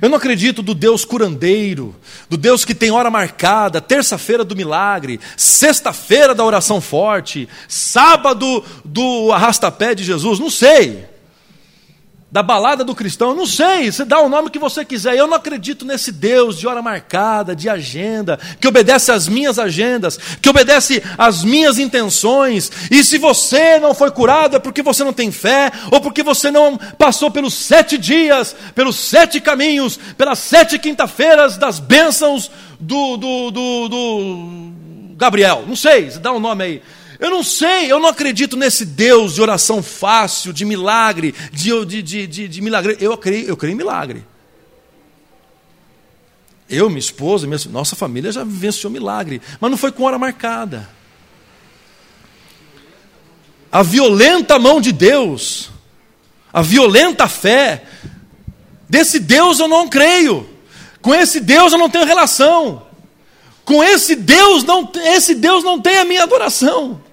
Eu 0.00 0.08
não 0.08 0.16
acredito 0.16 0.62
do 0.62 0.74
Deus 0.74 1.04
curandeiro, 1.04 1.94
do 2.28 2.36
Deus 2.36 2.64
que 2.64 2.74
tem 2.74 2.90
hora 2.90 3.10
marcada, 3.10 3.80
terça-feira 3.80 4.44
do 4.44 4.56
milagre, 4.56 5.20
sexta-feira 5.36 6.34
da 6.34 6.44
oração 6.44 6.80
forte, 6.80 7.48
sábado 7.68 8.64
do 8.84 9.32
arrastapé 9.32 9.94
de 9.94 10.04
Jesus, 10.04 10.38
não 10.38 10.50
sei 10.50 11.09
da 12.30 12.42
balada 12.44 12.84
do 12.84 12.94
cristão, 12.94 13.34
não 13.34 13.44
sei, 13.44 13.90
você 13.90 14.04
dá 14.04 14.20
o 14.20 14.28
nome 14.28 14.50
que 14.50 14.58
você 14.58 14.84
quiser. 14.84 15.16
Eu 15.16 15.26
não 15.26 15.34
acredito 15.34 15.84
nesse 15.84 16.12
Deus 16.12 16.56
de 16.58 16.66
hora 16.66 16.80
marcada, 16.80 17.56
de 17.56 17.68
agenda, 17.68 18.38
que 18.60 18.68
obedece 18.68 19.10
às 19.10 19.26
minhas 19.26 19.58
agendas, 19.58 20.16
que 20.40 20.48
obedece 20.48 21.02
às 21.18 21.42
minhas 21.42 21.78
intenções. 21.78 22.70
E 22.88 23.02
se 23.02 23.18
você 23.18 23.80
não 23.80 23.94
foi 23.94 24.12
curado 24.12 24.56
é 24.56 24.60
porque 24.60 24.82
você 24.82 25.02
não 25.02 25.12
tem 25.12 25.32
fé, 25.32 25.72
ou 25.90 26.00
porque 26.00 26.22
você 26.22 26.52
não 26.52 26.78
passou 26.96 27.32
pelos 27.32 27.54
sete 27.54 27.98
dias, 27.98 28.54
pelos 28.76 28.96
sete 28.96 29.40
caminhos, 29.40 29.98
pelas 30.16 30.38
sete 30.38 30.78
quinta-feiras 30.78 31.56
das 31.56 31.80
bênçãos 31.80 32.48
do, 32.78 33.16
do, 33.16 33.50
do, 33.50 33.88
do 33.88 34.70
Gabriel. 35.16 35.64
Não 35.66 35.74
sei, 35.74 36.10
dá 36.10 36.32
um 36.32 36.40
nome 36.40 36.64
aí. 36.64 36.82
Eu 37.20 37.28
não 37.28 37.44
sei, 37.44 37.92
eu 37.92 38.00
não 38.00 38.08
acredito 38.08 38.56
nesse 38.56 38.86
Deus 38.86 39.34
de 39.34 39.42
oração 39.42 39.82
fácil, 39.82 40.54
de 40.54 40.64
milagre, 40.64 41.34
de, 41.52 41.84
de, 41.84 42.02
de, 42.02 42.26
de, 42.26 42.48
de 42.48 42.62
milagre. 42.62 42.96
Eu 42.98 43.16
creio, 43.18 43.46
eu 43.46 43.56
creio 43.58 43.74
em 43.74 43.76
milagre. 43.76 44.24
Eu, 46.68 46.88
minha 46.88 46.98
esposa, 46.98 47.46
minha, 47.46 47.60
nossa 47.68 47.94
família 47.94 48.32
já 48.32 48.42
vivenciou 48.42 48.90
milagre, 48.90 49.42
mas 49.60 49.70
não 49.70 49.76
foi 49.76 49.92
com 49.92 50.04
hora 50.04 50.18
marcada. 50.18 50.88
A 53.70 53.82
violenta 53.82 54.58
mão 54.58 54.80
de 54.80 54.90
Deus, 54.90 55.70
a 56.50 56.62
violenta 56.62 57.28
fé, 57.28 57.84
desse 58.88 59.18
Deus 59.18 59.58
eu 59.58 59.68
não 59.68 59.88
creio, 59.88 60.48
com 61.02 61.14
esse 61.14 61.38
Deus 61.38 61.72
eu 61.74 61.78
não 61.78 61.90
tenho 61.90 62.06
relação. 62.06 62.86
Com 63.62 63.84
esse 63.84 64.16
Deus 64.16 64.64
não, 64.64 64.90
esse 65.04 65.34
Deus 65.34 65.62
não 65.62 65.78
tem 65.78 65.98
a 65.98 66.04
minha 66.04 66.22
adoração. 66.22 67.09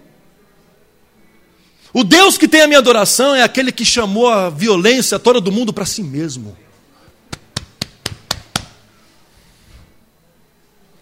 O 1.98 2.04
Deus 2.04 2.38
que 2.38 2.48
tem 2.48 2.62
a 2.62 2.68
minha 2.68 2.78
adoração 2.78 3.34
é 3.34 3.42
aquele 3.42 3.72
que 3.72 3.84
chamou 3.84 4.30
a 4.30 4.52
violência 4.52 5.18
toda 5.18 5.42
do 5.42 5.52
mundo 5.52 5.74
para 5.74 5.84
si 5.84 6.04
mesmo. 6.04 6.56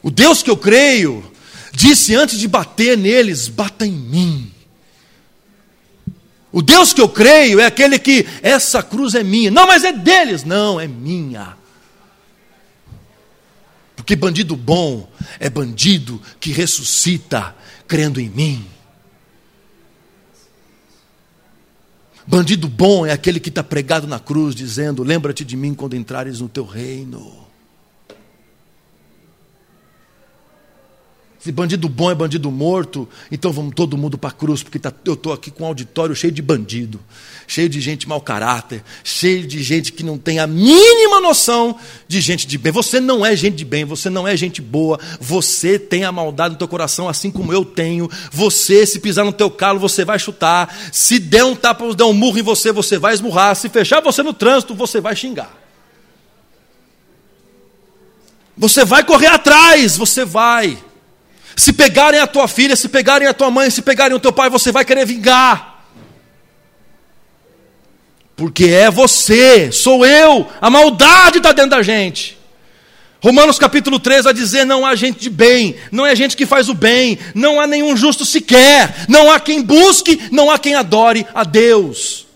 O 0.02 0.10
Deus 0.10 0.42
que 0.42 0.50
eu 0.50 0.56
creio 0.56 1.30
disse 1.74 2.16
antes 2.16 2.40
de 2.40 2.48
bater 2.48 2.98
neles, 2.98 3.50
bata 3.50 3.86
em 3.86 3.92
mim. 3.92 4.54
O 6.50 6.62
Deus 6.62 6.94
que 6.94 7.02
eu 7.02 7.10
creio 7.10 7.60
é 7.60 7.66
aquele 7.66 8.00
que 8.00 8.26
essa 8.42 8.82
cruz 8.82 9.16
é 9.16 9.22
minha. 9.22 9.52
Não, 9.52 9.68
mas 9.68 9.84
é 9.84 9.92
deles. 9.92 10.46
Não, 10.46 10.80
é 10.80 10.88
minha. 10.88 11.58
Porque 13.98 14.16
bandido 14.16 14.56
bom 14.56 15.12
é 15.42 15.50
bandido 15.50 16.22
que 16.40 16.54
ressuscita 16.54 17.54
crendo 17.86 18.22
em 18.22 18.30
mim. 18.30 18.75
Bandido 22.28 22.68
bom 22.68 23.06
é 23.06 23.12
aquele 23.12 23.40
que 23.40 23.50
está 23.50 23.64
pregado 23.64 24.08
na 24.08 24.20
cruz, 24.20 24.56
dizendo: 24.56 25.04
Lembra-te 25.04 25.46
de 25.46 25.56
mim 25.56 25.74
quando 25.74 25.96
entrares 25.96 26.40
no 26.40 26.50
teu 26.50 26.66
reino. 26.66 27.45
Se 31.46 31.52
bandido 31.52 31.88
bom 31.88 32.10
é 32.10 32.16
bandido 32.16 32.50
morto, 32.50 33.08
então 33.32 33.54
vamos 33.54 33.76
todo 33.76 33.96
mundo 33.96 34.18
para 34.18 34.32
a 34.32 34.34
cruz, 34.34 34.64
porque 34.64 34.80
tá, 34.80 34.92
eu 35.06 35.14
estou 35.14 35.32
aqui 35.32 35.52
com 35.52 35.64
um 35.64 35.68
auditório 35.68 36.16
cheio 36.16 36.34
de 36.34 36.42
bandido, 36.42 37.00
cheio 37.46 37.70
de 37.70 37.80
gente 37.80 38.10
mau 38.10 38.20
caráter, 38.20 38.84
cheio 39.04 39.46
de 39.46 39.62
gente 39.62 39.94
que 39.94 40.02
não 40.02 40.18
tem 40.18 40.40
a 40.40 40.48
mínima 40.48 41.22
noção 41.22 41.78
de 42.08 42.20
gente 42.20 42.48
de 42.48 42.58
bem. 42.58 42.72
Você 42.72 43.00
não 43.00 43.24
é 43.24 43.36
gente 43.36 43.58
de 43.58 43.64
bem, 43.64 43.86
você 43.86 44.10
não 44.10 44.28
é 44.28 44.36
gente 44.36 44.60
boa, 44.60 45.00
você 45.22 45.78
tem 45.78 46.04
a 46.04 46.12
maldade 46.12 46.54
no 46.54 46.58
teu 46.58 46.68
coração, 46.68 47.08
assim 47.08 47.30
como 47.30 47.54
eu 47.54 47.64
tenho. 47.64 48.10
Você, 48.32 48.84
se 48.84 49.00
pisar 49.00 49.24
no 49.24 49.32
teu 49.32 49.52
calo, 49.52 49.80
você 49.80 50.04
vai 50.04 50.18
chutar. 50.18 50.76
Se 50.92 51.20
der 51.20 51.44
um 51.44 51.56
tapa, 51.56 51.94
der 51.94 52.06
um 52.06 52.14
murro 52.14 52.40
em 52.40 52.42
você, 52.42 52.72
você 52.72 52.98
vai 52.98 53.14
esmurrar. 53.14 53.56
Se 53.56 53.70
fechar 53.70 54.02
você 54.02 54.24
no 54.24 54.34
trânsito, 54.34 54.74
você 54.74 55.00
vai 55.00 55.16
xingar. 55.16 55.56
Você 58.58 58.84
vai 58.84 59.04
correr 59.04 59.28
atrás, 59.28 59.96
você 59.96 60.26
vai. 60.26 60.84
Se 61.56 61.72
pegarem 61.72 62.20
a 62.20 62.28
tua 62.28 62.48
filha, 62.48 62.76
se 62.76 62.90
pegarem 62.90 63.28
a 63.28 63.34
tua 63.34 63.50
mãe, 63.50 63.70
se 63.70 63.82
pegarem 63.82 64.16
o 64.16 64.20
teu 64.20 64.34
pai, 64.34 64.50
você 64.50 64.72
vai 64.72 64.84
querer 64.84 65.06
vingar. 65.06 65.76
Porque 68.36 68.66
é 68.66 68.92
você, 68.92 69.72
sou 69.72 70.06
eu, 70.06 70.48
a 70.60 70.70
maldade 70.70 71.38
está 71.38 71.54
dentro 71.54 71.72
da 71.72 71.82
gente. 71.82 72.38
Romanos 73.22 73.58
capítulo 73.58 73.98
3 73.98 74.26
vai 74.26 74.34
dizer: 74.34 74.66
não 74.66 74.86
há 74.86 74.94
gente 74.94 75.20
de 75.20 75.30
bem, 75.30 75.78
não 75.92 76.06
é 76.06 76.14
gente 76.16 76.36
que 76.36 76.46
faz 76.46 76.68
o 76.68 76.74
bem, 76.74 77.18
não 77.34 77.60
há 77.62 77.66
nenhum 77.66 77.96
justo 77.96 78.26
sequer, 78.26 79.06
não 79.08 79.32
há 79.32 79.40
quem 79.40 79.62
busque, 79.64 80.20
não 80.32 80.52
há 80.52 80.60
quem 80.60 80.76
adore 80.76 81.26
a 81.34 81.44
Deus. 81.46 82.28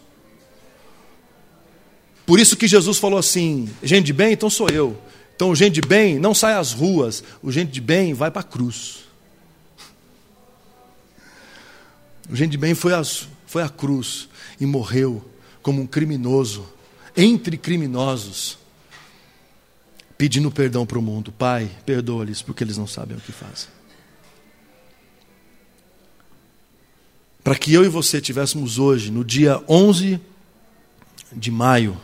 Por 2.26 2.40
isso 2.40 2.56
que 2.56 2.68
Jesus 2.68 2.98
falou 2.98 3.20
assim: 3.20 3.70
gente 3.84 4.06
de 4.06 4.14
bem, 4.14 4.34
então 4.34 4.50
sou 4.50 4.70
eu. 4.70 4.98
Então, 5.36 5.50
o 5.50 5.56
gente 5.56 5.76
de 5.76 5.82
bem 5.82 6.18
não 6.18 6.34
sai 6.34 6.54
às 6.54 6.74
ruas, 6.74 7.24
o 7.42 7.52
gente 7.52 7.72
de 7.72 7.82
bem 7.82 8.14
vai 8.14 8.32
para 8.32 8.42
a 8.42 8.44
cruz. 8.44 9.09
O 12.30 12.36
gente 12.36 12.52
de 12.52 12.58
bem 12.58 12.76
foi, 12.76 12.94
as, 12.94 13.28
foi 13.48 13.64
à 13.64 13.70
cruz 13.70 14.30
e 14.60 14.66
morreu 14.66 15.28
como 15.62 15.82
um 15.82 15.88
criminoso, 15.88 16.66
entre 17.18 17.58
criminosos, 17.58 18.60
pedindo 20.18 20.52
perdão 20.52 20.86
para 20.86 21.00
o 21.00 21.02
mundo. 21.02 21.32
Pai, 21.32 21.70
perdoa-lhes 21.86 22.42
porque 22.42 22.64
eles 22.64 22.78
não 22.78 22.86
sabem 22.86 23.18
o 23.18 23.22
que 23.22 23.32
fazem. 23.32 23.70
Para 27.44 27.56
que 27.56 27.74
eu 27.74 27.84
e 27.84 27.90
você 27.90 28.22
tivéssemos 28.22 28.78
hoje, 28.78 29.10
no 29.10 29.26
dia 29.26 29.64
11 29.68 30.22
de 31.34 31.50
maio 31.50 32.00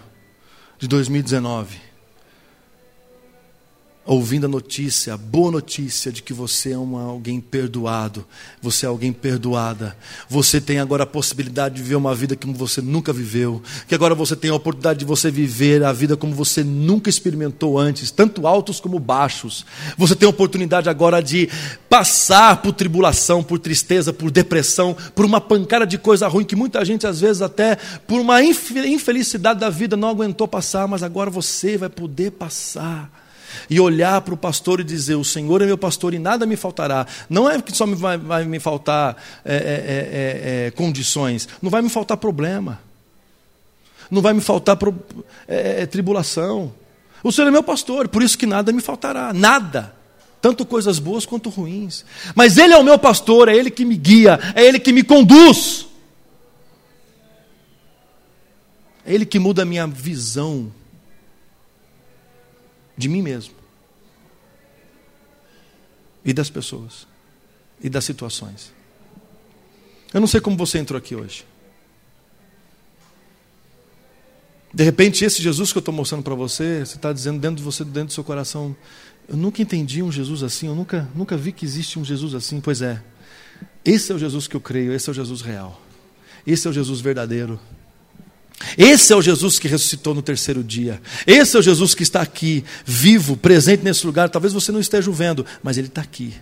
de 0.79 0.87
2019, 0.87 1.84
ouvindo 4.05 4.45
a 4.45 4.47
notícia, 4.47 5.15
a 5.15 5.17
boa 5.17 5.49
notícia 5.49 6.11
de 6.11 6.21
que 6.21 6.31
você 6.31 6.73
é 6.73 6.77
uma, 6.77 7.01
alguém 7.05 7.41
perdoado, 7.41 8.23
você 8.61 8.85
é 8.85 8.89
alguém 8.89 9.11
perdoada, 9.11 9.97
você 10.29 10.61
tem 10.61 10.79
agora 10.79 11.03
a 11.03 11.07
possibilidade 11.07 11.75
de 11.75 11.81
viver 11.81 11.95
uma 11.95 12.13
vida 12.13 12.35
como 12.35 12.53
você 12.53 12.81
nunca 12.81 13.11
viveu, 13.11 13.63
que 13.87 13.95
agora 13.95 14.13
você 14.13 14.35
tem 14.35 14.51
a 14.51 14.55
oportunidade 14.55 14.99
de 14.99 15.05
você 15.05 15.31
viver 15.31 15.83
a 15.83 15.91
vida 15.91 16.15
como 16.15 16.35
você 16.35 16.63
nunca 16.63 17.09
experimentou 17.09 17.79
antes, 17.79 18.11
tanto 18.11 18.45
altos 18.45 18.79
como 18.79 18.99
baixos. 18.99 19.65
Você 19.97 20.15
tem 20.15 20.27
a 20.27 20.29
oportunidade 20.29 20.87
agora 20.87 21.19
de 21.19 21.49
passar 21.89 22.61
por 22.61 22.73
tribulação, 22.73 23.41
por 23.41 23.57
tristeza, 23.57 24.13
por 24.13 24.29
depressão, 24.29 24.95
por 25.15 25.25
uma 25.25 25.41
pancada 25.41 25.85
de 25.87 25.97
coisa 25.97 26.27
ruim 26.27 26.45
que 26.45 26.55
muita 26.55 26.85
gente 26.85 27.07
às 27.07 27.21
vezes 27.21 27.41
até 27.41 27.75
por 28.07 28.19
uma 28.21 28.43
infelicidade 28.43 29.59
da 29.59 29.69
vida 29.71 29.97
não 29.97 30.09
aguentou 30.09 30.47
passar, 30.47 30.87
mas 30.87 31.01
agora 31.01 31.31
você 31.31 31.75
vai 31.75 31.89
poder 31.89 32.31
passar 32.31 33.24
e 33.69 33.79
olhar 33.79 34.21
para 34.21 34.33
o 34.33 34.37
pastor 34.37 34.79
e 34.79 34.83
dizer: 34.83 35.15
O 35.15 35.23
Senhor 35.23 35.61
é 35.61 35.65
meu 35.65 35.77
pastor 35.77 36.13
e 36.13 36.19
nada 36.19 36.45
me 36.45 36.55
faltará. 36.55 37.05
Não 37.29 37.49
é 37.49 37.61
que 37.61 37.75
só 37.75 37.85
me 37.85 37.95
vai, 37.95 38.17
vai 38.17 38.45
me 38.45 38.59
faltar 38.59 39.15
é 39.43 39.55
é, 39.55 39.57
é, 39.57 39.63
é, 39.63 40.67
é, 40.67 40.71
condições, 40.71 41.47
não 41.61 41.69
vai 41.69 41.81
me 41.81 41.89
faltar 41.89 42.17
problema, 42.17 42.79
não 44.09 44.21
vai 44.21 44.33
me 44.33 44.41
faltar 44.41 44.75
pro, 44.75 44.95
é, 45.47 45.85
tribulação. 45.85 46.73
O 47.23 47.31
Senhor 47.31 47.47
é 47.47 47.51
meu 47.51 47.63
pastor, 47.63 48.07
por 48.07 48.21
isso 48.21 48.37
que 48.37 48.45
nada 48.45 48.71
me 48.71 48.81
faltará, 48.81 49.33
nada. 49.33 49.95
Tanto 50.41 50.63
coisas 50.63 50.99
boas 50.99 51.25
quanto 51.25 51.49
ruins. 51.49 52.05
Mas 52.35 52.57
Ele 52.57 52.71
é 52.71 52.77
o 52.77 52.83
meu 52.83 52.99
pastor, 52.99 53.49
é 53.49 53.55
Ele 53.55 53.71
que 53.71 53.83
me 53.83 53.95
guia, 53.95 54.39
é 54.53 54.63
Ele 54.63 54.79
que 54.79 54.93
me 54.93 55.01
conduz. 55.01 55.87
É 59.03 59.11
Ele 59.11 59.25
que 59.25 59.39
muda 59.39 59.63
a 59.63 59.65
minha 59.65 59.87
visão 59.87 60.71
de 62.97 63.09
mim 63.09 63.21
mesmo 63.21 63.53
e 66.23 66.33
das 66.33 66.49
pessoas 66.49 67.07
e 67.81 67.89
das 67.89 68.03
situações. 68.03 68.73
Eu 70.13 70.19
não 70.19 70.27
sei 70.27 70.39
como 70.39 70.57
você 70.57 70.79
entrou 70.79 70.97
aqui 70.97 71.15
hoje. 71.15 71.45
De 74.73 74.83
repente, 74.83 75.23
esse 75.23 75.41
Jesus 75.41 75.71
que 75.71 75.77
eu 75.77 75.81
estou 75.81 75.93
mostrando 75.93 76.23
para 76.23 76.35
você, 76.35 76.85
você 76.85 76.97
está 76.97 77.13
dizendo 77.13 77.39
dentro 77.39 77.57
de 77.57 77.63
você, 77.63 77.83
dentro 77.85 78.07
do 78.07 78.13
seu 78.13 78.23
coração, 78.23 78.75
eu 79.27 79.37
nunca 79.37 79.61
entendi 79.61 80.03
um 80.03 80.11
Jesus 80.11 80.43
assim, 80.43 80.67
eu 80.67 80.75
nunca, 80.75 81.09
nunca 81.15 81.37
vi 81.37 81.51
que 81.51 81.63
existe 81.63 81.97
um 81.97 82.03
Jesus 82.03 82.33
assim. 82.33 82.59
Pois 82.59 82.81
é, 82.81 83.01
esse 83.85 84.11
é 84.11 84.15
o 84.15 84.19
Jesus 84.19 84.47
que 84.47 84.55
eu 84.55 84.59
creio, 84.61 84.91
esse 84.91 85.09
é 85.09 85.11
o 85.11 85.13
Jesus 85.13 85.41
real, 85.41 85.81
esse 86.45 86.67
é 86.67 86.69
o 86.69 86.73
Jesus 86.73 86.99
verdadeiro. 86.99 87.59
Esse 88.77 89.11
é 89.11 89.15
o 89.15 89.21
Jesus 89.21 89.59
que 89.59 89.67
ressuscitou 89.67 90.13
no 90.13 90.21
terceiro 90.21 90.63
dia. 90.63 91.01
Esse 91.27 91.55
é 91.55 91.59
o 91.59 91.63
Jesus 91.63 91.93
que 91.93 92.03
está 92.03 92.21
aqui, 92.21 92.63
vivo, 92.85 93.35
presente 93.35 93.83
nesse 93.83 94.05
lugar. 94.05 94.29
Talvez 94.29 94.53
você 94.53 94.71
não 94.71 94.79
esteja 94.79 95.11
vendo, 95.11 95.45
mas 95.61 95.77
Ele 95.77 95.87
está 95.87 96.01
aqui. 96.01 96.33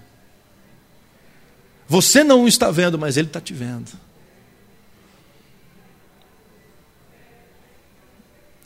Você 1.88 2.24
não 2.24 2.44
o 2.44 2.48
está 2.48 2.70
vendo, 2.72 2.98
mas 2.98 3.18
Ele 3.18 3.28
está 3.28 3.42
te 3.42 3.54
vendo. 3.54 3.92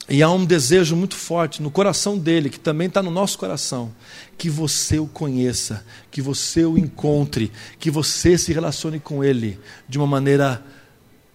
E 0.09 0.23
há 0.23 0.29
um 0.29 0.45
desejo 0.45 0.95
muito 0.95 1.15
forte 1.15 1.61
no 1.61 1.69
coração 1.69 2.17
dele, 2.17 2.49
que 2.49 2.59
também 2.59 2.87
está 2.87 3.03
no 3.03 3.11
nosso 3.11 3.37
coração, 3.37 3.93
que 4.37 4.49
você 4.49 4.99
o 4.99 5.07
conheça, 5.07 5.85
que 6.09 6.21
você 6.21 6.63
o 6.63 6.77
encontre, 6.77 7.51
que 7.77 7.91
você 7.91 8.37
se 8.37 8.53
relacione 8.53 8.99
com 8.99 9.21
ele 9.21 9.59
de 9.87 9.97
uma 9.97 10.07
maneira 10.07 10.63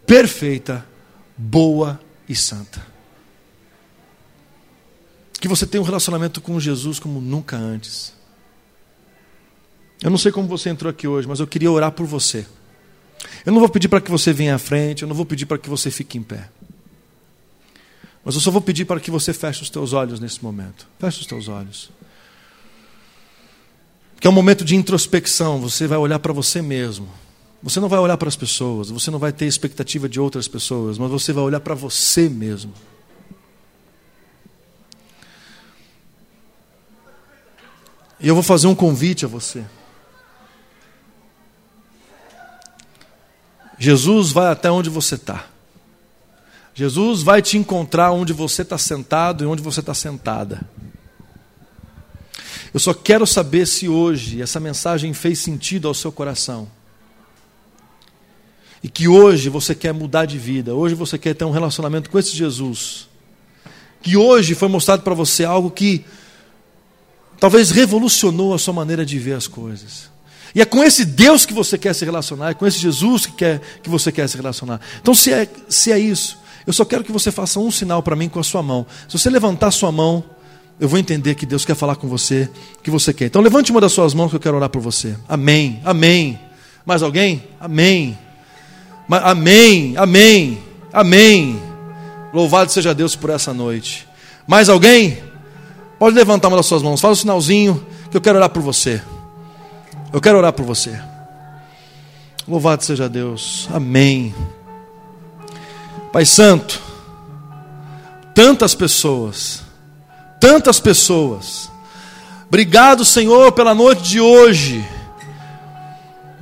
perfeita 0.06 0.86
boa 1.36 2.00
e 2.28 2.34
santa. 2.34 2.84
Que 5.40 5.48
você 5.48 5.66
tenha 5.66 5.80
um 5.80 5.84
relacionamento 5.84 6.40
com 6.40 6.58
Jesus 6.60 6.98
como 6.98 7.20
nunca 7.20 7.56
antes. 7.56 8.14
Eu 10.02 10.10
não 10.10 10.18
sei 10.18 10.32
como 10.32 10.48
você 10.48 10.68
entrou 10.68 10.90
aqui 10.90 11.06
hoje, 11.06 11.28
mas 11.28 11.40
eu 11.40 11.46
queria 11.46 11.70
orar 11.70 11.92
por 11.92 12.06
você. 12.06 12.46
Eu 13.46 13.52
não 13.52 13.60
vou 13.60 13.68
pedir 13.68 13.88
para 13.88 14.00
que 14.00 14.10
você 14.10 14.32
venha 14.32 14.54
à 14.54 14.58
frente, 14.58 15.02
eu 15.02 15.08
não 15.08 15.14
vou 15.14 15.26
pedir 15.26 15.46
para 15.46 15.58
que 15.58 15.68
você 15.68 15.90
fique 15.90 16.18
em 16.18 16.22
pé. 16.22 16.48
Mas 18.24 18.34
eu 18.34 18.40
só 18.40 18.50
vou 18.50 18.60
pedir 18.60 18.84
para 18.84 19.00
que 19.00 19.10
você 19.10 19.32
feche 19.32 19.62
os 19.62 19.70
teus 19.70 19.92
olhos 19.92 20.20
nesse 20.20 20.42
momento. 20.42 20.86
Feche 20.98 21.20
os 21.20 21.26
teus 21.26 21.48
olhos. 21.48 21.90
Que 24.20 24.26
é 24.28 24.30
um 24.30 24.32
momento 24.32 24.64
de 24.64 24.76
introspecção, 24.76 25.60
você 25.60 25.88
vai 25.88 25.98
olhar 25.98 26.20
para 26.20 26.32
você 26.32 26.62
mesmo. 26.62 27.08
Você 27.62 27.78
não 27.78 27.88
vai 27.88 27.98
olhar 28.00 28.16
para 28.16 28.28
as 28.28 28.34
pessoas, 28.34 28.90
você 28.90 29.10
não 29.10 29.18
vai 29.18 29.32
ter 29.32 29.46
expectativa 29.46 30.08
de 30.08 30.18
outras 30.18 30.48
pessoas, 30.48 30.98
mas 30.98 31.10
você 31.10 31.32
vai 31.32 31.44
olhar 31.44 31.60
para 31.60 31.74
você 31.74 32.28
mesmo. 32.28 32.74
E 38.18 38.26
eu 38.26 38.34
vou 38.34 38.42
fazer 38.42 38.66
um 38.66 38.74
convite 38.74 39.24
a 39.24 39.28
você. 39.28 39.64
Jesus 43.78 44.30
vai 44.30 44.50
até 44.50 44.70
onde 44.70 44.90
você 44.90 45.16
está. 45.16 45.46
Jesus 46.74 47.22
vai 47.22 47.42
te 47.42 47.58
encontrar 47.58 48.12
onde 48.12 48.32
você 48.32 48.62
está 48.62 48.78
sentado 48.78 49.44
e 49.44 49.46
onde 49.46 49.62
você 49.62 49.80
está 49.80 49.92
sentada. 49.92 50.62
Eu 52.72 52.80
só 52.80 52.94
quero 52.94 53.26
saber 53.26 53.66
se 53.66 53.88
hoje 53.88 54.40
essa 54.40 54.58
mensagem 54.58 55.12
fez 55.12 55.40
sentido 55.40 55.88
ao 55.88 55.94
seu 55.94 56.10
coração. 56.10 56.68
E 58.82 58.88
que 58.88 59.06
hoje 59.06 59.48
você 59.48 59.74
quer 59.74 59.92
mudar 59.92 60.26
de 60.26 60.38
vida, 60.38 60.74
hoje 60.74 60.94
você 60.94 61.16
quer 61.16 61.34
ter 61.34 61.44
um 61.44 61.50
relacionamento 61.50 62.10
com 62.10 62.18
esse 62.18 62.36
Jesus. 62.36 63.08
Que 64.02 64.16
hoje 64.16 64.54
foi 64.54 64.68
mostrado 64.68 65.02
para 65.02 65.14
você 65.14 65.44
algo 65.44 65.70
que 65.70 66.04
talvez 67.38 67.70
revolucionou 67.70 68.54
a 68.54 68.58
sua 68.58 68.74
maneira 68.74 69.06
de 69.06 69.18
ver 69.18 69.34
as 69.34 69.46
coisas. 69.46 70.10
E 70.54 70.60
é 70.60 70.64
com 70.64 70.82
esse 70.82 71.04
Deus 71.04 71.46
que 71.46 71.54
você 71.54 71.78
quer 71.78 71.94
se 71.94 72.04
relacionar, 72.04 72.50
é 72.50 72.54
com 72.54 72.66
esse 72.66 72.78
Jesus 72.78 73.26
que, 73.26 73.32
quer, 73.32 73.60
que 73.82 73.88
você 73.88 74.12
quer 74.12 74.28
se 74.28 74.36
relacionar. 74.36 74.80
Então, 75.00 75.14
se 75.14 75.32
é, 75.32 75.48
se 75.68 75.90
é 75.92 75.98
isso, 75.98 76.38
eu 76.66 76.72
só 76.72 76.84
quero 76.84 77.02
que 77.02 77.12
você 77.12 77.30
faça 77.30 77.58
um 77.58 77.70
sinal 77.70 78.02
para 78.02 78.16
mim 78.16 78.28
com 78.28 78.38
a 78.38 78.44
sua 78.44 78.62
mão. 78.62 78.86
Se 79.08 79.18
você 79.18 79.30
levantar 79.30 79.68
a 79.68 79.70
sua 79.70 79.90
mão, 79.90 80.22
eu 80.78 80.88
vou 80.88 80.98
entender 80.98 81.34
que 81.34 81.46
Deus 81.46 81.64
quer 81.64 81.74
falar 81.74 81.96
com 81.96 82.08
você, 82.08 82.50
que 82.82 82.90
você 82.90 83.14
quer. 83.14 83.26
Então 83.26 83.40
levante 83.40 83.70
uma 83.70 83.80
das 83.80 83.92
suas 83.92 84.14
mãos 84.14 84.30
que 84.30 84.36
eu 84.36 84.40
quero 84.40 84.56
orar 84.56 84.68
por 84.68 84.82
você. 84.82 85.16
Amém. 85.28 85.80
Amém. 85.84 86.38
Mais 86.84 87.02
alguém? 87.02 87.44
Amém. 87.60 88.18
Amém. 89.08 89.96
Amém. 89.96 90.62
Amém. 90.92 91.62
Louvado 92.32 92.70
seja 92.70 92.94
Deus 92.94 93.14
por 93.14 93.30
essa 93.30 93.52
noite. 93.52 94.08
Mais 94.46 94.68
alguém? 94.68 95.22
Pode 95.98 96.16
levantar 96.16 96.48
uma 96.48 96.56
das 96.56 96.66
suas 96.66 96.82
mãos. 96.82 97.00
Faz 97.00 97.18
um 97.18 97.20
sinalzinho 97.20 97.86
que 98.10 98.16
eu 98.16 98.20
quero 98.20 98.38
orar 98.38 98.50
por 98.50 98.62
você. 98.62 99.02
Eu 100.12 100.20
quero 100.20 100.38
orar 100.38 100.52
por 100.52 100.64
você. 100.64 101.00
Louvado 102.46 102.84
seja 102.84 103.08
Deus. 103.08 103.68
Amém. 103.72 104.34
Pai 106.12 106.26
Santo, 106.26 106.80
tantas 108.34 108.74
pessoas 108.74 109.62
tantas 110.42 110.80
pessoas. 110.80 111.70
Obrigado, 112.48 113.04
Senhor, 113.04 113.52
pela 113.52 113.76
noite 113.76 114.02
de 114.02 114.20
hoje. 114.20 114.84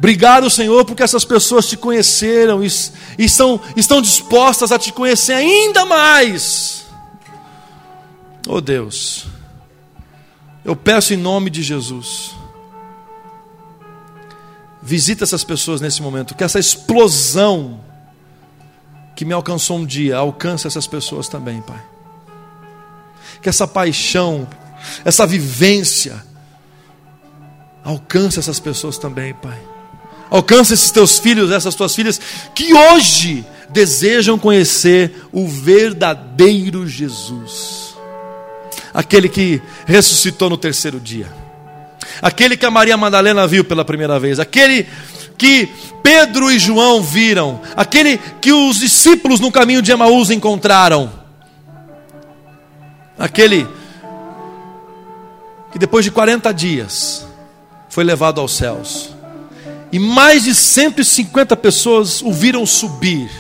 Obrigado, 0.01 0.49
Senhor, 0.49 0.85
porque 0.85 1.03
essas 1.03 1.25
pessoas 1.25 1.69
te 1.69 1.77
conheceram 1.77 2.65
e, 2.65 2.69
e 3.19 3.29
são, 3.29 3.61
estão 3.77 4.01
dispostas 4.01 4.73
a 4.73 4.79
te 4.79 4.93
conhecer 4.93 5.35
ainda 5.35 5.85
mais. 5.85 6.87
Oh 8.49 8.61
Deus, 8.61 9.27
eu 10.65 10.75
peço 10.75 11.13
em 11.13 11.19
nome 11.19 11.51
de 11.51 11.63
Jesus, 11.63 12.35
visita 14.83 15.23
essas 15.23 15.45
pessoas 15.45 15.83
nesse 15.83 16.01
momento, 16.01 16.35
que 16.35 16.43
essa 16.43 16.59
explosão 16.59 17.81
que 19.15 19.25
me 19.27 19.35
alcançou 19.35 19.77
um 19.77 19.85
dia 19.85 20.17
alcance 20.17 20.67
essas 20.67 20.87
pessoas 20.87 21.29
também, 21.29 21.61
Pai 21.61 21.91
que 23.41 23.49
essa 23.49 23.67
paixão, 23.67 24.47
essa 25.05 25.27
vivência, 25.27 26.23
alcance 27.83 28.39
essas 28.39 28.61
pessoas 28.61 28.99
também, 28.99 29.35
Pai. 29.35 29.61
Alcance 30.31 30.75
esses 30.75 30.91
teus 30.91 31.19
filhos, 31.19 31.51
essas 31.51 31.75
tuas 31.75 31.95
filhas, 31.95 32.21
que 32.55 32.73
hoje 32.73 33.45
desejam 33.69 34.39
conhecer 34.39 35.27
o 35.33 35.47
verdadeiro 35.47 36.87
Jesus, 36.87 37.95
aquele 38.95 39.29
que 39.29 39.61
ressuscitou 39.87 40.49
no 40.51 40.57
terceiro 40.57 41.01
dia, 41.01 41.27
aquele 42.23 42.57
que 42.57 42.67
a 42.67 42.71
Maria 42.71 42.97
Madalena 42.97 43.47
viu 43.47 43.65
pela 43.65 43.85
primeira 43.85 44.19
vez, 44.19 44.39
aquele 44.39 44.87
que 45.37 45.69
Pedro 46.03 46.51
e 46.51 46.59
João 46.59 47.03
viram, 47.03 47.61
aquele 47.75 48.19
que 48.41 48.53
os 48.53 48.79
discípulos 48.79 49.41
no 49.41 49.51
caminho 49.51 49.81
de 49.81 49.91
Emaús 49.91 50.31
encontraram. 50.31 51.11
Aquele 53.19 53.67
que 55.73 55.79
depois 55.79 56.05
de 56.05 56.11
40 56.11 56.53
dias 56.53 57.27
foi 57.89 58.05
levado 58.05 58.41
aos 58.41 58.55
céus. 58.55 59.15
E 59.93 59.99
mais 59.99 60.45
de 60.45 60.55
150 60.55 61.57
pessoas 61.57 62.23
o 62.23 62.33
viram 62.33 62.65
subir. 62.65 63.31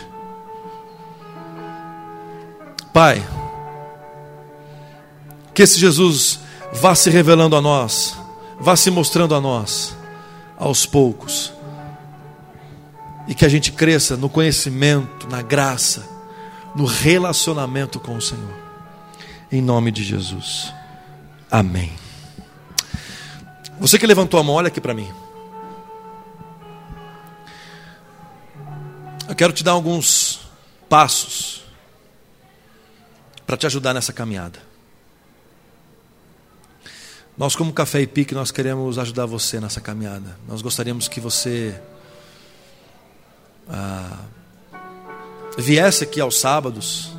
Pai, 2.92 3.24
que 5.55 5.62
esse 5.62 5.78
Jesus 5.78 6.40
vá 6.72 6.94
se 6.94 7.09
revelando 7.09 7.55
a 7.55 7.61
nós, 7.61 8.16
vá 8.59 8.74
se 8.76 8.90
mostrando 8.90 9.34
a 9.34 9.40
nós, 9.40 9.96
aos 10.59 10.86
poucos, 10.86 11.53
e 13.28 13.34
que 13.34 13.44
a 13.44 13.48
gente 13.48 13.70
cresça 13.70 14.16
no 14.16 14.28
conhecimento, 14.28 15.28
na 15.28 15.40
graça, 15.40 16.09
no 16.74 16.84
relacionamento 16.84 18.01
com 18.01 18.16
o 18.16 18.20
Senhor 18.20 18.70
em 19.51 19.61
nome 19.61 19.90
de 19.90 20.05
Jesus. 20.05 20.72
Amém. 21.51 21.92
Você 23.78 23.98
que 23.98 24.07
levantou 24.07 24.38
a 24.38 24.42
mão, 24.42 24.55
olha 24.55 24.68
aqui 24.68 24.80
para 24.80 24.94
mim. 24.94 25.11
Eu 29.31 29.37
quero 29.37 29.53
te 29.53 29.62
dar 29.62 29.70
alguns 29.70 30.41
passos 30.89 31.62
para 33.47 33.57
te 33.57 33.64
ajudar 33.64 33.95
nessa 33.95 34.12
caminhada. 34.12 34.59
Nós, 37.39 37.55
como 37.55 37.72
Café 37.72 38.01
e 38.01 38.09
Pique, 38.09 38.35
nós 38.35 38.51
queremos 38.51 38.99
ajudar 38.99 39.26
você 39.26 39.61
nessa 39.61 39.81
caminhada. 39.81 40.37
Nós 40.49 40.62
gostaríamos 40.62 41.07
que 41.07 41.20
você 41.20 41.81
ah, 43.68 44.18
viesse 45.57 46.03
aqui 46.03 46.20
aos 46.20 46.37
sábados, 46.41 47.12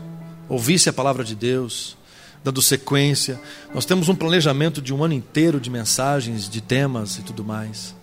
ouvisse 0.49 0.89
a 0.89 0.93
palavra 0.93 1.23
de 1.23 1.33
Deus, 1.33 1.95
dando 2.43 2.61
sequência. 2.61 3.39
Nós 3.73 3.85
temos 3.85 4.09
um 4.09 4.15
planejamento 4.15 4.81
de 4.81 4.93
um 4.93 5.01
ano 5.01 5.13
inteiro 5.13 5.61
de 5.61 5.69
mensagens, 5.69 6.49
de 6.49 6.59
temas 6.59 7.19
e 7.19 7.21
tudo 7.21 7.41
mais. 7.41 7.95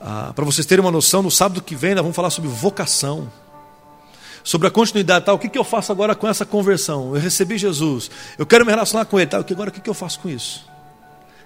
Ah, 0.00 0.32
Para 0.34 0.44
vocês 0.44 0.66
terem 0.66 0.84
uma 0.84 0.90
noção, 0.90 1.22
no 1.22 1.30
sábado 1.30 1.62
que 1.62 1.74
vem 1.74 1.94
nós 1.94 2.02
vamos 2.02 2.16
falar 2.16 2.30
sobre 2.30 2.50
vocação. 2.50 3.30
Sobre 4.42 4.68
a 4.68 4.70
continuidade, 4.70 5.24
tá? 5.24 5.32
o 5.32 5.38
que, 5.38 5.48
que 5.48 5.56
eu 5.56 5.64
faço 5.64 5.90
agora 5.90 6.14
com 6.14 6.28
essa 6.28 6.44
conversão? 6.44 7.14
Eu 7.14 7.20
recebi 7.20 7.56
Jesus, 7.56 8.10
eu 8.36 8.44
quero 8.44 8.64
me 8.66 8.70
relacionar 8.70 9.06
com 9.06 9.18
Ele, 9.18 9.30
tá? 9.30 9.38
agora 9.38 9.70
o 9.70 9.72
que, 9.72 9.80
que 9.80 9.88
eu 9.88 9.94
faço 9.94 10.20
com 10.20 10.28
isso? 10.28 10.66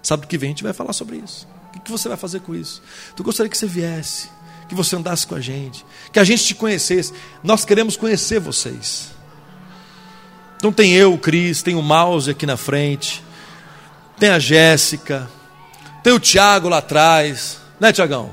Sábado 0.02 0.26
que 0.26 0.36
vem 0.36 0.48
a 0.48 0.50
gente 0.50 0.64
vai 0.64 0.72
falar 0.72 0.92
sobre 0.92 1.16
isso. 1.18 1.46
O 1.68 1.72
que, 1.72 1.80
que 1.80 1.90
você 1.90 2.08
vai 2.08 2.16
fazer 2.16 2.40
com 2.40 2.54
isso? 2.54 2.82
Tu 3.14 3.22
gostaria 3.22 3.48
que 3.48 3.56
você 3.56 3.66
viesse, 3.66 4.28
que 4.68 4.74
você 4.74 4.96
andasse 4.96 5.26
com 5.26 5.34
a 5.34 5.40
gente, 5.40 5.84
que 6.12 6.18
a 6.18 6.24
gente 6.24 6.44
te 6.44 6.54
conhecesse. 6.54 7.12
Nós 7.42 7.64
queremos 7.64 7.96
conhecer 7.96 8.40
vocês. 8.40 9.10
Então 10.56 10.72
tem 10.72 10.92
eu, 10.92 11.14
o 11.14 11.18
Cris, 11.18 11.62
tem 11.62 11.76
o 11.76 11.82
Mouse 11.82 12.30
aqui 12.30 12.44
na 12.44 12.56
frente, 12.56 13.22
tem 14.18 14.30
a 14.30 14.40
Jéssica, 14.40 15.30
tem 16.02 16.12
o 16.12 16.18
Tiago 16.18 16.68
lá 16.68 16.78
atrás, 16.78 17.58
né, 17.78 17.92
Tiagão? 17.92 18.32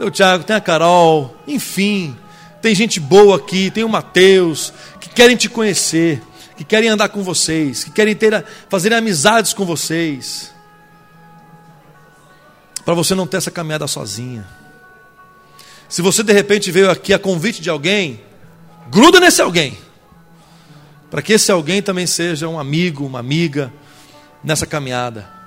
Tem 0.00 0.08
o 0.08 0.10
Tiago, 0.10 0.44
tem 0.44 0.56
a 0.56 0.60
Carol, 0.62 1.36
enfim, 1.46 2.16
tem 2.62 2.74
gente 2.74 2.98
boa 2.98 3.36
aqui, 3.36 3.70
tem 3.70 3.84
o 3.84 3.88
Mateus, 3.88 4.72
que 4.98 5.10
querem 5.10 5.36
te 5.36 5.46
conhecer, 5.46 6.22
que 6.56 6.64
querem 6.64 6.88
andar 6.88 7.10
com 7.10 7.22
vocês, 7.22 7.84
que 7.84 7.90
querem 7.90 8.16
ter, 8.16 8.42
fazer 8.70 8.94
amizades 8.94 9.52
com 9.52 9.66
vocês, 9.66 10.54
para 12.82 12.94
você 12.94 13.14
não 13.14 13.26
ter 13.26 13.36
essa 13.36 13.50
caminhada 13.50 13.86
sozinha. 13.86 14.48
Se 15.86 16.00
você 16.00 16.22
de 16.22 16.32
repente 16.32 16.70
veio 16.70 16.90
aqui 16.90 17.12
a 17.12 17.18
convite 17.18 17.60
de 17.60 17.68
alguém, 17.68 18.22
gruda 18.90 19.20
nesse 19.20 19.42
alguém 19.42 19.76
para 21.10 21.20
que 21.20 21.34
esse 21.34 21.52
alguém 21.52 21.82
também 21.82 22.06
seja 22.06 22.48
um 22.48 22.58
amigo, 22.58 23.04
uma 23.04 23.18
amiga 23.18 23.70
nessa 24.42 24.66
caminhada. 24.66 25.39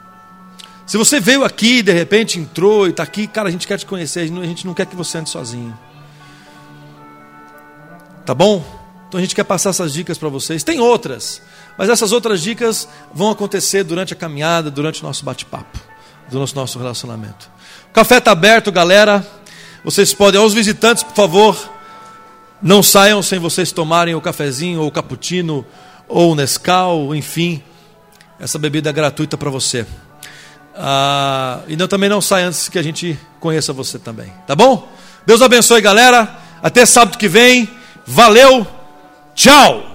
Se 0.85 0.97
você 0.97 1.19
veio 1.19 1.43
aqui, 1.43 1.81
de 1.81 1.93
repente 1.93 2.39
entrou 2.39 2.87
e 2.87 2.89
está 2.89 3.03
aqui, 3.03 3.25
cara, 3.25 3.47
a 3.47 3.51
gente 3.51 3.65
quer 3.65 3.77
te 3.77 3.85
conhecer, 3.85 4.19
a 4.21 4.45
gente 4.45 4.65
não 4.65 4.73
quer 4.73 4.85
que 4.85 4.95
você 4.95 5.17
ande 5.17 5.29
sozinho. 5.29 5.77
Tá 8.25 8.33
bom? 8.33 8.63
Então 9.07 9.17
a 9.17 9.21
gente 9.21 9.35
quer 9.35 9.43
passar 9.43 9.69
essas 9.69 9.93
dicas 9.93 10.17
para 10.17 10.27
vocês. 10.27 10.63
Tem 10.63 10.79
outras, 10.79 11.41
mas 11.77 11.89
essas 11.89 12.11
outras 12.11 12.41
dicas 12.41 12.87
vão 13.13 13.31
acontecer 13.31 13.83
durante 13.83 14.13
a 14.13 14.15
caminhada, 14.15 14.69
durante 14.69 15.01
o 15.01 15.05
nosso 15.05 15.23
bate-papo, 15.23 15.79
durante 16.29 16.53
o 16.53 16.55
nosso 16.55 16.77
relacionamento. 16.77 17.49
O 17.89 17.93
café 17.93 18.17
está 18.17 18.31
aberto, 18.31 18.71
galera. 18.71 19.25
Vocês 19.85 20.13
podem, 20.13 20.39
aos 20.39 20.53
visitantes, 20.53 21.03
por 21.03 21.15
favor, 21.15 21.73
não 22.61 22.81
saiam 22.81 23.21
sem 23.21 23.39
vocês 23.39 23.71
tomarem 23.71 24.15
o 24.15 24.21
cafezinho, 24.21 24.81
ou 24.81 24.87
o 24.87 24.91
cappuccino, 24.91 25.65
ou 26.07 26.31
o 26.31 26.35
Nescau, 26.35 27.13
enfim. 27.13 27.61
Essa 28.39 28.57
bebida 28.57 28.89
é 28.89 28.93
gratuita 28.93 29.37
para 29.37 29.49
você. 29.49 29.85
Ah, 30.75 31.59
e 31.67 31.75
não, 31.75 31.87
também 31.87 32.09
não 32.09 32.21
sai 32.21 32.43
antes 32.43 32.67
que 32.69 32.79
a 32.79 32.83
gente 32.83 33.19
conheça 33.39 33.71
você 33.73 33.99
também. 33.99 34.33
Tá 34.47 34.55
bom? 34.55 34.87
Deus 35.25 35.41
abençoe, 35.41 35.81
galera. 35.81 36.35
Até 36.61 36.85
sábado 36.85 37.17
que 37.17 37.27
vem. 37.27 37.69
Valeu. 38.05 38.65
Tchau. 39.35 39.92